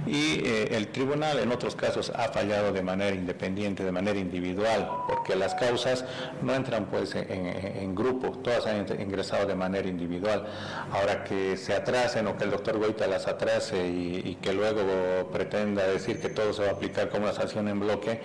y 0.08 0.40
eh, 0.46 0.70
el 0.72 0.88
tribunal 0.88 1.40
en 1.40 1.52
otros 1.52 1.76
casos 1.76 2.10
ha 2.16 2.30
fallado 2.30 2.72
de 2.72 2.82
manera 2.82 3.14
independiente, 3.14 3.84
de 3.84 3.92
manera 3.92 4.18
individual, 4.18 4.90
porque 5.10 5.36
las 5.36 5.56
causas 5.56 6.06
no 6.42 6.56
entran 6.56 6.86
pues 6.86 7.16
en, 7.16 7.94
grupo, 7.96 8.30
todas 8.38 8.66
han 8.66 8.86
ingresado 9.02 9.46
de 9.46 9.56
manera 9.56 9.90
individual. 9.90 10.48
Ahora 10.92 11.26
que 11.26 11.58
se 11.58 11.74
atrasen 11.74 12.28
o 12.28 12.38
que 12.38 12.46
el 12.46 12.52
doctor 12.52 12.78
Goita 12.78 13.08
las 13.08 13.28
atrase 13.28 13.86
y, 13.88 14.38
que 14.42 14.54
luego 14.54 15.30
pretenda 15.32 15.84
decir 15.84 16.22
que 16.22 16.30
todo 16.30 16.54
se 16.54 16.64
va 16.64 16.70
a 16.70 16.72
aplicar 16.72 17.10
como 17.10 17.26
una 17.26 17.34
sanción 17.34 17.68
en 17.68 17.80
bloque, 17.80 18.22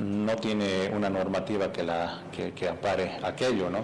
no 0.00 0.36
tiene 0.36 0.90
una 0.94 1.08
normativa 1.08 1.72
que, 1.72 1.82
la, 1.82 2.22
que, 2.30 2.68
ampare 2.68 3.18
aquello. 3.22 3.70
¿no? 3.70 3.78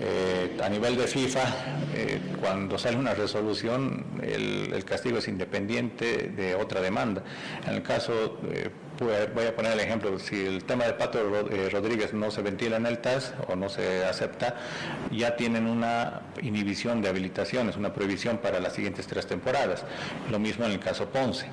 Eh, 0.00 0.58
a 0.62 0.68
nivel 0.68 0.96
de 0.96 1.06
FIFA, 1.06 1.31
eh, 1.94 2.20
cuando 2.40 2.78
sale 2.78 2.96
una 2.96 3.14
resolución, 3.14 4.04
el, 4.22 4.84
castigo 4.84 5.18
es 5.18 5.28
independiente 5.28 6.28
de 6.28 6.54
otra 6.54 6.80
demanda. 6.80 7.22
En 7.66 7.74
el 7.74 7.82
caso, 7.82 8.38
eh, 8.50 8.70
voy 8.98 9.46
a 9.46 9.54
poner 9.54 9.72
el 9.72 9.80
ejemplo, 9.80 10.18
si 10.18 10.44
el 10.44 10.64
tema 10.64 10.84
de 10.84 10.94
Pato 10.94 11.18
eh, 11.50 11.68
Rodríguez 11.70 12.12
no 12.12 12.30
se 12.30 12.42
ventila 12.42 12.76
en 12.76 12.86
el 12.86 12.98
TAS 12.98 13.34
o 13.48 13.56
no 13.56 13.68
se 13.68 14.04
acepta, 14.04 14.56
ya 15.10 15.36
tienen 15.36 15.66
una 15.66 16.22
inhibición 16.42 17.00
de 17.00 17.08
habilitaciones, 17.08 17.76
una 17.76 17.92
prohibición 17.92 18.38
para 18.38 18.60
las 18.60 18.74
siguientes 18.74 19.06
tres 19.06 19.26
temporadas. 19.26 19.84
Lo 20.30 20.38
mismo 20.38 20.64
en 20.64 20.72
el 20.72 20.80
caso 20.80 21.08
Ponce. 21.08 21.46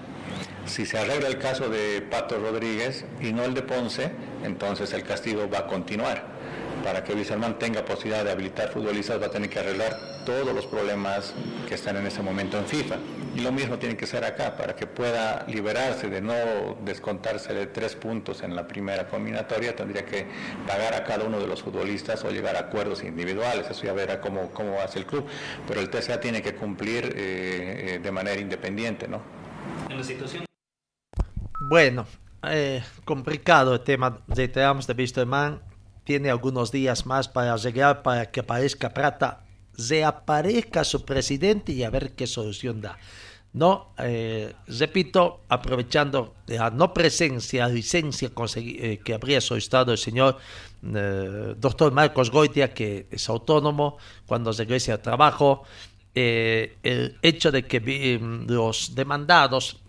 Si 0.65 0.85
se 0.85 0.99
arregla 0.99 1.27
el 1.27 1.37
caso 1.37 1.69
de 1.69 2.01
Pato 2.01 2.37
Rodríguez 2.37 3.05
y 3.21 3.31
no 3.31 3.43
el 3.43 3.53
de 3.53 3.61
Ponce, 3.61 4.11
entonces 4.43 4.93
el 4.93 5.03
castigo 5.03 5.49
va 5.49 5.59
a 5.59 5.67
continuar 5.67 6.38
para 6.83 7.03
que 7.03 7.13
Wilserman 7.13 7.59
tenga 7.59 7.83
posibilidad 7.83 8.23
de 8.23 8.31
habilitar 8.31 8.69
futbolistas 8.71 9.21
va 9.21 9.27
a 9.27 9.31
tener 9.31 9.49
que 9.49 9.59
arreglar 9.59 9.97
todos 10.25 10.53
los 10.53 10.65
problemas 10.65 11.33
que 11.67 11.75
están 11.75 11.97
en 11.97 12.05
ese 12.07 12.21
momento 12.21 12.57
en 12.57 12.65
FIFA. 12.65 12.97
Y 13.35 13.41
lo 13.41 13.51
mismo 13.51 13.77
tiene 13.77 13.95
que 13.95 14.05
ser 14.05 14.23
acá, 14.23 14.55
para 14.55 14.75
que 14.75 14.87
pueda 14.87 15.45
liberarse 15.47 16.09
de 16.09 16.21
no 16.21 16.33
descontarse 16.83 17.53
de 17.53 17.67
tres 17.67 17.95
puntos 17.95 18.41
en 18.43 18.55
la 18.55 18.67
primera 18.67 19.07
combinatoria, 19.07 19.75
tendría 19.75 20.05
que 20.05 20.25
pagar 20.67 20.93
a 20.93 21.03
cada 21.03 21.25
uno 21.25 21.39
de 21.39 21.47
los 21.47 21.61
futbolistas 21.61 22.23
o 22.25 22.31
llegar 22.31 22.55
a 22.55 22.59
acuerdos 22.59 23.03
individuales, 23.03 23.69
eso 23.69 23.83
ya 23.83 23.93
verá 23.93 24.19
cómo, 24.19 24.49
cómo 24.51 24.79
hace 24.81 24.99
el 24.99 25.05
club. 25.05 25.25
Pero 25.67 25.79
el 25.79 25.89
TSA 25.89 26.19
tiene 26.19 26.41
que 26.41 26.55
cumplir 26.55 27.05
eh, 27.15 27.95
eh, 27.95 27.99
de 27.99 28.11
manera 28.11 28.39
independiente, 28.39 29.07
¿no? 29.07 29.21
En 29.89 29.97
la 29.97 30.03
situación... 30.03 30.45
Bueno, 31.69 32.05
eh, 32.43 32.81
complicado 33.05 33.73
el 33.73 33.81
tema, 33.81 34.19
reiteramos 34.27 34.87
de 34.87 34.93
Wisterman, 34.93 35.61
tiene 36.09 36.31
algunos 36.31 36.71
días 36.71 37.05
más 37.05 37.27
para 37.27 37.55
llegar 37.57 38.01
para 38.01 38.31
que 38.31 38.39
aparezca 38.39 38.89
Prata, 38.89 39.45
reaparezca 39.77 40.83
su 40.83 41.05
presidente 41.05 41.71
y 41.71 41.83
a 41.83 41.91
ver 41.91 42.13
qué 42.15 42.25
solución 42.25 42.81
da. 42.81 42.97
No, 43.53 43.93
eh, 43.99 44.55
repito, 44.67 45.41
aprovechando 45.49 46.33
la 46.47 46.71
no 46.71 46.95
presencia, 46.95 47.67
licencia 47.67 48.31
eh, 48.55 48.99
que 49.05 49.13
habría 49.13 49.39
solicitado 49.39 49.91
el 49.91 49.99
señor 49.99 50.39
eh, 50.83 51.53
doctor 51.55 51.91
Marcos 51.91 52.31
Goitia, 52.31 52.73
que 52.73 53.05
es 53.11 53.29
autónomo, 53.29 53.99
cuando 54.25 54.51
regrese 54.51 54.91
al 54.91 55.03
trabajo, 55.03 55.61
el 56.15 57.19
hecho 57.21 57.51
de 57.51 57.67
que 57.67 58.19
los 58.47 58.95
demandados 58.95 59.79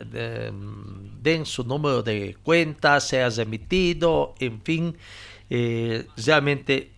den 0.00 1.46
su 1.46 1.62
número 1.62 2.02
de 2.02 2.36
cuenta, 2.42 2.98
sea 2.98 3.30
remitido, 3.30 4.34
en 4.40 4.60
fin, 4.60 4.96
eh, 5.50 6.06
realmente, 6.16 6.92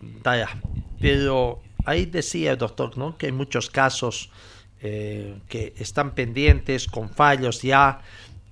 pero 0.99 1.61
ahí 1.85 2.05
decía 2.05 2.51
el 2.51 2.57
doctor 2.57 2.97
¿no? 2.97 3.17
que 3.17 3.27
hay 3.27 3.31
muchos 3.31 3.69
casos 3.69 4.29
eh, 4.81 5.39
que 5.47 5.73
están 5.77 6.15
pendientes 6.15 6.87
con 6.87 7.09
fallos 7.09 7.61
ya, 7.61 8.01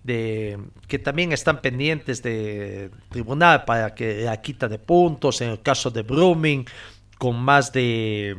de, 0.03 0.57
que 0.87 0.99
también 0.99 1.31
están 1.31 1.61
pendientes 1.61 2.23
de 2.23 2.91
tribunal 3.09 3.65
para 3.65 3.93
que 3.93 4.21
la 4.21 4.41
quita 4.41 4.67
de 4.67 4.79
puntos, 4.79 5.41
en 5.41 5.49
el 5.49 5.61
caso 5.61 5.91
de 5.91 6.03
Brooming, 6.03 6.65
con 7.17 7.35
más 7.35 7.73
de 7.73 8.37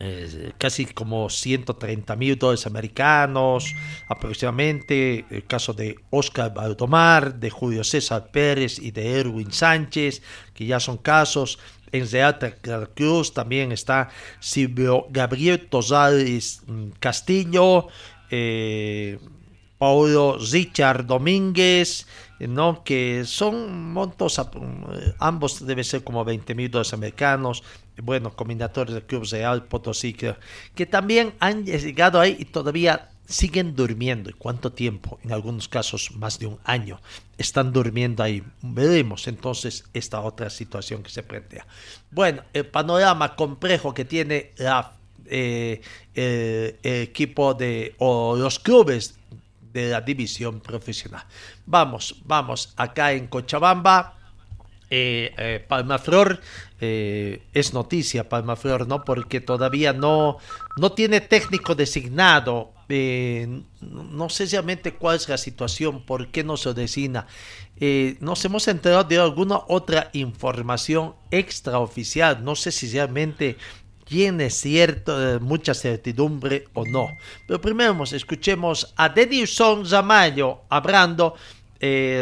eh, 0.00 0.52
casi 0.58 0.86
como 0.86 1.30
130 1.30 2.16
mil 2.16 2.36
dólares 2.36 2.66
americanos 2.66 3.74
aproximadamente. 4.08 5.24
El 5.30 5.44
caso 5.46 5.72
de 5.72 5.96
Oscar 6.10 6.52
Baldomar, 6.52 7.36
de 7.36 7.50
Julio 7.50 7.84
César 7.84 8.30
Pérez 8.32 8.78
y 8.80 8.90
de 8.90 9.20
Erwin 9.20 9.52
Sánchez, 9.52 10.22
que 10.52 10.66
ya 10.66 10.80
son 10.80 10.98
casos. 10.98 11.58
En 11.92 12.10
Real 12.10 12.38
Cruz 12.96 13.32
también 13.32 13.70
está 13.70 14.08
Silvio 14.40 15.06
Gabriel 15.10 15.68
Tosales 15.68 16.62
mm, 16.66 16.88
Castillo, 16.98 17.86
eh, 18.30 19.20
Paulo 19.78 20.38
Richard 20.38 21.06
Domínguez, 21.06 22.08
¿no? 22.40 22.82
que 22.82 23.22
son 23.24 23.92
montos, 23.92 24.40
ambos 25.18 25.64
deben 25.64 25.84
ser 25.84 26.02
como 26.02 26.24
20 26.24 26.54
mil 26.54 26.70
dólares 26.70 26.94
americanos, 26.94 27.62
bueno, 28.02 28.34
combinatorios 28.34 28.94
del 28.94 29.04
Club 29.04 29.26
Real 29.30 29.64
Potosí, 29.64 30.14
que, 30.14 30.86
también 30.86 31.34
han 31.40 31.64
llegado 31.64 32.20
ahí 32.20 32.36
y 32.38 32.44
todavía 32.46 33.10
siguen 33.26 33.74
durmiendo. 33.74 34.30
¿Y 34.30 34.34
cuánto 34.34 34.72
tiempo? 34.72 35.18
En 35.22 35.32
algunos 35.32 35.68
casos 35.68 36.10
más 36.16 36.38
de 36.38 36.46
un 36.46 36.58
año. 36.64 37.00
Están 37.38 37.72
durmiendo 37.72 38.22
ahí. 38.22 38.42
Veremos 38.62 39.26
entonces 39.28 39.84
esta 39.94 40.20
otra 40.20 40.50
situación 40.50 41.02
que 41.02 41.10
se 41.10 41.22
plantea. 41.22 41.66
Bueno, 42.10 42.42
el 42.52 42.66
panorama 42.66 43.34
complejo 43.34 43.94
que 43.94 44.04
tiene 44.04 44.52
la, 44.56 44.92
eh, 45.26 45.80
el, 46.14 46.78
equipo 46.82 47.54
de 47.54 47.94
o 47.98 48.36
los 48.36 48.58
clubes 48.58 49.14
de 49.72 49.90
la 49.90 50.00
división 50.00 50.60
profesional. 50.60 51.24
Vamos, 51.66 52.14
vamos, 52.24 52.72
acá 52.76 53.12
en 53.12 53.26
Cochabamba. 53.26 54.23
Eh, 54.96 55.34
eh, 55.38 55.64
Palmaflor 55.66 56.40
eh, 56.80 57.42
es 57.52 57.74
noticia 57.74 58.28
Palmaflor, 58.28 58.86
¿no? 58.86 59.02
Porque 59.02 59.40
todavía 59.40 59.92
no, 59.92 60.38
no 60.76 60.92
tiene 60.92 61.20
técnico 61.20 61.74
designado. 61.74 62.72
Eh, 62.88 63.62
no 63.80 64.28
sé 64.28 64.46
realmente 64.46 64.94
cuál 64.94 65.16
es 65.16 65.28
la 65.28 65.36
situación, 65.36 66.06
por 66.06 66.28
qué 66.28 66.44
no 66.44 66.56
se 66.56 66.74
designa. 66.74 67.26
Nos 68.20 68.44
hemos 68.44 68.68
enterado 68.68 69.02
de 69.02 69.18
alguna 69.18 69.62
otra 69.66 70.10
información 70.12 71.16
extraoficial. 71.32 72.44
No 72.44 72.54
sé 72.54 72.70
si 72.70 72.88
realmente 72.92 73.56
tiene 74.04 74.48
cierto, 74.48 75.40
mucha 75.40 75.74
certidumbre 75.74 76.66
o 76.72 76.86
no. 76.86 77.08
Pero 77.48 77.60
primero 77.60 78.00
escuchemos 78.04 78.94
a 78.96 79.08
Denison 79.08 79.84
Zamayo 79.84 80.60
hablando 80.68 81.34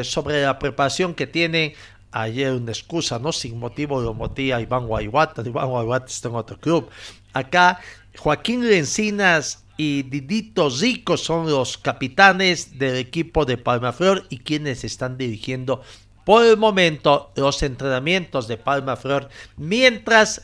sobre 0.03 0.43
la 0.43 0.59
preparación 0.59 1.15
que 1.15 1.27
tiene 1.27 1.75
ayer 2.13 2.53
una 2.53 2.71
excusa, 2.71 3.19
¿no? 3.19 3.33
Sin 3.33 3.59
motivo 3.59 4.01
lo 4.01 4.15
motiva 4.15 4.61
Iván 4.61 4.87
Guayguata, 4.87 5.43
Iván 5.45 5.69
Guayguata 5.69 6.07
está 6.07 6.29
en 6.29 6.35
otro 6.37 6.59
club. 6.59 6.89
Acá 7.33 7.81
Joaquín 8.19 8.69
Lencinas 8.69 9.65
y 9.77 10.03
Didito 10.03 10.71
Zico 10.71 11.17
son 11.17 11.51
los 11.51 11.79
capitanes 11.79 12.79
del 12.79 12.97
equipo 12.97 13.45
de 13.45 13.57
Palmaflor 13.57 14.27
y 14.29 14.39
quienes 14.39 14.85
están 14.85 15.17
dirigiendo 15.17 15.83
por 16.25 16.45
el 16.45 16.57
momento 16.57 17.33
los 17.35 17.63
entrenamientos 17.63 18.47
de 18.47 18.57
Palmaflor 18.57 19.29
mientras 19.57 20.43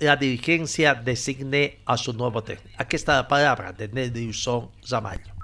la 0.00 0.16
dirigencia 0.16 0.94
designe 0.94 1.78
a 1.84 1.96
su 1.96 2.12
nuevo 2.12 2.42
técnico. 2.42 2.74
Aquí 2.78 2.96
está 2.96 3.16
la 3.16 3.28
palabra 3.28 3.72
de 3.72 3.88
Nelson 3.88 4.70
Zamayo. 4.84 5.39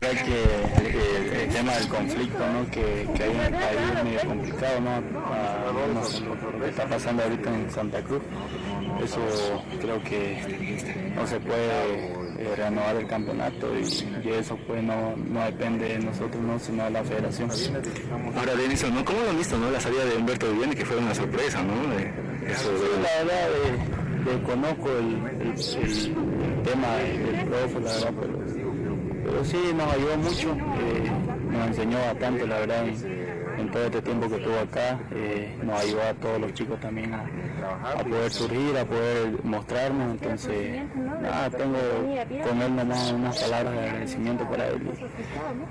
Que 0.00 1.44
el, 1.44 1.48
tema 1.50 1.74
del 1.74 1.88
conflicto 1.88 2.38
¿no? 2.38 2.70
que, 2.70 3.06
que 3.14 3.22
hay 3.22 3.30
ahí 3.32 3.92
es 3.94 4.04
medio 4.04 4.20
complicado, 4.20 4.80
¿no? 4.80 5.00
lo 6.56 6.64
que 6.64 6.70
está 6.70 6.86
pasando 6.86 7.22
ahorita 7.22 7.54
en 7.54 7.70
Santa 7.70 8.02
Cruz. 8.02 8.22
Eso 9.04 9.20
creo 9.78 10.02
que 10.02 11.12
no 11.14 11.26
se 11.26 11.38
puede 11.40 12.06
eh, 12.38 12.54
renovar 12.56 12.96
el 12.96 13.06
campeonato 13.06 13.78
y, 13.78 14.30
eso 14.30 14.56
pues 14.66 14.82
no, 14.82 15.14
no, 15.16 15.44
depende 15.44 15.88
de 15.88 15.98
nosotros, 15.98 16.42
¿no? 16.42 16.58
sino 16.58 16.84
de 16.84 16.90
la 16.92 17.04
federación. 17.04 17.50
Ahora, 18.36 18.54
Denison, 18.54 18.94
¿no? 18.94 19.04
¿cómo 19.04 19.20
lo 19.20 19.28
han 19.28 19.36
visto 19.36 19.58
no? 19.58 19.70
la 19.70 19.80
salida 19.80 20.06
de 20.06 20.16
Humberto 20.16 20.50
Viviani, 20.50 20.76
que 20.76 20.86
fue 20.86 20.96
una 20.96 21.14
sorpresa? 21.14 21.62
¿no? 21.62 21.74
eso, 22.48 22.72
la 23.02 23.24
verdad, 23.24 23.48
de, 24.24 24.42
conozco 24.44 24.88
el, 24.96 25.42
el, 25.42 26.62
tema 26.62 26.96
del 26.96 27.44
profe, 27.44 27.80
la 27.80 27.92
verdad, 27.92 28.14
pero 28.18 28.59
pero 29.30 29.44
sí 29.44 29.58
nos 29.76 29.92
ayudó 29.92 30.16
mucho, 30.16 30.56
eh, 30.80 31.10
nos 31.50 31.66
enseñó 31.68 31.98
bastante, 31.98 32.46
la 32.46 32.58
verdad, 32.58 32.84
en, 32.88 33.70
todo 33.70 33.84
este 33.84 34.02
tiempo 34.02 34.28
que 34.28 34.36
estuvo 34.36 34.58
acá, 34.58 34.98
eh, 35.12 35.56
nos 35.62 35.80
ayudó 35.80 36.02
a 36.02 36.14
todos 36.14 36.40
los 36.40 36.52
chicos 36.54 36.80
también 36.80 37.14
a, 37.14 37.24
poder 38.02 38.32
surgir, 38.32 38.76
a 38.76 38.84
poder 38.84 39.44
mostrarnos, 39.44 40.10
entonces, 40.12 40.82
nada, 40.96 41.50
tengo 41.50 41.78
con 42.48 42.62
él 42.62 42.74
nomás 42.76 43.12
unas 43.12 43.40
palabras 43.40 43.72
de 43.72 43.80
agradecimiento 43.80 44.44
para 44.48 44.68
él. 44.68 44.90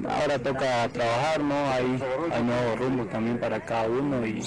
Ahora 0.07 0.39
toca 0.39 0.87
trabajar, 0.89 1.41
¿no? 1.41 1.55
Hay, 1.71 2.01
hay 2.31 2.43
nuevos 2.43 2.79
rumbos 2.79 3.09
también 3.09 3.37
para 3.37 3.59
cada 3.59 3.89
uno 3.89 4.25
y, 4.25 4.41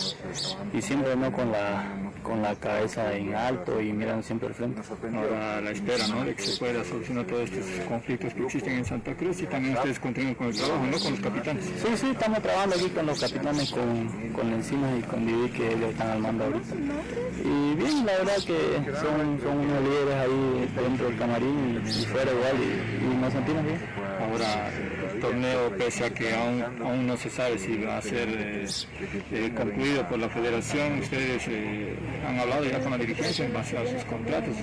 y 0.73 0.83
siempre 0.83 1.15
no 1.17 1.31
con 1.31 1.53
la 1.53 2.02
con 2.33 2.43
la 2.43 2.55
cabeza 2.55 3.15
en 3.15 3.35
alto 3.35 3.81
y 3.81 3.93
mirando 3.93 4.23
siempre 4.23 4.49
al 4.49 4.55
frente. 4.55 4.81
Ahora 5.15 5.61
la 5.61 5.71
espera, 5.71 6.07
¿no? 6.09 6.25
De 6.25 6.35
que 6.35 6.43
se 6.43 6.59
pueda 6.59 6.83
solucionar 6.83 7.27
todos 7.27 7.51
estos 7.51 7.87
conflictos 7.87 8.33
que 8.33 8.45
existen 8.45 8.73
en 8.73 8.85
Santa 8.85 9.15
Cruz 9.15 9.43
y 9.43 9.47
también 9.47 9.77
ustedes 9.77 9.99
continúan 9.99 10.35
con 10.35 10.47
el 10.47 10.57
trabajo, 10.57 10.87
¿no? 10.87 10.99
Con 10.99 11.11
los 11.13 11.21
capitanes. 11.21 11.65
Sí, 11.65 11.97
sí, 11.97 12.07
estamos 12.11 12.41
trabajando 12.41 12.77
aquí 12.77 12.89
con 12.89 13.07
los 13.07 13.21
capitanes, 13.21 13.71
con, 13.71 14.33
con 14.33 14.53
Encima 14.53 14.89
y 14.99 15.03
con 15.03 15.27
Didi 15.27 15.49
que 15.51 15.73
ellos 15.75 15.91
están 15.91 16.11
al 16.11 16.19
mando 16.21 16.45
ahorita. 16.45 16.75
Y 17.45 17.75
bien, 17.75 18.07
la 18.07 18.13
verdad 18.13 18.37
que 18.47 18.59
son, 18.95 19.41
son 19.43 19.59
unos 19.59 19.83
líderes 19.83 20.15
ahí 20.15 20.73
dentro 20.75 21.09
del 21.09 21.19
camarín 21.19 21.83
y, 21.85 22.05
fuera 22.07 22.33
igual 22.33 22.57
y, 22.57 23.21
nos 23.21 23.33
sentimos 23.33 23.65
bien. 23.65 23.81
Ahora, 24.21 24.71
torneo, 25.23 25.71
pese 25.79 26.05
a 26.05 26.11
que 26.11 26.35
aún, 26.35 26.63
aún 26.83 27.07
no 27.07 27.17
se 27.17 27.31
sabe 27.31 27.57
si 27.59 27.79
va 27.79 27.99
a 27.99 28.03
ser 28.03 28.29
eh, 28.29 28.67
eh, 29.31 29.53
concluido 29.57 30.07
por 30.09 30.19
la 30.19 30.29
federación, 30.29 30.99
ustedes... 30.99 31.47
Eh, 31.49 31.97
han 32.27 32.39
hablado 32.39 32.65
ya 32.65 32.81
con 32.81 32.93
la 32.93 32.99
dirigencia 32.99 33.45
en 33.45 33.53
base 33.53 33.77
a 33.77 33.87
sus 33.87 34.05
contratos. 34.05 34.55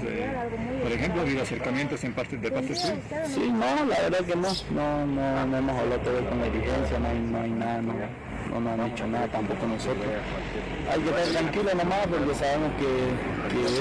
Por 0.81 0.91
ejemplo, 0.91 1.21
¿ha 1.21 1.23
habido 1.23 1.41
acercamientos 1.41 2.03
en 2.03 2.13
parte, 2.13 2.37
de 2.37 2.51
parte 2.51 2.75
suya? 2.75 2.95
Sí, 3.27 3.51
no, 3.51 3.85
la 3.85 3.99
verdad 4.01 4.25
que 4.25 4.35
no. 4.35 4.49
No, 4.71 5.05
no, 5.05 5.45
no 5.45 5.57
hemos 5.57 5.77
hablado 5.77 6.01
todo 6.01 6.29
con 6.29 6.39
la 6.39 6.45
dirigencia, 6.45 6.99
no 6.99 7.07
hay, 7.07 7.19
no 7.19 7.41
hay 7.41 7.51
nada, 7.51 7.81
no, 7.81 7.93
no 8.49 8.59
nos 8.59 8.79
han 8.79 8.89
dicho 8.89 9.07
nada 9.07 9.27
tampoco 9.27 9.67
nosotros. 9.67 10.05
Hay 10.91 11.01
que 11.01 11.09
estar 11.09 11.25
tranquilo 11.25 11.73
nomás 11.75 12.07
porque 12.07 12.35
sabemos 12.35 12.71
que, 12.79 12.89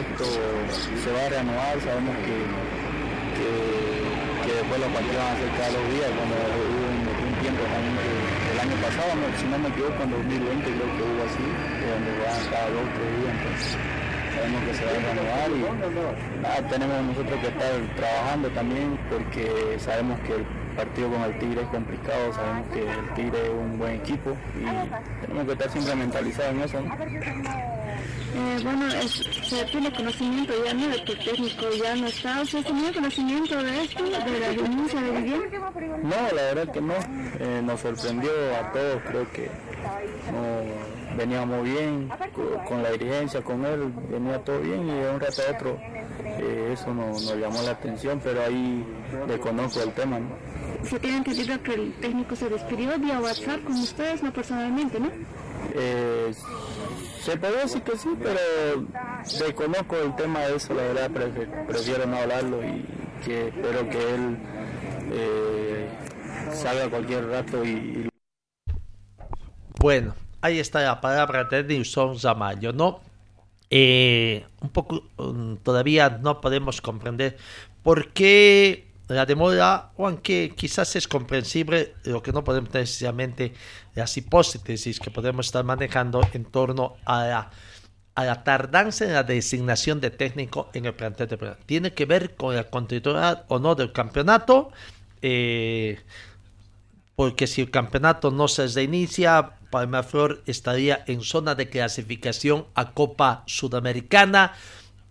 esto 0.01 0.25
se 1.03 1.13
va 1.13 1.27
a 1.27 1.29
reanudar, 1.29 1.81
sabemos 1.81 2.17
que, 2.19 2.78
que 4.79 4.85
los 4.85 4.95
partidos 4.95 5.19
van 5.19 5.35
a 5.35 5.39
ser 5.39 5.51
cada 5.59 5.71
dos 5.75 5.87
días, 5.91 6.11
cuando 6.15 6.35
hubo 6.39 6.87
un, 6.87 7.03
un 7.03 7.35
tiempo 7.43 7.63
también 7.67 7.95
que 7.99 8.51
el 8.55 8.59
año 8.63 8.77
pasado, 8.79 9.11
si 9.35 9.47
no 9.51 9.59
me 9.59 9.69
equivoco, 9.75 9.99
en 10.03 10.11
2020 10.11 10.65
creo 10.71 10.91
que 10.95 11.03
hubo 11.03 11.23
así, 11.27 11.47
donde 11.83 12.11
van 12.23 12.43
cada 12.47 12.69
dos 12.71 12.87
tres 12.95 13.11
días, 13.19 13.33
entonces 13.39 13.71
sabemos 14.39 14.61
que 14.63 14.73
se 14.79 14.83
va 14.87 14.91
a 14.91 15.03
renovar 15.03 15.49
y 15.51 15.61
nada, 16.43 16.59
tenemos 16.71 16.97
nosotros 17.11 17.37
que 17.43 17.49
estar 17.49 17.75
trabajando 17.97 18.47
también 18.55 18.89
porque 19.11 19.45
sabemos 19.79 20.21
que 20.21 20.33
el 20.39 20.45
partido 20.79 21.11
con 21.11 21.23
el 21.27 21.39
Tigre 21.39 21.61
es 21.63 21.69
complicado, 21.75 22.23
sabemos 22.33 22.67
que 22.71 22.83
el 22.87 23.07
Tigre 23.15 23.39
es 23.43 23.51
un 23.51 23.79
buen 23.79 23.95
equipo 23.99 24.31
y 24.55 24.63
tenemos 25.27 25.45
que 25.47 25.53
estar 25.59 25.71
siempre 25.71 25.95
mentalizados 25.97 26.55
en 26.55 26.61
eso. 26.63 26.79
Eh, 28.35 28.61
bueno, 28.63 28.91
se 29.09 29.65
tiene 29.67 29.93
conocimiento 29.93 30.53
ya 30.65 30.75
no 30.75 30.89
de 30.89 31.05
que 31.05 31.13
el 31.13 31.19
técnico 31.19 31.65
ya 31.83 31.97
no 31.97 32.07
está. 32.07 32.43
¿Usted 32.43 32.65
tenía 32.65 32.93
conocimiento 32.93 33.63
de 33.63 33.83
esto, 33.85 34.05
de 34.05 34.41
la 34.41 34.49
denuncia 34.51 35.01
de 35.01 35.11
Vivian? 35.11 35.43
No, 36.03 36.17
la 36.35 36.43
verdad 36.43 36.73
que 36.73 36.81
no. 36.81 36.95
Eh, 37.41 37.63
nos 37.65 37.81
sorprendió 37.81 38.31
a 38.61 38.73
todos, 38.73 39.03
creo 39.07 39.31
que 39.33 39.51
no, 40.33 41.17
veníamos 41.17 41.65
bien 41.65 42.11
con, 42.67 42.83
la 42.83 42.91
dirigencia, 42.91 43.43
con 43.43 43.65
él, 43.65 43.93
venía 44.11 44.39
todo 44.45 44.61
bien 44.61 44.89
y 44.89 44.93
de 44.93 45.11
un 45.11 45.21
rato 45.21 45.43
a 45.47 45.53
otro 45.57 45.79
eh, 46.25 46.71
eso 46.73 46.95
nos, 46.95 47.37
llamó 47.37 47.63
la 47.63 47.73
atención, 47.73 48.21
pero 48.23 48.43
ahí 48.43 48.85
desconozco 49.27 49.83
el 49.83 49.93
tema. 49.93 50.19
¿no? 50.19 50.29
Se 50.85 50.99
tiene 50.99 51.19
entendido 51.19 51.61
que 51.63 51.75
el 51.75 51.93
técnico 51.95 52.37
se 52.37 52.49
despidió 52.49 52.99
vía 52.99 53.21
WhatsApp 53.21 53.65
con 53.65 53.75
ustedes, 53.77 54.23
no 54.23 54.33
personalmente, 54.33 55.01
¿no? 55.01 55.09
Eh, 55.75 56.33
se 57.21 57.37
puede 57.37 57.63
decir 57.63 57.83
que 57.83 57.97
sí, 57.97 58.09
pero 58.23 58.87
desconozco 59.39 59.97
el 59.97 60.15
tema 60.17 60.41
de 60.41 60.57
eso, 60.57 60.75
la 60.75 60.83
verdad 60.83 61.11
prefiero 61.67 62.07
no 62.07 62.17
hablarlo 62.17 62.63
y 62.65 62.85
que 63.25 63.49
espero 63.49 63.89
que 63.89 64.15
él 64.15 64.39
eh, 65.13 65.89
salga 66.53 66.89
cualquier 66.89 67.27
rato 67.27 67.65
y, 67.65 68.09
Bueno, 69.81 70.15
ahí 70.41 70.59
está 70.59 70.83
la 70.83 71.01
palabra 71.01 71.45
de 71.45 71.65
Nilson 71.65 72.19
Zamayo, 72.19 72.73
¿no? 72.73 73.01
Eh, 73.71 74.47
un 74.63 74.71
poco 74.71 75.05
um, 75.19 75.59
todavía 75.59 76.09
no 76.09 76.41
podemos 76.41 76.81
comprender 76.81 77.37
por 77.83 78.09
qué 78.13 78.88
la 79.09 79.25
demora, 79.25 79.91
aunque 79.97 80.53
quizás 80.55 80.95
es 80.97 81.09
comprensible, 81.09 81.95
lo 82.05 82.23
que 82.23 82.33
no 82.33 82.45
podemos 82.45 82.73
necesariamente 82.75 83.55
las 83.95 84.17
hipótesis 84.17 85.01
que 85.01 85.11
podemos 85.11 85.47
estar 85.47 85.65
manejando 85.65 86.21
en 86.35 86.45
torno 86.45 86.97
a 87.07 87.25
la, 87.25 87.51
a 88.15 88.25
la 88.25 88.45
tardanza 88.45 89.07
en 89.07 89.15
la 89.15 89.23
designación 89.23 90.01
de 90.01 90.11
técnico 90.11 90.69
en 90.75 90.85
el 90.85 90.95
plantel 90.95 91.29
de 91.29 91.39
Pereira. 91.39 91.59
Tiene 91.65 91.95
que 91.95 92.05
ver 92.05 92.37
con 92.37 92.55
la 92.55 92.65
continuidad 92.65 93.45
o 93.49 93.59
no 93.59 93.75
del 93.75 93.93
campeonato, 93.93 94.71
eh, 95.23 96.01
porque 97.17 97.47
si 97.47 97.63
el 97.63 97.71
campeonato 97.71 98.31
no 98.31 98.47
se 98.47 98.69
reinicia, 98.69 99.55
Palmaflor 99.71 100.43
estaría 100.47 101.03
en 101.07 101.23
zona 101.23 101.55
de 101.55 101.69
clasificación 101.69 102.67
a 102.75 102.93
Copa 102.93 103.43
Sudamericana 103.47 104.53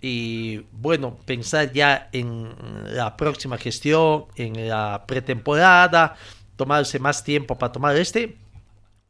y 0.02 0.60
bueno, 0.72 1.18
pensar 1.26 1.72
ya 1.72 2.10
en 2.12 2.54
la 2.96 3.18
próxima 3.18 3.58
gestión, 3.58 4.26
en 4.36 4.70
la 4.70 5.06
pretemporada, 5.08 6.16
tomarse 6.56 7.00
más 7.00 7.24
tiempo 7.24 7.58
para 7.58 7.72
tomar 7.72 7.96
este. 7.96 8.38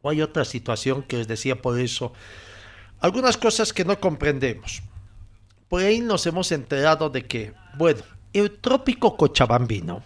O 0.02 0.10
hay 0.10 0.22
otra 0.22 0.46
situación 0.46 1.04
que 1.04 1.18
les 1.18 1.28
decía 1.28 1.62
por 1.62 1.80
eso. 1.80 2.14
Algunas 3.00 3.38
cosas 3.38 3.74
que 3.74 3.84
no 3.84 4.00
comprendemos. 4.00 4.82
Por 5.68 5.84
ahí 5.84 6.00
nos 6.00 6.26
hemos 6.26 6.52
enterado 6.52 7.10
de 7.10 7.26
que, 7.26 7.54
bueno, 7.78 8.02
el 8.34 8.52
trópico 8.60 9.18
cochabambino 9.18 10.04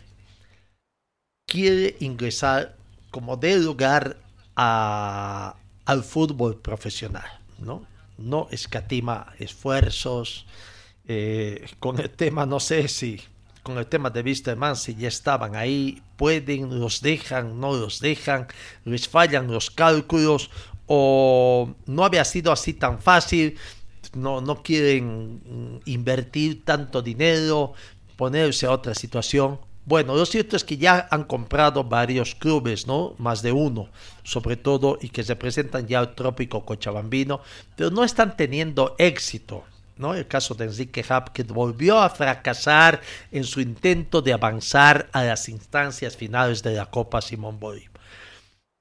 quiere 1.46 1.96
ingresar 2.00 2.76
como 3.12 3.38
de 3.38 3.60
lugar 3.60 4.18
a, 4.56 5.56
al 5.86 6.04
fútbol 6.04 6.60
profesional, 6.60 7.26
¿no? 7.60 7.86
No 8.18 8.48
escatima 8.52 9.34
esfuerzos. 9.38 10.46
Eh, 11.14 11.68
con 11.78 12.00
el 12.00 12.10
tema, 12.10 12.46
no 12.46 12.62
sé 12.62 12.88
si 12.88 13.20
con 13.64 13.78
el 13.78 13.86
tema 13.88 14.10
de 14.10 14.22
Wisterman, 14.22 14.78
si 14.78 14.96
ya 14.96 15.10
estaban 15.10 15.58
ahí, 15.58 16.02
pueden, 16.16 16.80
los 16.80 17.02
dejan, 17.02 17.60
no 17.60 17.74
los 17.74 18.00
dejan, 18.00 18.48
les 18.86 19.10
fallan 19.10 19.52
los 19.52 19.70
cálculos 19.70 20.50
o 20.88 21.76
no 21.86 22.06
había 22.06 22.24
sido 22.24 22.54
así 22.54 22.72
tan 22.74 23.02
fácil, 23.02 23.58
no, 24.14 24.40
no 24.40 24.64
quieren 24.64 25.82
invertir 25.84 26.64
tanto 26.64 27.02
dinero, 27.02 27.74
ponerse 28.16 28.66
a 28.66 28.72
otra 28.72 28.96
situación. 28.96 29.60
Bueno, 29.86 30.16
lo 30.16 30.26
cierto 30.26 30.56
es 30.56 30.64
que 30.64 30.78
ya 30.78 31.10
han 31.12 31.26
comprado 31.26 31.84
varios 31.84 32.36
clubes, 32.36 32.88
¿no? 32.88 33.16
Más 33.18 33.42
de 33.42 33.52
uno, 33.52 33.90
sobre 34.24 34.56
todo, 34.56 34.98
y 35.02 35.10
que 35.10 35.24
representan 35.24 35.88
ya 35.88 36.00
el 36.00 36.16
trópico 36.16 36.64
cochabambino, 36.64 37.42
pero 37.76 37.92
no 37.92 38.06
están 38.06 38.38
teniendo 38.38 38.96
éxito. 38.98 39.66
El 40.16 40.28
caso 40.28 40.56
de 40.56 40.66
Enrique 40.66 41.06
Hap, 41.08 41.30
que 41.30 41.44
volvió 41.44 42.00
a 42.00 42.10
fracasar 42.10 43.02
en 43.32 43.44
su 43.44 43.62
intento 43.62 44.22
de 44.22 44.34
avanzar 44.34 45.08
a 45.14 45.24
las 45.24 45.48
instancias 45.48 46.18
finales 46.18 46.64
de 46.64 46.74
la 46.74 46.88
Copa 46.88 47.22
Simón 47.22 47.60
Bolívar. 47.60 48.02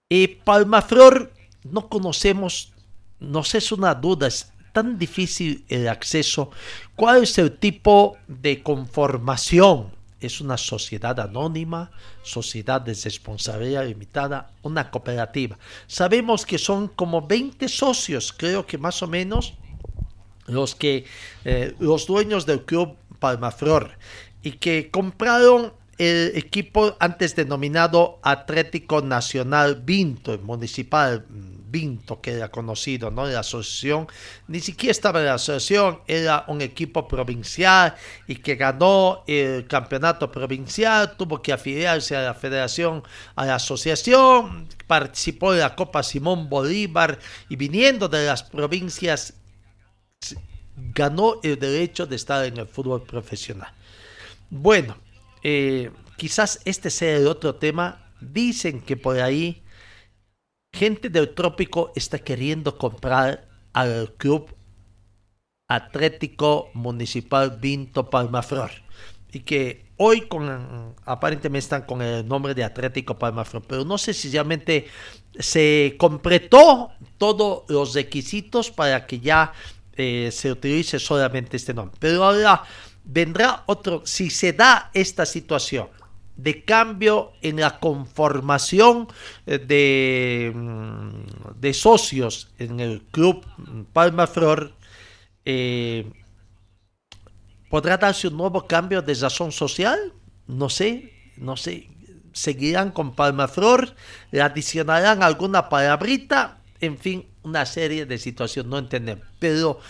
Y 0.08 0.26
Palmaflor 0.26 1.32
no 1.64 1.88
conocemos, 1.88 2.72
nos 3.20 3.54
es 3.54 3.70
una 3.70 3.94
duda, 3.94 4.26
es 4.26 4.52
tan 4.72 4.98
difícil 4.98 5.64
el 5.68 5.88
acceso. 5.88 6.50
¿Cuál 6.96 7.24
es 7.24 7.38
el 7.38 7.58
tipo 7.58 8.16
de 8.26 8.62
conformación? 8.62 9.92
Es 10.20 10.40
una 10.40 10.58
sociedad 10.58 11.18
anónima, 11.18 11.90
sociedad 12.22 12.80
de 12.80 12.92
responsabilidad 12.92 13.86
limitada, 13.86 14.50
una 14.62 14.90
cooperativa. 14.90 15.58
Sabemos 15.86 16.44
que 16.44 16.58
son 16.58 16.88
como 16.88 17.26
20 17.26 17.68
socios, 17.68 18.32
creo 18.36 18.66
que 18.66 18.76
más 18.76 19.02
o 19.02 19.06
menos, 19.06 19.54
los 20.52 20.74
que 20.74 21.04
eh, 21.44 21.74
los 21.78 22.06
dueños 22.06 22.46
del 22.46 22.64
club 22.64 22.96
Palmaflor 23.18 23.90
y 24.42 24.52
que 24.52 24.90
compraron 24.90 25.72
el 25.98 26.32
equipo 26.34 26.96
antes 26.98 27.36
denominado 27.36 28.20
Atlético 28.22 29.02
Nacional 29.02 29.82
Vinto, 29.84 30.32
el 30.32 30.40
municipal 30.40 31.26
Vinto 31.70 32.20
que 32.20 32.32
era 32.32 32.50
conocido, 32.50 33.10
¿no? 33.10 33.26
La 33.26 33.40
asociación, 33.40 34.08
ni 34.48 34.60
siquiera 34.60 34.92
estaba 34.92 35.20
en 35.20 35.26
la 35.26 35.34
asociación, 35.34 36.00
era 36.06 36.44
un 36.48 36.62
equipo 36.62 37.06
provincial 37.06 37.94
y 38.26 38.36
que 38.36 38.56
ganó 38.56 39.22
el 39.26 39.66
campeonato 39.66 40.32
provincial, 40.32 41.16
tuvo 41.16 41.42
que 41.42 41.52
afiliarse 41.52 42.16
a 42.16 42.22
la 42.22 42.34
federación, 42.34 43.02
a 43.36 43.46
la 43.46 43.56
asociación, 43.56 44.68
participó 44.86 45.52
en 45.52 45.60
la 45.60 45.76
Copa 45.76 46.02
Simón 46.02 46.48
Bolívar 46.48 47.18
y 47.48 47.56
viniendo 47.56 48.08
de 48.08 48.26
las 48.26 48.42
provincias 48.42 49.34
ganó 50.94 51.40
el 51.42 51.58
derecho 51.58 52.06
de 52.06 52.16
estar 52.16 52.44
en 52.44 52.58
el 52.58 52.66
fútbol 52.66 53.02
profesional. 53.02 53.72
Bueno, 54.48 54.96
eh, 55.42 55.90
quizás 56.16 56.60
este 56.64 56.90
sea 56.90 57.16
el 57.16 57.26
otro 57.26 57.54
tema. 57.54 58.06
Dicen 58.20 58.80
que 58.80 58.96
por 58.96 59.18
ahí 59.18 59.62
gente 60.72 61.08
del 61.08 61.34
trópico 61.34 61.92
está 61.96 62.18
queriendo 62.18 62.76
comprar 62.76 63.48
al 63.72 64.12
club 64.16 64.54
Atlético 65.68 66.70
Municipal 66.74 67.58
Vinto 67.60 68.10
Palmaflor 68.10 68.70
y 69.32 69.40
que 69.40 69.86
hoy 69.96 70.26
aparentemente 71.04 71.58
están 71.58 71.82
con 71.82 72.02
el 72.02 72.26
nombre 72.26 72.54
de 72.54 72.64
Atlético 72.64 73.18
Palmaflor, 73.18 73.62
pero 73.66 73.84
no 73.84 73.96
sé 73.96 74.12
si 74.12 74.30
realmente 74.30 74.86
se 75.38 75.94
completó 75.98 76.90
todos 77.18 77.62
los 77.68 77.94
requisitos 77.94 78.70
para 78.70 79.06
que 79.06 79.20
ya 79.20 79.52
eh, 80.00 80.30
se 80.32 80.50
utilice 80.50 80.98
solamente 80.98 81.56
este 81.56 81.74
nombre. 81.74 81.96
Pero 82.00 82.24
ahora 82.24 82.62
vendrá 83.04 83.64
otro, 83.66 84.02
si 84.04 84.30
se 84.30 84.52
da 84.52 84.90
esta 84.94 85.26
situación 85.26 85.88
de 86.36 86.64
cambio 86.64 87.32
en 87.42 87.60
la 87.60 87.78
conformación 87.78 89.08
eh, 89.46 89.58
de, 89.58 90.52
mm, 90.54 91.60
de 91.60 91.74
socios 91.74 92.48
en 92.58 92.80
el 92.80 93.02
club 93.10 93.44
Palma 93.92 94.26
Flor, 94.26 94.72
eh, 95.44 96.10
¿podrá 97.68 97.96
darse 97.98 98.28
un 98.28 98.36
nuevo 98.36 98.66
cambio 98.66 99.02
de 99.02 99.14
razón 99.14 99.52
social? 99.52 100.12
No 100.46 100.68
sé, 100.68 101.12
no 101.36 101.56
sé. 101.56 101.88
¿Seguirán 102.32 102.92
con 102.92 103.14
Palma 103.14 103.48
Flor? 103.48 103.94
¿Le 104.30 104.40
adicionarán 104.40 105.22
alguna 105.22 105.68
palabrita? 105.68 106.60
En 106.80 106.96
fin, 106.96 107.26
una 107.42 107.66
serie 107.66 108.06
de 108.06 108.18
situaciones, 108.18 108.70
no 108.70 108.78
entendemos. 108.78 109.24
Pero, 109.38 109.80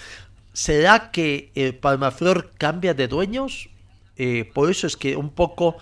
¿será 0.53 1.11
que 1.11 1.51
el 1.55 1.74
Palmaflor 1.74 2.53
cambia 2.59 2.94
de 2.94 3.09
dueños? 3.09 3.68
Eh, 4.16 4.51
por 4.53 4.70
eso 4.70 4.86
es 4.86 4.96
que 4.96 5.16
un 5.16 5.30
poco 5.30 5.76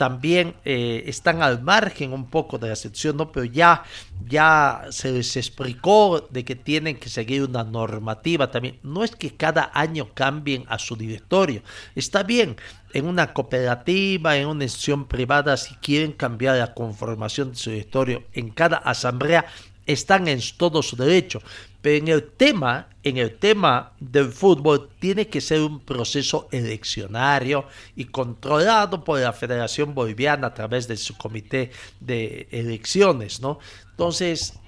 también 0.00 0.54
eh, 0.64 1.02
están 1.08 1.42
al 1.42 1.60
margen 1.60 2.14
un 2.14 2.30
poco 2.30 2.56
de 2.56 2.70
la 2.70 2.74
sección, 2.74 3.18
¿no? 3.18 3.30
Pero 3.32 3.44
ya, 3.44 3.82
ya 4.26 4.86
se 4.88 5.12
les 5.12 5.36
explicó 5.36 6.26
de 6.30 6.42
que 6.42 6.56
tienen 6.56 6.96
que 6.96 7.10
seguir 7.10 7.42
una 7.42 7.64
normativa 7.64 8.50
también. 8.50 8.78
No 8.82 9.04
es 9.04 9.14
que 9.14 9.36
cada 9.36 9.70
año 9.74 10.08
cambien 10.14 10.64
a 10.68 10.78
su 10.78 10.96
directorio. 10.96 11.62
Está 11.94 12.22
bien, 12.22 12.56
en 12.94 13.04
una 13.04 13.34
cooperativa, 13.34 14.38
en 14.38 14.46
una 14.46 14.64
institución 14.64 15.04
privada, 15.06 15.58
si 15.58 15.74
quieren 15.74 16.12
cambiar 16.12 16.56
la 16.56 16.72
conformación 16.72 17.50
de 17.50 17.56
su 17.56 17.68
directorio 17.68 18.22
en 18.32 18.48
cada 18.48 18.78
asamblea, 18.78 19.44
están 19.86 20.28
en 20.28 20.40
todo 20.56 20.82
su 20.82 20.96
derecho. 20.96 21.40
Pero 21.82 21.96
en 21.96 22.08
el 22.08 22.30
tema, 22.32 22.88
en 23.02 23.16
el 23.16 23.38
tema 23.38 23.92
del 23.98 24.30
fútbol, 24.30 24.90
tiene 24.98 25.28
que 25.28 25.40
ser 25.40 25.60
un 25.60 25.80
proceso 25.80 26.48
eleccionario 26.52 27.64
y 27.96 28.04
controlado 28.04 29.02
por 29.02 29.18
la 29.18 29.32
Federación 29.32 29.94
Boliviana 29.94 30.48
a 30.48 30.54
través 30.54 30.86
de 30.88 30.96
su 30.96 31.16
comité 31.16 31.70
de 32.00 32.48
elecciones, 32.50 33.40
¿no? 33.40 33.58
Entonces, 33.90 34.58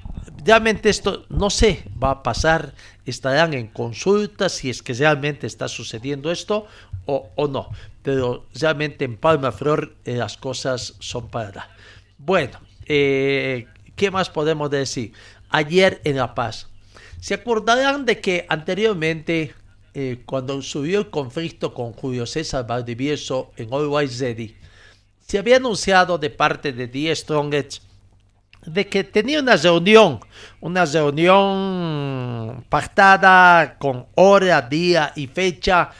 realmente 0.44 0.88
esto 0.88 1.26
no 1.28 1.50
sé, 1.50 1.84
va 2.02 2.10
a 2.10 2.22
pasar, 2.22 2.74
estarán 3.04 3.54
en 3.54 3.68
consulta 3.68 4.48
si 4.48 4.70
es 4.70 4.82
que 4.82 4.94
realmente 4.94 5.46
está 5.46 5.68
sucediendo 5.68 6.30
esto 6.30 6.66
o, 7.06 7.30
o 7.34 7.48
no. 7.48 7.70
Pero 8.02 8.46
realmente 8.54 9.04
en 9.04 9.16
Palma 9.16 9.52
Flor 9.52 9.96
eh, 10.04 10.16
las 10.16 10.36
cosas 10.36 10.94
son 10.98 11.28
para 11.28 11.70
Bueno, 12.18 12.58
eh, 12.86 13.66
¿Qué 14.02 14.10
más 14.10 14.28
podemos 14.28 14.68
decir? 14.68 15.12
Ayer 15.48 16.00
en 16.02 16.16
La 16.16 16.34
Paz. 16.34 16.66
¿Se 17.20 17.34
acordarán 17.34 18.04
de 18.04 18.20
que 18.20 18.46
anteriormente, 18.48 19.54
eh, 19.94 20.22
cuando 20.26 20.60
subió 20.60 20.98
el 20.98 21.08
conflicto 21.08 21.72
con 21.72 21.92
Julio 21.92 22.26
César 22.26 22.66
Valdivieso 22.66 23.52
en 23.56 23.72
Always 23.72 24.18
Ready, 24.18 24.56
se 25.24 25.38
había 25.38 25.58
anunciado 25.58 26.18
de 26.18 26.30
parte 26.30 26.72
de 26.72 26.88
The 26.88 27.14
Strongest 27.14 27.84
de 28.66 28.88
que 28.88 29.04
tenía 29.04 29.38
una 29.38 29.54
reunión, 29.54 30.18
una 30.60 30.84
reunión 30.84 32.64
pactada 32.68 33.78
con 33.78 34.06
hora, 34.16 34.62
día 34.62 35.12
y 35.14 35.28
fecha 35.28 35.90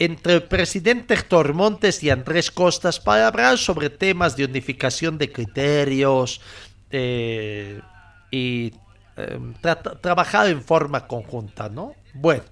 entre 0.00 0.34
el 0.34 0.42
presidente 0.42 1.14
Héctor 1.14 1.54
Montes 1.54 2.02
y 2.02 2.10
Andrés 2.10 2.50
Costas 2.50 2.98
para 2.98 3.28
hablar 3.28 3.58
sobre 3.58 3.90
temas 3.90 4.36
de 4.36 4.44
unificación 4.44 5.18
de 5.18 5.30
criterios, 5.30 6.40
eh, 6.96 7.80
y 8.30 8.72
eh, 9.16 9.38
trabajar 10.00 10.48
en 10.48 10.62
forma 10.62 11.08
conjunta, 11.08 11.68
¿no? 11.68 11.96
Bueno, 12.14 12.44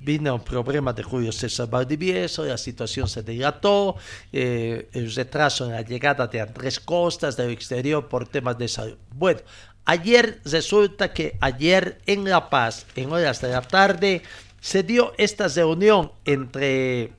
vino 0.00 0.34
un 0.34 0.44
problema 0.44 0.92
de 0.92 1.02
Julio 1.02 1.32
César 1.32 1.70
Valdivieso, 1.70 2.44
la 2.44 2.58
situación 2.58 3.08
se 3.08 3.22
dilató, 3.22 3.96
eh, 4.30 4.90
el 4.92 5.14
retraso 5.14 5.64
en 5.64 5.72
la 5.72 5.80
llegada 5.80 6.26
de 6.26 6.42
Andrés 6.42 6.80
Costas 6.80 7.34
del 7.34 7.50
exterior 7.50 8.08
por 8.08 8.28
temas 8.28 8.58
de 8.58 8.68
salud. 8.68 8.98
Bueno, 9.14 9.40
Ayer 9.84 10.40
resulta 10.44 11.12
que 11.12 11.36
ayer 11.40 12.00
en 12.06 12.22
La 12.22 12.50
Paz, 12.50 12.86
en 12.94 13.10
horas 13.10 13.40
de 13.40 13.48
la 13.48 13.62
tarde, 13.62 14.22
se 14.60 14.84
dio 14.84 15.12
esta 15.18 15.48
reunión 15.48 16.12
entre, 16.24 17.10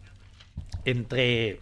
entre 0.85 1.59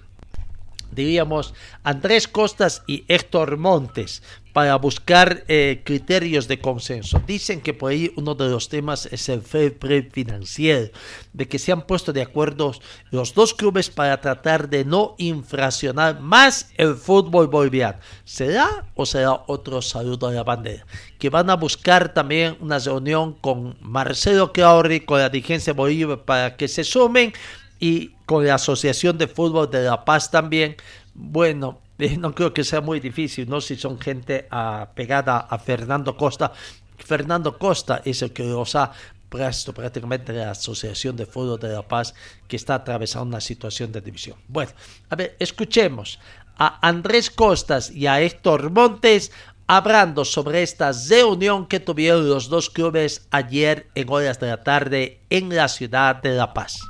diríamos, 0.92 1.54
Andrés 1.84 2.28
Costas 2.28 2.84
y 2.86 3.04
Héctor 3.08 3.58
Montes 3.58 4.22
para 4.54 4.76
buscar 4.76 5.44
eh, 5.48 5.82
criterios 5.84 6.48
de 6.48 6.60
consenso. 6.60 7.22
Dicen 7.26 7.62
que 7.62 7.74
por 7.74 7.92
ahí 7.92 8.12
uno 8.16 8.36
de 8.36 8.50
los 8.50 8.70
temas 8.70 9.08
es 9.08 9.30
el 9.30 9.42
fair 9.42 9.78
financiero, 10.12 10.92
de 11.34 11.48
que 11.48 11.60
se 11.60 11.72
han 11.72 11.84
puesto 11.84 12.12
de 12.12 12.22
acuerdo 12.22 12.74
los 13.12 13.34
dos 13.34 13.54
clubes 13.54 13.90
para 13.90 14.20
tratar 14.20 14.70
de 14.70 14.84
no 14.84 15.16
infraccionar 15.18 16.20
más 16.20 16.72
el 16.76 16.96
fútbol 16.96 17.48
boliviano. 17.48 18.00
¿Será 18.26 18.86
o 18.96 19.06
será 19.06 19.44
otro 19.48 19.82
saludo 19.82 20.28
a 20.28 20.32
la 20.32 20.44
bandera? 20.44 20.86
Que 21.18 21.30
van 21.30 21.50
a 21.50 21.56
buscar 21.56 22.14
también 22.14 22.58
una 22.60 22.80
reunión 22.80 23.34
con 23.34 23.78
Marcelo 23.82 24.52
Clauri, 24.52 25.02
con 25.02 25.20
la 25.20 25.30
dirigencia 25.30 25.74
Bolívar, 25.74 26.24
para 26.26 26.58
que 26.58 26.68
se 26.68 26.84
sumen 26.84 27.34
y 27.80 28.10
con 28.26 28.46
la 28.46 28.56
Asociación 28.56 29.18
de 29.18 29.28
Fútbol 29.28 29.70
de 29.70 29.84
La 29.84 30.06
Paz 30.06 30.30
también. 30.30 30.76
Bueno, 31.14 31.80
no 32.10 32.34
creo 32.34 32.54
que 32.54 32.64
sea 32.64 32.82
muy 32.82 33.00
difícil, 33.00 33.48
¿no? 33.50 33.62
Si 33.62 33.76
son 33.76 34.00
gente 34.00 34.48
apegada 34.50 35.40
a 35.40 35.60
Fernando 35.60 36.18
Costa. 36.18 36.52
Fernando 36.98 37.58
Costa 37.58 38.02
es 38.06 38.22
el 38.22 38.32
que 38.32 38.44
los 38.44 38.76
ha 38.76 38.92
puesto 39.30 39.74
prácticamente 39.74 40.34
la 40.34 40.52
Asociación 40.52 41.16
de 41.16 41.26
Fútbol 41.26 41.60
de 41.60 41.70
La 41.70 41.88
Paz 41.88 42.14
que 42.48 42.58
está 42.58 42.76
atravesando 42.76 43.28
una 43.28 43.42
situación 43.42 43.92
de 43.92 44.02
división. 44.02 44.38
Bueno, 44.48 44.72
a 45.10 45.16
ver, 45.16 45.36
escuchemos 45.40 46.20
a 46.58 46.86
Andrés 46.86 47.30
Costas 47.30 47.92
y 47.92 48.08
a 48.08 48.22
Héctor 48.22 48.72
Montes 48.72 49.32
hablando 49.68 50.26
sobre 50.26 50.64
esta 50.64 50.92
reunión 50.92 51.66
que 51.66 51.80
tuvieron 51.80 52.28
los 52.28 52.50
dos 52.50 52.70
clubes 52.70 53.26
ayer 53.32 53.88
en 53.96 54.10
horas 54.10 54.40
de 54.40 54.48
la 54.48 54.64
tarde 54.64 55.22
en 55.30 55.56
la 55.56 55.70
ciudad 55.70 56.18
de 56.18 56.32
La 56.32 56.54
Paz. 56.54 56.82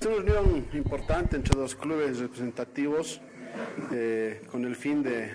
Es 0.00 0.06
una 0.06 0.22
reunión 0.22 0.66
importante 0.72 1.36
entre 1.36 1.60
dos 1.60 1.74
clubes 1.74 2.18
representativos 2.18 3.20
eh, 3.92 4.42
con 4.50 4.64
el 4.64 4.76
fin 4.76 5.02
de, 5.02 5.30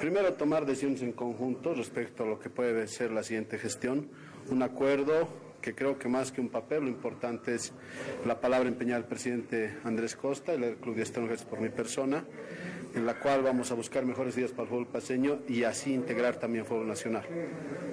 primero, 0.00 0.32
tomar 0.34 0.66
decisiones 0.66 1.02
en 1.02 1.12
conjunto 1.12 1.74
respecto 1.74 2.24
a 2.24 2.26
lo 2.26 2.38
que 2.38 2.50
puede 2.50 2.86
ser 2.88 3.10
la 3.10 3.22
siguiente 3.22 3.58
gestión, 3.58 4.08
un 4.50 4.62
acuerdo 4.62 5.28
que 5.60 5.74
creo 5.74 5.98
que 5.98 6.08
más 6.08 6.32
que 6.32 6.40
un 6.40 6.48
papel, 6.48 6.84
lo 6.84 6.88
importante 6.88 7.54
es 7.54 7.72
la 8.26 8.40
palabra 8.40 8.68
empeñada 8.68 9.00
del 9.00 9.08
presidente 9.08 9.76
Andrés 9.84 10.16
Costa, 10.16 10.52
el 10.52 10.76
Club 10.76 10.96
de 10.96 11.02
Extranjeros 11.02 11.44
por 11.44 11.60
mi 11.60 11.68
persona, 11.68 12.24
en 12.94 13.06
la 13.06 13.18
cual 13.18 13.42
vamos 13.42 13.70
a 13.70 13.74
buscar 13.74 14.04
mejores 14.04 14.34
días 14.34 14.50
para 14.50 14.64
el 14.64 14.68
fútbol 14.68 14.86
paseño 14.86 15.40
y 15.48 15.64
así 15.64 15.92
integrar 15.92 16.36
también 16.36 16.62
el 16.62 16.68
fútbol 16.68 16.88
nacional. 16.88 17.24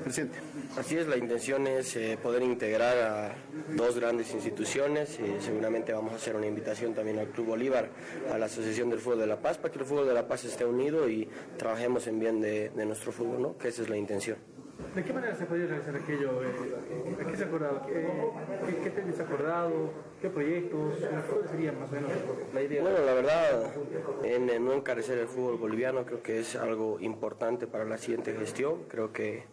Presidente. 0.03 0.39
Así 0.77 0.97
es, 0.97 1.07
la 1.07 1.17
intención 1.17 1.67
es 1.67 1.95
eh, 1.95 2.17
poder 2.21 2.43
integrar 2.43 2.97
a 2.97 3.35
dos 3.75 3.99
grandes 3.99 4.33
instituciones. 4.33 5.19
y 5.19 5.41
seguramente 5.43 5.93
vamos 5.93 6.13
a 6.13 6.15
hacer 6.15 6.35
una 6.35 6.47
invitación 6.47 6.93
también 6.93 7.19
al 7.19 7.27
Club 7.27 7.47
Bolívar, 7.47 7.89
a 8.31 8.37
la 8.37 8.45
Asociación 8.45 8.89
del 8.89 8.99
Fútbol 8.99 9.19
de 9.19 9.27
La 9.27 9.41
Paz, 9.41 9.57
para 9.57 9.73
que 9.73 9.79
el 9.79 9.85
fútbol 9.85 10.07
de 10.07 10.13
La 10.13 10.27
Paz 10.27 10.45
esté 10.45 10.65
unido 10.65 11.09
y 11.09 11.27
trabajemos 11.57 12.07
en 12.07 12.19
bien 12.19 12.41
de 12.41 12.85
nuestro 12.85 13.11
fútbol, 13.11 13.41
¿no? 13.41 13.57
que 13.57 13.69
esa 13.69 13.81
es 13.81 13.89
la 13.89 13.97
intención. 13.97 14.37
¿De 14.97 15.03
qué 15.03 15.13
manera 15.13 15.35
se 15.35 15.45
podría 15.45 15.67
realizar 15.67 15.95
aquello? 15.95 16.43
Eh, 16.43 17.15
¿A 17.21 17.27
qué 17.29 17.37
se 17.37 17.43
ha 17.43 17.45
acordado? 17.45 17.85
¿Qué, 17.85 18.07
qué, 18.83 18.91
qué 18.91 19.21
acordado? 19.21 19.91
¿Qué 20.19 20.29
proyectos? 20.31 20.95
¿Cuál 21.29 21.47
sería 21.47 21.71
más 21.71 21.91
o 21.91 21.93
menos 21.93 22.11
la 22.51 22.63
idea? 22.63 22.81
Bueno, 22.81 22.97
la 23.05 23.13
verdad, 23.13 23.73
en, 24.23 24.49
en 24.49 24.65
no 24.65 24.73
encarecer 24.73 25.19
el 25.19 25.27
fútbol 25.27 25.57
boliviano 25.57 26.03
creo 26.03 26.23
que 26.23 26.39
es 26.39 26.55
algo 26.55 26.99
importante 26.99 27.67
para 27.67 27.85
la 27.85 27.99
siguiente 27.99 28.33
gestión. 28.33 28.85
Creo 28.87 29.13
que 29.13 29.43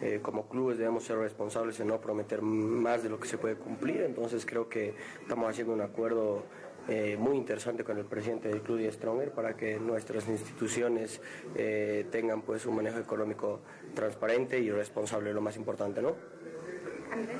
eh, 0.00 0.20
como 0.22 0.48
clubes 0.48 0.78
debemos 0.78 1.04
ser 1.04 1.18
responsables 1.18 1.78
en 1.78 1.88
no 1.88 2.00
prometer 2.00 2.40
más 2.40 3.02
de 3.02 3.10
lo 3.10 3.20
que 3.20 3.28
se 3.28 3.36
puede 3.36 3.56
cumplir. 3.56 4.00
Entonces 4.00 4.46
creo 4.46 4.70
que 4.70 4.94
estamos 5.20 5.50
haciendo 5.50 5.74
un 5.74 5.82
acuerdo 5.82 6.42
eh, 6.88 7.16
muy 7.18 7.36
interesante 7.36 7.84
con 7.84 7.98
el 7.98 8.04
presidente 8.04 8.48
del 8.48 8.62
club 8.62 8.80
y 8.80 8.90
Stronger 8.90 9.32
para 9.32 9.56
que 9.56 9.78
nuestras 9.78 10.28
instituciones 10.28 11.20
eh, 11.54 12.06
tengan 12.10 12.42
pues 12.42 12.64
un 12.66 12.76
manejo 12.76 12.98
económico 12.98 13.60
transparente 13.94 14.58
y 14.58 14.70
responsable, 14.70 15.32
lo 15.32 15.40
más 15.40 15.56
importante, 15.56 16.00
¿no? 16.00 16.14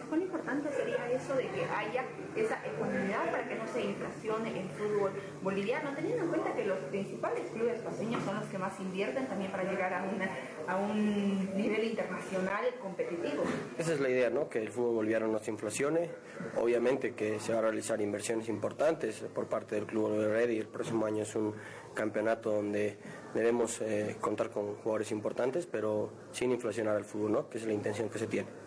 ¿cuán 0.09 0.23
importante 0.23 0.71
sería 0.73 1.11
eso 1.11 1.35
de 1.35 1.49
que 1.49 1.65
haya 1.65 2.05
esa 2.35 2.59
economía 2.65 3.19
para 3.31 3.49
que 3.49 3.57
no 3.57 3.67
se 3.67 3.83
inflacione 3.83 4.61
el 4.61 4.69
fútbol 4.71 5.11
boliviano, 5.43 5.91
teniendo 5.95 6.25
en 6.25 6.29
cuenta 6.29 6.55
que 6.55 6.65
los 6.65 6.79
principales 6.91 7.51
clubes 7.51 7.81
paseños 7.81 8.23
son 8.25 8.37
los 8.37 8.47
que 8.47 8.59
más 8.59 8.79
invierten 8.81 9.27
también 9.27 9.51
para 9.51 9.65
llegar 9.65 9.93
a, 9.93 10.03
una, 10.05 10.29
a 10.67 10.77
un 10.77 11.57
nivel 11.57 11.85
internacional 11.85 12.65
competitivo? 12.81 13.43
Esa 13.79 13.95
es 13.95 14.01
la 14.01 14.09
idea, 14.09 14.31
¿no? 14.31 14.49
Que 14.49 14.61
el 14.61 14.69
fútbol 14.69 14.97
boliviano 14.97 15.29
no 15.29 15.39
se 15.39 15.51
inflacione. 15.51 16.11
Obviamente 16.57 17.15
que 17.15 17.41
se 17.41 17.53
va 17.53 17.59
a 17.59 17.63
realizar 17.63 18.01
inversiones 18.01 18.49
importantes 18.49 19.25
por 19.35 19.49
parte 19.49 19.75
del 19.75 19.87
Club 19.87 20.19
de 20.19 20.29
Red 20.29 20.51
y 20.51 20.59
el 20.59 20.69
próximo 20.69 21.07
año 21.07 21.23
es 21.23 21.35
un 21.35 21.55
campeonato 21.95 22.53
donde 22.53 22.99
debemos 23.35 23.81
eh, 23.81 24.17
contar 24.21 24.51
con 24.51 24.75
jugadores 24.77 25.11
importantes, 25.13 25.67
pero 25.67 26.13
sin 26.33 26.53
inflacionar 26.53 26.97
el 26.97 27.05
fútbol, 27.05 27.33
¿no? 27.33 27.49
Que 27.49 27.59
es 27.59 27.67
la 27.67 27.73
intención 27.73 28.09
que 28.09 28.19
se 28.19 28.27
tiene 28.27 28.67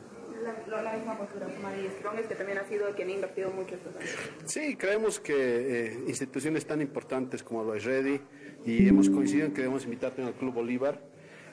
la, 0.67 0.81
la 0.81 0.93
misma 0.93 1.17
postura, 1.17 1.47
María 1.61 1.91
Strong, 1.91 2.27
que 2.27 2.35
también 2.35 2.57
ha 2.57 2.63
sido 2.65 2.93
quien 2.95 3.09
ha 3.09 3.11
invertido 3.11 3.51
mucho 3.51 3.75
estos 3.75 3.95
años. 3.95 4.09
Sí, 4.45 4.75
creemos 4.75 5.19
que 5.19 5.35
eh, 5.35 5.99
instituciones 6.07 6.65
tan 6.65 6.81
importantes 6.81 7.43
como 7.43 7.63
lo 7.63 7.75
es 7.75 7.83
Ready 7.83 8.21
y 8.65 8.87
hemos 8.87 9.09
coincidido 9.09 9.47
en 9.47 9.53
que 9.53 9.61
debemos 9.61 9.83
invitar 9.83 10.13
al 10.17 10.33
Club 10.33 10.53
Bolívar 10.53 11.01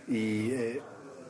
y 0.09 0.51
eh, 0.51 0.81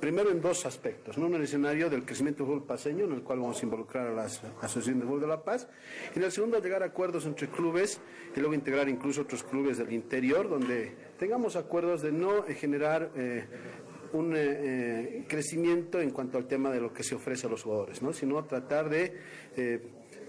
primero 0.01 0.31
en 0.31 0.41
dos 0.41 0.67
aspectos, 0.67 1.17
¿no? 1.19 1.27
en 1.27 1.35
el 1.35 1.43
escenario 1.43 1.89
del 1.89 2.05
crecimiento 2.05 2.45
del 2.45 2.53
fútbol 2.53 2.67
paseño, 2.67 3.05
en 3.05 3.13
el 3.13 3.23
cual 3.23 3.41
vamos 3.41 3.61
a 3.61 3.65
involucrar 3.65 4.07
a 4.09 4.13
la 4.13 4.25
Asociación 4.25 5.01
de 5.01 5.07
Fútbol 5.07 5.21
de 5.21 5.27
La 5.27 5.43
Paz, 5.43 5.69
y 6.15 6.19
en 6.19 6.25
el 6.25 6.33
segundo 6.33 6.61
llegar 6.61 6.83
a 6.83 6.87
acuerdos 6.87 7.27
entre 7.27 7.49
clubes 7.49 8.01
y 8.35 8.41
luego 8.41 8.55
integrar 8.55 8.89
incluso 8.89 9.23
otros 9.23 9.43
clubes 9.43 9.79
del 9.79 9.93
interior, 9.93 10.49
donde 10.49 10.95
tengamos 11.19 11.57
acuerdos 11.57 12.03
de 12.03 12.13
no 12.13 12.43
generar 12.43 13.11
eh, 13.17 13.45
un 14.13 14.35
eh, 14.35 14.41
eh, 14.41 15.25
crecimiento 15.29 16.01
en 16.01 16.11
cuanto 16.11 16.39
al 16.39 16.47
tema 16.47 16.71
de 16.71 16.81
lo 16.81 16.93
que 16.93 17.03
se 17.03 17.15
ofrece 17.15 17.47
a 17.47 17.51
los 17.51 17.63
jugadores, 17.63 18.03
¿no? 18.03 18.13
sino 18.13 18.43
tratar 18.45 18.89
de 18.89 19.15
eh, 19.57 19.81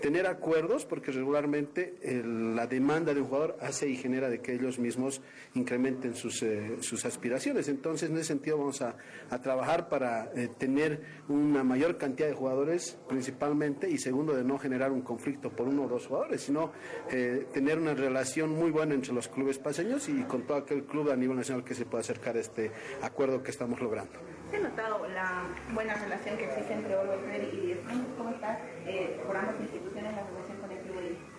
tener 0.01 0.27
acuerdos, 0.27 0.85
porque 0.85 1.11
regularmente 1.11 1.95
la 2.23 2.67
demanda 2.67 3.13
de 3.13 3.21
un 3.21 3.27
jugador 3.27 3.57
hace 3.61 3.89
y 3.89 3.95
genera 3.95 4.29
de 4.29 4.39
que 4.41 4.53
ellos 4.53 4.79
mismos 4.79 5.21
incrementen 5.55 6.15
sus, 6.15 6.41
eh, 6.43 6.77
sus 6.81 7.05
aspiraciones. 7.05 7.67
Entonces, 7.67 8.09
en 8.09 8.15
ese 8.15 8.25
sentido, 8.25 8.57
vamos 8.57 8.81
a, 8.81 8.95
a 9.29 9.41
trabajar 9.41 9.89
para 9.89 10.31
eh, 10.35 10.49
tener 10.57 11.01
una 11.27 11.63
mayor 11.63 11.97
cantidad 11.97 12.27
de 12.27 12.33
jugadores, 12.33 12.97
principalmente, 13.07 13.89
y 13.89 13.97
segundo, 13.97 14.33
de 14.33 14.43
no 14.43 14.57
generar 14.57 14.91
un 14.91 15.01
conflicto 15.01 15.49
por 15.49 15.67
uno 15.67 15.83
o 15.83 15.87
dos 15.87 16.07
jugadores, 16.07 16.41
sino 16.41 16.71
eh, 17.11 17.47
tener 17.53 17.79
una 17.79 17.93
relación 17.93 18.51
muy 18.51 18.71
buena 18.71 18.93
entre 18.93 19.13
los 19.13 19.27
clubes 19.27 19.57
paseños 19.59 20.07
y 20.09 20.23
con 20.23 20.43
todo 20.43 20.57
aquel 20.57 20.83
club 20.83 21.11
a 21.11 21.15
nivel 21.15 21.37
nacional 21.37 21.63
que 21.63 21.73
se 21.73 21.85
pueda 21.85 22.01
acercar 22.01 22.35
a 22.35 22.39
este 22.39 22.71
acuerdo 23.01 23.41
que 23.41 23.51
estamos 23.51 23.81
logrando. 23.81 24.19
¿Se 24.51 24.59
notado 24.59 25.05
la 25.09 25.43
buena 25.73 25.93
relación 25.95 26.37
que 26.37 26.45
existe 26.45 26.73
entre 26.73 26.95
y 26.95 27.65
Diezman? 27.65 28.05
¿Cómo 28.17 28.29
está 28.29 28.59
eh, 28.85 29.19
la 29.27 29.41
relación 29.41 30.57
con 30.61 30.71
el 30.71 30.77
Club 30.79 30.95
Bolívar? 30.95 31.37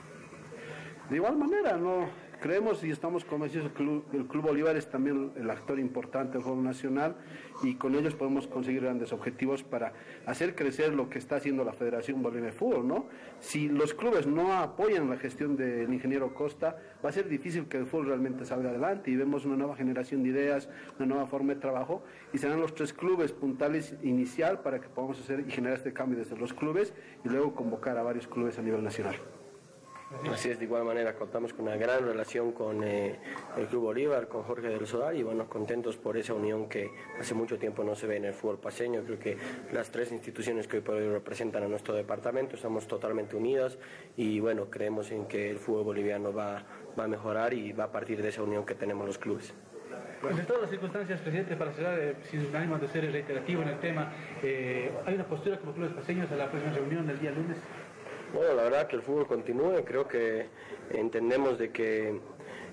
De 1.11 1.17
igual 1.17 1.37
manera, 1.39 1.79
no 1.79 2.07
creemos 2.39 2.85
y 2.85 2.91
estamos 2.91 3.25
convencidos 3.25 3.73
que 3.73 3.83
el 3.83 4.27
Club, 4.27 4.43
Bolívar 4.43 4.77
es 4.77 4.91
también 4.91 5.33
el 5.37 5.51
actor 5.51 5.79
importante 5.79 6.35
del 6.35 6.43
juego 6.43 6.61
nacional 6.61 7.17
y 7.63 7.77
con 7.77 7.95
ellos 7.95 8.15
podemos 8.15 8.47
conseguir 8.47 8.83
grandes 8.83 9.13
objetivos 9.15 9.63
para 9.63 9.95
hacer 10.27 10.55
crecer 10.55 10.95
lo 10.95 11.09
que 11.09 11.19
está 11.19 11.37
haciendo 11.37 11.65
la 11.65 11.73
Federación 11.73 12.23
Boliviana 12.23 12.49
de 12.49 12.53
Fútbol, 12.53 12.87
¿no? 12.87 13.07
Si 13.41 13.69
los 13.69 13.95
clubes 13.95 14.27
no 14.27 14.53
apoyan 14.53 15.09
la 15.09 15.17
gestión 15.17 15.57
del 15.57 15.93
ingeniero 15.93 16.35
Costa, 16.35 16.77
va 17.03 17.09
a 17.09 17.13
ser 17.13 17.27
difícil 17.27 17.69
que 17.69 17.79
el 17.79 17.87
fútbol 17.87 18.09
realmente 18.09 18.45
salga 18.45 18.69
adelante 18.69 19.11
y 19.11 19.17
vemos 19.17 19.47
una 19.47 19.57
nueva 19.57 19.77
generación 19.77 20.23
de 20.23 20.29
ideas, 20.29 20.69
una 20.99 21.07
nueva 21.07 21.27
forma 21.27 21.55
de 21.55 21.61
trabajo 21.61 22.03
y 22.35 22.39
serán 22.39 22.61
los 22.61 22.75
tres 22.75 22.93
clubes 22.93 23.33
puntales 23.33 23.97
inicial 24.03 24.61
para 24.61 24.79
que 24.79 24.89
podamos 24.89 25.19
hacer 25.19 25.41
y 25.41 25.51
generar 25.51 25.79
este 25.79 25.95
cambio 25.95 26.19
desde 26.19 26.37
los 26.37 26.53
clubes 26.53 26.93
y 27.25 27.31
luego 27.31 27.55
convocar 27.55 27.97
a 27.97 28.03
varios 28.03 28.29
clubes 28.29 28.59
a 28.59 28.63
nivel 28.63 28.85
nacional. 28.85 29.17
Así 30.33 30.49
es, 30.49 30.59
de 30.59 30.65
igual 30.65 30.85
manera 30.85 31.15
contamos 31.15 31.53
con 31.53 31.67
una 31.67 31.77
gran 31.77 32.07
relación 32.07 32.53
con 32.53 32.83
eh, 32.83 33.19
el 33.59 33.67
Club 33.67 33.83
Bolívar, 33.83 34.26
con 34.26 34.43
Jorge 34.43 34.68
del 34.68 34.87
Sodar 34.87 35.14
y 35.14 35.22
bueno, 35.22 35.47
contentos 35.49 35.99
por 35.99 36.17
esa 36.17 36.33
unión 36.33 36.67
que 36.67 36.91
hace 37.21 37.35
mucho 37.35 37.59
tiempo 37.59 37.85
no 37.85 37.95
se 37.95 38.07
ve 38.07 38.17
en 38.17 38.25
el 38.25 38.33
fútbol 38.33 38.59
paseño. 38.59 39.03
Creo 39.05 39.18
que 39.18 39.37
las 39.71 39.91
tres 39.91 40.11
instituciones 40.11 40.67
que 40.67 40.79
hoy 40.79 40.83
por 40.83 40.95
hoy 40.95 41.09
representan 41.09 41.63
a 41.63 41.68
nuestro 41.68 41.95
departamento 41.95 42.57
estamos 42.57 42.87
totalmente 42.87 43.37
unidas 43.37 43.79
y 44.17 44.41
bueno, 44.41 44.71
creemos 44.71 45.11
en 45.11 45.26
que 45.26 45.51
el 45.51 45.59
fútbol 45.59 45.85
boliviano 45.85 46.33
va, 46.33 46.64
va 46.99 47.05
a 47.05 47.09
mejorar 47.09 47.53
y 47.53 47.72
va 47.72 47.85
a 47.85 47.93
partir 47.93 48.22
de 48.22 48.30
esa 48.30 48.43
unión 48.43 48.64
que 48.64 48.75
tenemos 48.75 49.07
los 49.07 49.18
clubes. 49.18 49.53
Pues 50.21 50.37
en 50.37 50.47
todas 50.47 50.63
las 50.63 50.71
circunstancias, 50.71 51.21
presidente, 51.21 51.55
para 51.55 51.72
cerrar, 51.72 51.99
eh, 51.99 52.17
sin 52.22 52.55
ánimo 52.55 52.76
de 52.79 52.89
ser 52.89 53.11
reiterativo 53.13 53.63
en 53.63 53.68
el 53.68 53.79
tema, 53.79 54.13
eh, 54.43 54.91
¿hay 55.07 55.14
una 55.14 55.25
postura 55.25 55.59
como 55.59 55.72
clubes 55.72 55.93
paseños 55.93 56.30
a 56.33 56.37
la 56.37 56.51
próxima 56.51 56.75
reunión 56.75 57.07
del 57.07 57.21
día 57.21 57.30
lunes? 57.30 57.57
Bueno, 58.33 58.55
la 58.55 58.64
verdad 58.64 58.87
que 58.87 58.96
el 58.96 59.03
fútbol 59.03 59.26
continúe, 59.26 59.84
creo 59.84 60.07
que 60.07 60.46
entendemos 60.91 61.59
de 61.59 61.71
que 61.71 62.21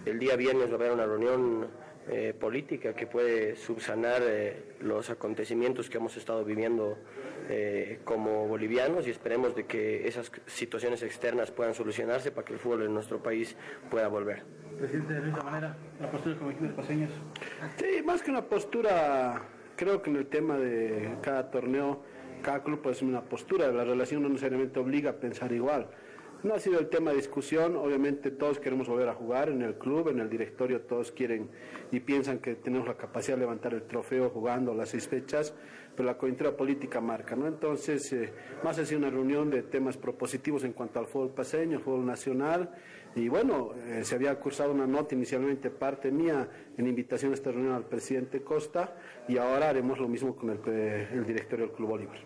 el 0.06 0.20
día 0.20 0.36
viernes 0.36 0.70
va 0.70 0.74
a 0.74 0.76
haber 0.76 0.92
una 0.92 1.06
reunión 1.06 1.68
eh, 2.08 2.36
política 2.40 2.94
que 2.94 3.08
puede 3.08 3.56
subsanar 3.56 4.22
eh, 4.24 4.76
los 4.82 5.10
acontecimientos 5.10 5.90
que 5.90 5.98
hemos 5.98 6.16
estado 6.18 6.46
viviendo 6.46 7.00
eh, 7.50 8.00
como 8.04 8.48
bolivianos 8.48 9.08
y 9.08 9.10
esperemos 9.10 9.56
de 9.56 9.66
que 9.66 10.08
esas 10.08 10.32
situaciones 10.46 11.02
externas 11.02 11.50
puedan 11.50 11.74
solucionarse 11.74 12.32
para 12.32 12.46
que 12.46 12.54
el 12.54 12.60
fútbol 12.60 12.84
en 12.84 12.94
nuestro 12.94 13.24
país 13.24 13.56
pueda 13.90 14.08
volver. 14.08 14.44
Presidente, 14.78 15.14
de 15.14 15.30
esa 15.30 15.42
manera, 15.42 15.78
la 16.00 16.12
postura 16.12 16.38
como 16.38 16.52
equipo 16.52 16.66
de 16.66 16.74
paseños. 16.74 17.12
Sí, 17.78 18.04
más 18.04 18.22
que 18.22 18.30
una 18.30 18.44
postura, 18.44 19.42
creo 19.76 20.02
que 20.02 20.12
en 20.12 20.18
el 20.18 20.28
tema 20.28 20.58
de 20.58 21.16
cada 21.24 21.50
torneo, 21.50 22.04
club 22.64 22.82
puede 22.82 22.96
ser 22.96 23.08
una 23.08 23.22
postura, 23.22 23.72
la 23.72 23.84
relación 23.84 24.24
no 24.24 24.30
necesariamente 24.30 24.80
obliga 24.80 25.12
a 25.12 25.14
pensar 25.14 25.52
igual. 25.52 25.88
No 26.44 26.54
ha 26.54 26.60
sido 26.60 26.80
el 26.80 26.90
tema 26.90 27.10
de 27.10 27.18
discusión, 27.18 27.76
obviamente 27.76 28.30
todos 28.30 28.60
queremos 28.60 28.88
volver 28.88 29.10
a 29.10 29.16
jugar 29.16 29.50
en 29.50 29.64
el 29.64 29.80
club, 29.80 30.10
en 30.10 30.20
el 30.20 30.30
directorio 30.30 30.82
todos 30.82 31.12
quieren 31.12 31.50
y 31.92 32.02
piensan 32.02 32.38
que 32.38 32.54
tenemos 32.56 32.88
la 32.88 32.96
capacidad 32.96 33.36
de 33.36 33.42
levantar 33.42 33.74
el 33.74 33.84
trofeo 33.84 34.30
jugando 34.30 34.76
las 34.76 34.90
seis 34.90 35.08
fechas, 35.08 35.56
pero 35.96 36.06
la 36.06 36.18
coyuntura 36.18 36.56
política 36.56 37.02
marca, 37.02 37.36
¿no? 37.36 37.48
Entonces, 37.48 38.14
eh, 38.14 38.32
más 38.64 38.78
ha 38.78 38.86
sido 38.86 39.00
una 39.00 39.10
reunión 39.10 39.50
de 39.50 39.64
temas 39.64 39.98
propositivos 39.98 40.64
en 40.66 40.74
cuanto 40.74 41.00
al 41.00 41.08
fútbol 41.08 41.32
paseño, 41.32 41.78
el 41.78 41.84
fútbol 41.84 42.06
nacional, 42.06 42.70
y 43.16 43.30
bueno, 43.30 43.72
eh, 43.88 44.04
se 44.04 44.16
había 44.16 44.38
cursado 44.40 44.72
una 44.74 44.86
nota 44.86 45.16
inicialmente 45.16 45.70
parte 45.70 46.12
mía 46.12 46.48
en 46.78 46.86
invitación 46.86 47.32
a 47.32 47.36
esta 47.36 47.52
reunión 47.52 47.74
al 47.74 47.86
presidente 47.86 48.42
Costa, 48.42 48.98
y 49.28 49.38
ahora 49.38 49.70
haremos 49.70 50.00
lo 50.00 50.08
mismo 50.08 50.36
con 50.36 50.50
el, 50.50 50.60
el 50.68 51.26
directorio 51.26 51.68
del 51.68 51.76
Club 51.76 51.90
Bolívar. 51.90 52.18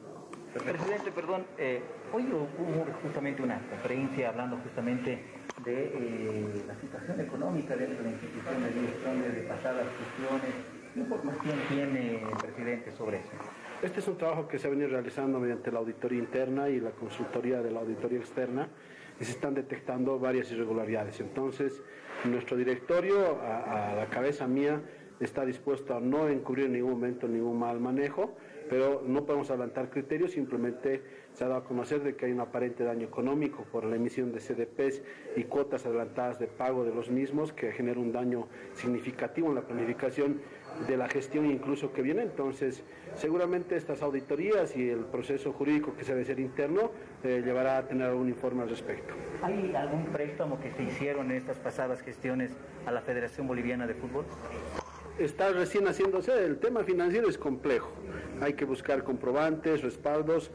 Presidente, 0.54 1.12
perdón, 1.12 1.46
eh, 1.60 1.80
hoy 2.12 2.24
hubo 2.24 2.86
justamente 3.04 3.44
una 3.44 3.60
conferencia 3.70 4.30
hablando 4.30 4.58
justamente 4.58 5.20
de 5.64 5.84
eh, 5.94 6.64
la 6.66 6.74
situación 6.76 7.20
económica 7.22 7.76
dentro 7.76 7.98
de 7.98 8.04
la 8.04 8.10
institución 8.10 8.64
de 8.64 8.70
dirección 8.72 9.22
de 9.22 9.42
pasadas 9.44 9.86
gestiones. 10.00 10.56
¿Qué 10.94 11.00
información 11.02 11.56
tiene 11.70 12.24
el 12.24 12.38
presidente 12.42 12.92
sobre 12.92 13.18
eso? 13.18 13.30
Este 13.84 14.00
es 14.00 14.08
un 14.08 14.18
trabajo 14.18 14.48
que 14.48 14.58
se 14.58 14.66
ha 14.66 14.70
venido 14.72 14.90
realizando 14.90 15.40
mediante 15.40 15.72
la 15.72 15.80
auditoría 15.80 16.18
interna 16.18 16.68
y 16.68 16.80
la 16.80 16.92
consultoría 16.92 17.62
de 17.62 17.70
la 17.70 17.82
auditoría 17.82 18.18
externa 18.18 18.68
se 19.26 19.32
están 19.32 19.54
detectando 19.54 20.20
varias 20.20 20.52
irregularidades. 20.52 21.20
Entonces, 21.20 21.82
nuestro 22.26 22.58
directorio, 22.58 23.40
a, 23.42 23.92
a 23.92 23.96
la 23.96 24.06
cabeza 24.08 24.48
mía, 24.48 24.82
está 25.20 25.46
dispuesto 25.46 25.96
a 25.96 26.00
no 26.00 26.30
encubrir 26.30 26.68
en 26.68 26.74
ningún 26.74 26.92
momento 26.92 27.28
ningún 27.28 27.60
mal 27.60 27.80
manejo, 27.80 28.36
pero 28.70 29.02
no 29.06 29.26
podemos 29.26 29.50
adelantar 29.50 29.90
criterios, 29.90 30.32
simplemente 30.32 31.02
se 31.34 31.44
ha 31.44 31.48
dado 31.48 31.62
a 31.62 31.64
conocer 31.64 32.04
de 32.04 32.16
que 32.16 32.28
hay 32.28 32.32
un 32.32 32.40
aparente 32.40 32.84
daño 32.84 33.08
económico 33.08 33.64
por 33.72 33.84
la 33.84 33.96
emisión 33.96 34.32
de 34.32 34.40
CDPs 34.40 35.02
y 35.36 35.44
cuotas 35.44 35.86
adelantadas 35.86 36.40
de 36.40 36.48
pago 36.48 36.86
de 36.86 36.94
los 36.94 37.10
mismos 37.10 37.52
que 37.52 37.72
genera 37.72 38.00
un 38.00 38.12
daño 38.12 38.48
significativo 38.74 39.50
en 39.50 39.56
la 39.56 39.62
planificación 39.62 40.42
de 40.88 40.98
la 40.98 41.08
gestión 41.08 41.46
incluso 41.46 41.92
que 41.94 42.02
viene. 42.02 42.24
Entonces, 42.24 42.84
seguramente 43.16 43.76
estas 43.76 44.02
auditorías 44.02 44.76
y 44.76 44.90
el 44.90 45.06
proceso 45.06 45.54
jurídico 45.54 45.96
que 45.96 46.04
se 46.04 46.14
debe 46.14 46.26
ser 46.26 46.40
interno 46.40 46.92
eh, 47.24 47.42
llevará 47.44 47.78
a 47.78 47.88
tener 47.88 48.08
algún 48.08 48.30
informe 48.30 48.64
al 48.64 48.70
respecto. 48.70 49.14
¿Hay 49.42 49.74
algún 49.76 50.06
préstamo 50.06 50.60
que 50.60 50.72
se 50.72 50.84
hicieron 50.84 51.32
en 51.32 51.38
estas 51.38 51.58
pasadas 51.58 52.02
gestiones 52.02 52.52
a 52.86 52.92
la 52.92 53.02
Federación 53.02 53.48
Boliviana 53.48 53.88
de 53.88 53.94
Fútbol? 53.94 54.26
está 55.20 55.52
recién 55.52 55.86
haciéndose, 55.86 56.46
el 56.46 56.60
tema 56.60 56.84
financiero 56.84 57.28
es 57.28 57.38
complejo, 57.38 57.92
hay 58.42 58.54
que 58.54 58.64
buscar 58.64 59.04
comprobantes, 59.04 59.82
respaldos 59.82 60.50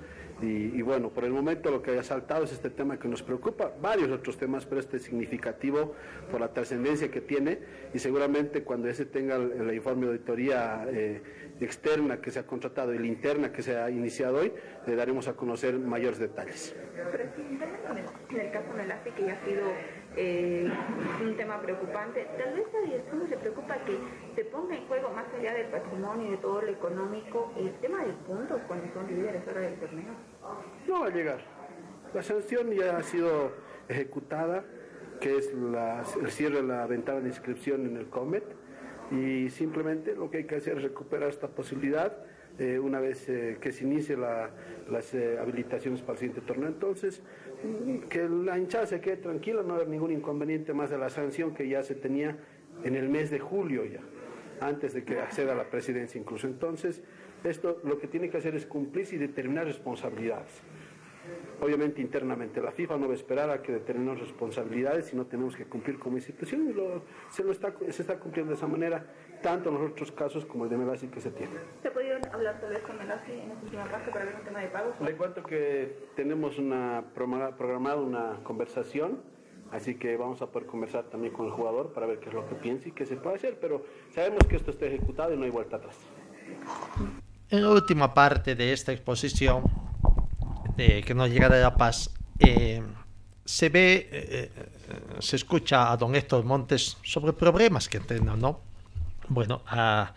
y, 0.44 0.82
bueno, 0.82 1.10
por 1.10 1.24
el 1.24 1.32
momento 1.32 1.70
lo 1.70 1.82
que 1.82 1.92
haya 1.92 2.02
saltado 2.02 2.44
es 2.44 2.52
este 2.52 2.70
tema 2.70 2.98
que 2.98 3.08
nos 3.08 3.22
preocupa, 3.22 3.72
varios 3.80 4.10
otros 4.10 4.36
temas, 4.36 4.66
pero 4.66 4.80
este 4.80 4.98
es 4.98 5.02
significativo 5.04 5.94
por 6.30 6.40
la 6.40 6.48
trascendencia 6.52 7.10
que 7.10 7.20
tiene 7.20 7.58
y 7.92 7.98
seguramente 7.98 8.62
cuando 8.62 8.88
ese 8.88 9.06
tenga 9.06 9.36
el, 9.36 9.72
informe 9.74 10.06
de 10.06 10.12
auditoría 10.12 10.86
eh, 10.88 11.22
externa 11.60 12.20
que 12.20 12.30
se 12.30 12.38
ha 12.38 12.46
contratado 12.46 12.94
y 12.94 12.98
la 12.98 13.06
interna 13.06 13.52
que 13.52 13.62
se 13.62 13.76
ha 13.76 13.90
iniciado 13.90 14.38
hoy, 14.38 14.52
le 14.86 14.96
daremos 14.96 15.28
a 15.28 15.34
conocer 15.34 15.78
mayores 15.78 16.18
detalles. 16.18 16.74
Presidente, 17.12 17.64
en 18.30 18.40
el 18.40 18.50
caso 18.50 18.74
de 18.74 18.86
la 18.86 19.02
que 19.02 19.24
ya 19.24 19.32
ha 19.32 19.44
sido 19.44 19.64
eh, 20.16 20.70
un 21.22 21.36
tema 21.36 21.60
preocupante. 21.60 22.26
Tal 22.38 22.54
vez 22.54 22.66
la 22.72 22.80
dirección 22.80 23.28
se 23.28 23.36
preocupa 23.36 23.76
que 23.84 23.98
se 24.36 24.44
ponga 24.44 24.76
en 24.76 24.86
juego, 24.86 25.10
más 25.10 25.26
allá 25.38 25.54
del 25.54 25.66
patrimonio 25.66 26.28
y 26.28 26.30
de 26.32 26.36
todo 26.36 26.62
lo 26.62 26.68
económico, 26.68 27.52
el 27.56 27.72
tema 27.80 28.04
del 28.04 28.14
punto 28.14 28.60
cuando 28.68 28.92
son 28.94 29.06
líderes 29.08 29.42
ahora 29.48 29.60
del 29.62 29.74
torneo. 29.74 30.14
No 30.86 31.00
va 31.00 31.06
a 31.06 31.10
llegar. 31.10 31.40
La 32.12 32.22
sanción 32.22 32.70
ya 32.70 32.96
ha 32.96 33.02
sido 33.02 33.52
ejecutada, 33.88 34.64
que 35.20 35.36
es 35.38 35.52
la, 35.54 36.04
el 36.20 36.30
cierre 36.30 36.56
de 36.56 36.62
la 36.62 36.86
ventana 36.86 37.20
de 37.20 37.28
inscripción 37.28 37.86
en 37.86 37.96
el 37.96 38.06
COMET, 38.06 38.44
y 39.10 39.50
simplemente 39.50 40.14
lo 40.14 40.30
que 40.30 40.38
hay 40.38 40.44
que 40.44 40.56
hacer 40.56 40.78
es 40.78 40.82
recuperar 40.82 41.28
esta 41.28 41.48
posibilidad 41.48 42.16
eh, 42.58 42.78
una 42.78 43.00
vez 43.00 43.28
eh, 43.28 43.58
que 43.60 43.72
se 43.72 43.84
inicie 43.84 44.16
la, 44.16 44.50
las 44.88 45.12
eh, 45.12 45.38
habilitaciones 45.38 46.00
para 46.02 46.12
el 46.12 46.18
siguiente 46.18 46.40
torneo. 46.40 46.68
Entonces, 46.68 47.22
que 48.08 48.28
la 48.28 48.58
hinchada 48.58 48.86
se 48.86 49.00
quede 49.00 49.16
tranquila, 49.16 49.62
no 49.62 49.74
haber 49.74 49.88
ningún 49.88 50.12
inconveniente 50.12 50.72
más 50.72 50.90
de 50.90 50.98
la 50.98 51.10
sanción 51.10 51.54
que 51.54 51.68
ya 51.68 51.82
se 51.82 51.94
tenía 51.94 52.36
en 52.84 52.94
el 52.94 53.08
mes 53.08 53.30
de 53.30 53.40
julio 53.40 53.84
ya, 53.84 54.00
antes 54.60 54.94
de 54.94 55.04
que 55.04 55.18
acceda 55.18 55.52
a 55.52 55.56
la 55.56 55.64
presidencia 55.64 56.20
incluso. 56.20 56.46
Entonces, 56.46 57.02
esto 57.44 57.80
lo 57.84 57.98
que 57.98 58.08
tiene 58.08 58.30
que 58.30 58.38
hacer 58.38 58.54
es 58.54 58.66
cumplir 58.66 59.06
y 59.12 59.16
determinar 59.18 59.66
responsabilidades. 59.66 60.62
Obviamente 61.60 62.02
internamente 62.02 62.60
la 62.60 62.72
FIFA 62.72 62.98
no 62.98 63.06
va 63.06 63.12
a 63.12 63.16
esperar 63.16 63.48
a 63.50 63.62
que 63.62 63.72
determinemos 63.72 64.20
responsabilidades, 64.20 65.06
sino 65.06 65.24
tenemos 65.24 65.56
que 65.56 65.64
cumplir 65.64 65.98
como 65.98 66.16
institución 66.16 66.68
y 66.68 66.72
lo, 66.72 67.02
se, 67.30 67.42
lo 67.42 67.52
está, 67.52 67.72
se 67.88 68.02
está 68.02 68.18
cumpliendo 68.18 68.50
de 68.50 68.56
esa 68.56 68.66
manera, 68.66 69.06
tanto 69.42 69.70
en 69.70 69.76
los 69.76 69.90
otros 69.92 70.12
casos 70.12 70.44
como 70.44 70.64
el 70.64 70.70
de 70.70 70.76
Melasi 70.76 71.08
que 71.08 71.20
se 71.20 71.30
tiene. 71.30 71.52
¿Se 71.82 71.90
pudieron 71.90 72.22
hablar 72.32 72.60
tal 72.60 72.70
vez 72.70 72.82
con 72.82 72.98
Melasi 72.98 73.32
en 73.32 73.50
esta 73.52 73.64
última 73.64 73.84
parte 73.84 74.10
para 74.10 74.24
ver 74.26 74.34
un 74.34 74.44
tema 74.44 74.60
de 74.60 74.68
pagos? 74.68 75.00
Le 75.00 75.16
cuento 75.16 75.42
que 75.42 75.96
tenemos 76.14 76.58
una 76.58 77.04
programada 77.14 77.96
una 77.96 78.40
conversación, 78.42 79.22
así 79.70 79.94
que 79.94 80.16
vamos 80.16 80.42
a 80.42 80.50
poder 80.50 80.68
conversar 80.68 81.04
también 81.04 81.32
con 81.32 81.46
el 81.46 81.52
jugador 81.52 81.92
para 81.92 82.06
ver 82.06 82.18
qué 82.18 82.28
es 82.28 82.34
lo 82.34 82.46
que 82.46 82.56
piensa 82.56 82.88
y 82.88 82.92
qué 82.92 83.06
se 83.06 83.16
puede 83.16 83.36
hacer, 83.36 83.58
pero 83.60 83.84
sabemos 84.10 84.44
que 84.46 84.56
esto 84.56 84.72
está 84.72 84.86
ejecutado 84.86 85.32
y 85.32 85.38
no 85.38 85.44
hay 85.44 85.50
vuelta 85.50 85.76
atrás. 85.76 85.96
En 87.54 87.62
la 87.62 87.68
última 87.70 88.12
parte 88.12 88.56
de 88.56 88.72
esta 88.72 88.90
exposición, 88.90 89.62
de 90.76 91.04
que 91.04 91.14
nos 91.14 91.30
llega 91.30 91.48
de 91.48 91.60
La 91.60 91.76
Paz, 91.76 92.10
eh, 92.40 92.82
se 93.44 93.68
ve, 93.68 94.08
eh, 94.10 94.50
se 95.20 95.36
escucha 95.36 95.92
a 95.92 95.96
don 95.96 96.16
Héctor 96.16 96.44
Montes 96.44 96.96
sobre 97.04 97.32
problemas 97.32 97.88
que 97.88 98.00
tengan, 98.00 98.40
¿no? 98.40 98.58
Bueno, 99.28 99.62
a, 99.68 100.14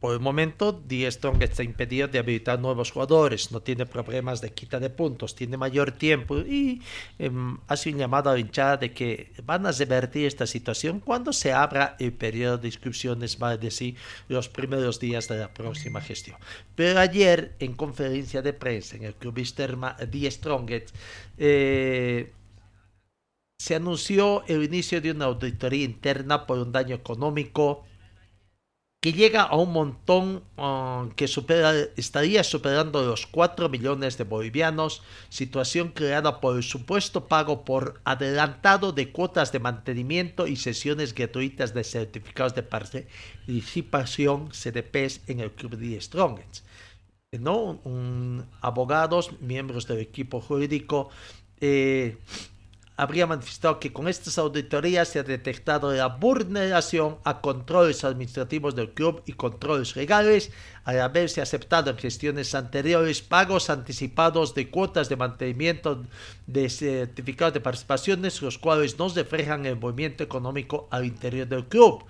por 0.00 0.14
el 0.14 0.20
momento, 0.20 0.72
Die 0.72 1.10
Strong 1.10 1.42
está 1.42 1.62
impedido 1.62 2.08
de 2.08 2.18
habilitar 2.18 2.58
nuevos 2.60 2.90
jugadores, 2.90 3.52
no 3.52 3.60
tiene 3.60 3.86
problemas 3.86 4.40
de 4.40 4.52
quita 4.52 4.80
de 4.80 4.90
puntos, 4.90 5.34
tiene 5.34 5.56
mayor 5.56 5.92
tiempo 5.92 6.38
y 6.38 6.82
eh, 7.18 7.30
hace 7.68 7.90
un 7.90 7.98
llamado 7.98 8.30
a 8.30 8.34
la 8.34 8.40
hinchada 8.40 8.76
de 8.76 8.92
que 8.92 9.32
van 9.44 9.66
a 9.66 9.72
revertir 9.72 10.26
esta 10.26 10.46
situación 10.46 11.00
cuando 11.00 11.32
se 11.32 11.52
abra 11.52 11.96
el 11.98 12.12
periodo 12.12 12.58
de 12.58 12.68
inscripciones, 12.68 13.38
vale 13.38 13.58
decir, 13.58 13.96
los 14.28 14.48
primeros 14.48 15.00
días 15.00 15.28
de 15.28 15.38
la 15.38 15.52
próxima 15.52 16.00
gestión. 16.00 16.36
Pero 16.74 17.00
ayer, 17.00 17.54
en 17.58 17.74
conferencia 17.74 18.42
de 18.42 18.52
prensa 18.52 18.96
en 18.96 19.04
el 19.04 19.14
Club 19.14 19.38
Isterma 19.38 19.96
Die 20.10 20.30
Strongest, 20.30 20.94
eh, 21.38 22.32
se 23.58 23.74
anunció 23.74 24.44
el 24.46 24.62
inicio 24.62 25.00
de 25.00 25.12
una 25.12 25.26
auditoría 25.26 25.84
interna 25.84 26.46
por 26.46 26.58
un 26.58 26.72
daño 26.72 26.94
económico 26.94 27.84
que 29.04 29.12
llega 29.12 29.42
a 29.42 29.56
un 29.56 29.70
montón 29.70 30.42
uh, 30.56 31.10
que 31.14 31.28
supera, 31.28 31.74
estaría 31.94 32.42
superando 32.42 33.04
los 33.04 33.26
4 33.26 33.68
millones 33.68 34.16
de 34.16 34.24
bolivianos, 34.24 35.02
situación 35.28 35.90
creada 35.90 36.40
por 36.40 36.56
el 36.56 36.62
supuesto 36.62 37.28
pago 37.28 37.66
por 37.66 38.00
adelantado 38.04 38.92
de 38.92 39.12
cuotas 39.12 39.52
de 39.52 39.58
mantenimiento 39.58 40.46
y 40.46 40.56
sesiones 40.56 41.14
gratuitas 41.14 41.74
de 41.74 41.84
certificados 41.84 42.54
de 42.54 42.62
participación 42.62 44.48
CDPs 44.52 45.20
en 45.26 45.40
el 45.40 45.50
Club 45.50 45.76
de 45.76 46.00
Strongest. 46.00 46.64
¿No? 47.30 47.82
Abogados, 48.62 49.38
miembros 49.38 49.86
del 49.86 49.98
equipo 49.98 50.40
jurídico, 50.40 51.10
eh, 51.60 52.16
habría 52.96 53.26
manifestado 53.26 53.80
que 53.80 53.92
con 53.92 54.06
estas 54.06 54.38
auditorías 54.38 55.08
se 55.08 55.18
ha 55.18 55.24
detectado 55.24 55.92
la 55.92 56.06
vulneración 56.06 57.18
a 57.24 57.40
controles 57.40 58.04
administrativos 58.04 58.76
del 58.76 58.90
club 58.90 59.22
y 59.26 59.32
controles 59.32 59.96
legales 59.96 60.52
al 60.84 61.00
haberse 61.00 61.40
aceptado 61.40 61.90
en 61.90 61.98
gestiones 61.98 62.54
anteriores 62.54 63.20
pagos 63.20 63.68
anticipados 63.68 64.54
de 64.54 64.70
cuotas 64.70 65.08
de 65.08 65.16
mantenimiento 65.16 66.04
de 66.46 66.70
certificados 66.70 67.54
de 67.54 67.60
participaciones, 67.60 68.40
los 68.42 68.58
cuales 68.58 68.96
no 68.98 69.08
reflejan 69.08 69.66
el 69.66 69.76
movimiento 69.76 70.22
económico 70.22 70.86
al 70.90 71.04
interior 71.04 71.48
del 71.48 71.64
club. 71.64 72.04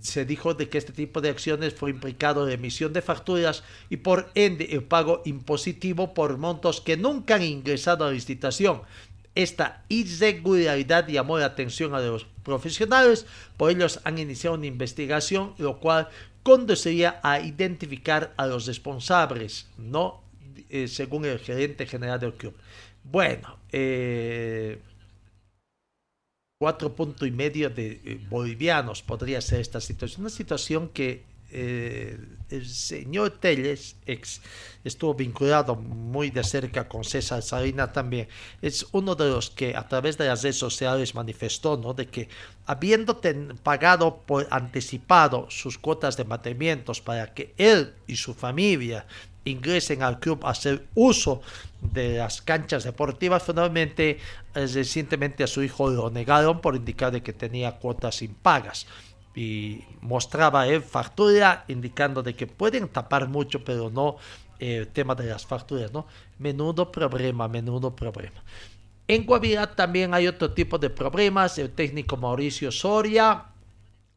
Se 0.00 0.26
dijo 0.26 0.52
de 0.52 0.68
que 0.68 0.76
este 0.76 0.92
tipo 0.92 1.22
de 1.22 1.30
acciones 1.30 1.72
fue 1.72 1.88
implicado 1.88 2.44
la 2.44 2.52
emisión 2.52 2.92
de 2.92 3.00
facturas 3.00 3.62
y 3.88 3.96
por 3.98 4.30
ende 4.34 4.68
el 4.72 4.82
pago 4.82 5.22
impositivo 5.24 6.12
por 6.12 6.36
montos 6.36 6.82
que 6.82 6.98
nunca 6.98 7.36
han 7.36 7.42
ingresado 7.42 8.04
a 8.04 8.08
la 8.08 8.12
licitación, 8.12 8.82
esta 9.36 9.84
irregularidad 9.88 11.06
llamó 11.06 11.38
la 11.38 11.46
atención 11.46 11.94
a 11.94 12.00
los 12.00 12.24
profesionales, 12.42 13.26
por 13.56 13.70
ellos 13.70 14.00
han 14.02 14.18
iniciado 14.18 14.56
una 14.56 14.66
investigación, 14.66 15.54
lo 15.58 15.78
cual 15.78 16.08
conduciría 16.42 17.20
a 17.22 17.40
identificar 17.40 18.32
a 18.36 18.46
los 18.46 18.66
responsables, 18.66 19.68
¿no? 19.76 20.22
Eh, 20.70 20.88
según 20.88 21.26
el 21.26 21.38
gerente 21.38 21.86
general 21.86 22.18
del 22.18 22.32
club. 22.32 22.54
Bueno, 23.04 23.58
eh, 23.70 24.80
cuatro 26.58 26.94
puntos 26.94 27.28
y 27.28 27.30
medio 27.30 27.68
de 27.68 28.00
eh, 28.04 28.20
bolivianos 28.28 29.02
podría 29.02 29.40
ser 29.40 29.60
esta 29.60 29.80
situación. 29.80 30.22
Una 30.22 30.30
situación 30.30 30.88
que 30.88 31.24
eh, 31.52 32.18
el 32.50 32.66
señor 32.66 33.38
Telles, 33.40 33.96
ex, 34.06 34.40
estuvo 34.84 35.14
vinculado 35.14 35.74
muy 35.74 36.30
de 36.30 36.44
cerca 36.44 36.88
con 36.88 37.04
César 37.04 37.42
Salina 37.42 37.92
también, 37.92 38.28
es 38.62 38.86
uno 38.92 39.14
de 39.14 39.28
los 39.28 39.50
que 39.50 39.76
a 39.76 39.86
través 39.88 40.18
de 40.18 40.26
las 40.26 40.42
redes 40.42 40.58
sociales 40.58 41.14
manifestó, 41.14 41.76
¿no? 41.76 41.94
De 41.94 42.06
que 42.06 42.28
habiendo 42.66 43.20
pagado 43.62 44.22
por 44.26 44.46
anticipado 44.50 45.46
sus 45.50 45.78
cuotas 45.78 46.16
de 46.16 46.24
mantenimientos 46.24 47.00
para 47.00 47.32
que 47.32 47.54
él 47.56 47.94
y 48.06 48.16
su 48.16 48.34
familia 48.34 49.06
ingresen 49.44 50.02
al 50.02 50.18
club 50.18 50.44
a 50.44 50.50
hacer 50.50 50.86
uso 50.94 51.40
de 51.80 52.18
las 52.18 52.42
canchas 52.42 52.84
deportivas, 52.84 53.42
finalmente 53.44 54.18
eh, 54.54 54.66
recientemente 54.66 55.44
a 55.44 55.46
su 55.46 55.62
hijo 55.62 55.88
lo 55.90 56.10
negaron 56.10 56.60
por 56.60 56.74
indicar 56.74 57.12
de 57.12 57.22
que 57.22 57.32
tenía 57.32 57.78
cuotas 57.78 58.22
impagas 58.22 58.86
y 59.36 59.84
mostraba 60.00 60.66
él 60.66 60.82
factura 60.82 61.64
indicando 61.68 62.22
de 62.22 62.34
que 62.34 62.46
pueden 62.46 62.88
tapar 62.88 63.28
mucho 63.28 63.62
pero 63.62 63.90
no 63.90 64.16
eh, 64.58 64.78
el 64.78 64.88
tema 64.88 65.14
de 65.14 65.26
las 65.26 65.44
facturas, 65.44 65.92
¿no? 65.92 66.06
Menudo 66.38 66.90
problema, 66.90 67.46
menudo 67.46 67.94
problema. 67.94 68.42
En 69.06 69.24
Guavirá 69.24 69.76
también 69.76 70.14
hay 70.14 70.26
otro 70.26 70.52
tipo 70.52 70.78
de 70.78 70.90
problemas. 70.90 71.58
El 71.58 71.70
técnico 71.70 72.16
Mauricio 72.16 72.72
Soria 72.72 73.44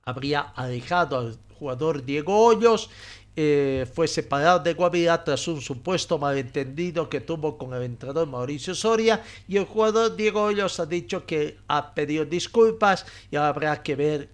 habría 0.04 0.40
alejado 0.40 1.20
al 1.20 1.38
jugador 1.60 2.04
Diego 2.06 2.46
Hoyos 2.46 2.90
eh, 3.36 3.88
fue 3.94 4.08
separado 4.08 4.60
de 4.60 4.74
Guavirá 4.74 5.24
tras 5.24 5.48
un 5.48 5.62
supuesto 5.62 6.18
malentendido 6.18 7.10
que 7.10 7.22
tuvo 7.22 7.58
con 7.58 7.74
el 7.74 7.84
entrenador 7.84 8.28
Mauricio 8.28 8.76
Soria 8.76 9.24
y 9.48 9.58
el 9.58 9.66
jugador 9.66 10.16
Diego 10.16 10.44
Hoyos 10.44 10.80
ha 10.80 10.86
dicho 10.86 11.26
que 11.26 11.58
ha 11.68 11.94
pedido 11.94 12.26
disculpas 12.26 13.06
y 13.32 13.36
habrá 13.38 13.82
que 13.82 13.96
ver 13.96 14.30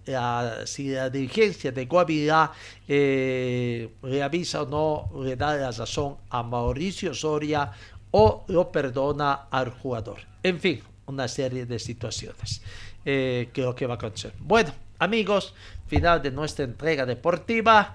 si 0.64 0.90
la 0.90 1.10
dirigencia 1.10 1.70
de 1.70 1.86
Guavirá 1.86 2.52
eh, 2.88 3.90
le 4.02 4.22
avisa 4.22 4.62
o 4.62 4.66
no, 4.66 5.22
le 5.22 5.36
da 5.36 5.56
la 5.56 5.70
razón 5.70 6.16
a 6.30 6.42
Mauricio 6.42 7.14
Soria 7.14 7.70
o 8.10 8.44
lo 8.48 8.72
perdona 8.72 9.46
al 9.50 9.70
jugador. 9.70 10.18
En 10.42 10.58
fin, 10.58 10.82
una 11.06 11.28
serie 11.28 11.66
de 11.66 11.78
situaciones 11.78 12.62
eh, 13.04 13.48
lo 13.54 13.74
que 13.74 13.86
va 13.86 13.94
a 13.94 13.96
acontecer. 13.96 14.32
Bueno, 14.40 14.72
amigos, 14.98 15.54
final 15.86 16.20
de 16.20 16.30
nuestra 16.30 16.64
entrega 16.64 17.06
deportiva. 17.06 17.94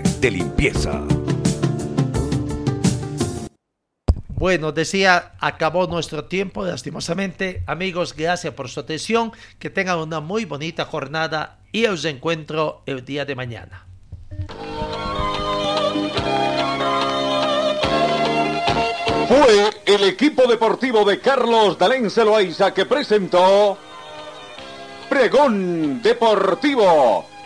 De 0.21 0.31
limpieza. 0.31 1.01
Bueno, 4.29 4.71
decía, 4.71 5.33
acabó 5.39 5.87
nuestro 5.87 6.25
tiempo, 6.25 6.65
lastimosamente. 6.65 7.63
Amigos, 7.67 8.15
gracias 8.15 8.53
por 8.53 8.69
su 8.69 8.79
atención. 8.79 9.31
Que 9.59 9.69
tengan 9.69 9.99
una 9.99 10.19
muy 10.19 10.45
bonita 10.45 10.85
jornada 10.85 11.59
y 11.71 11.85
os 11.85 12.05
encuentro 12.05 12.83
el 12.85 13.03
día 13.03 13.25
de 13.25 13.35
mañana. 13.35 13.85
Fue 19.27 19.69
el 19.85 20.03
equipo 20.03 20.47
deportivo 20.47 21.05
de 21.05 21.19
Carlos 21.19 21.77
Dalén 21.77 22.09
Celoaiza 22.09 22.73
que 22.73 22.85
presentó 22.85 23.77
Pregón 25.09 26.01
Deportivo 26.01 27.27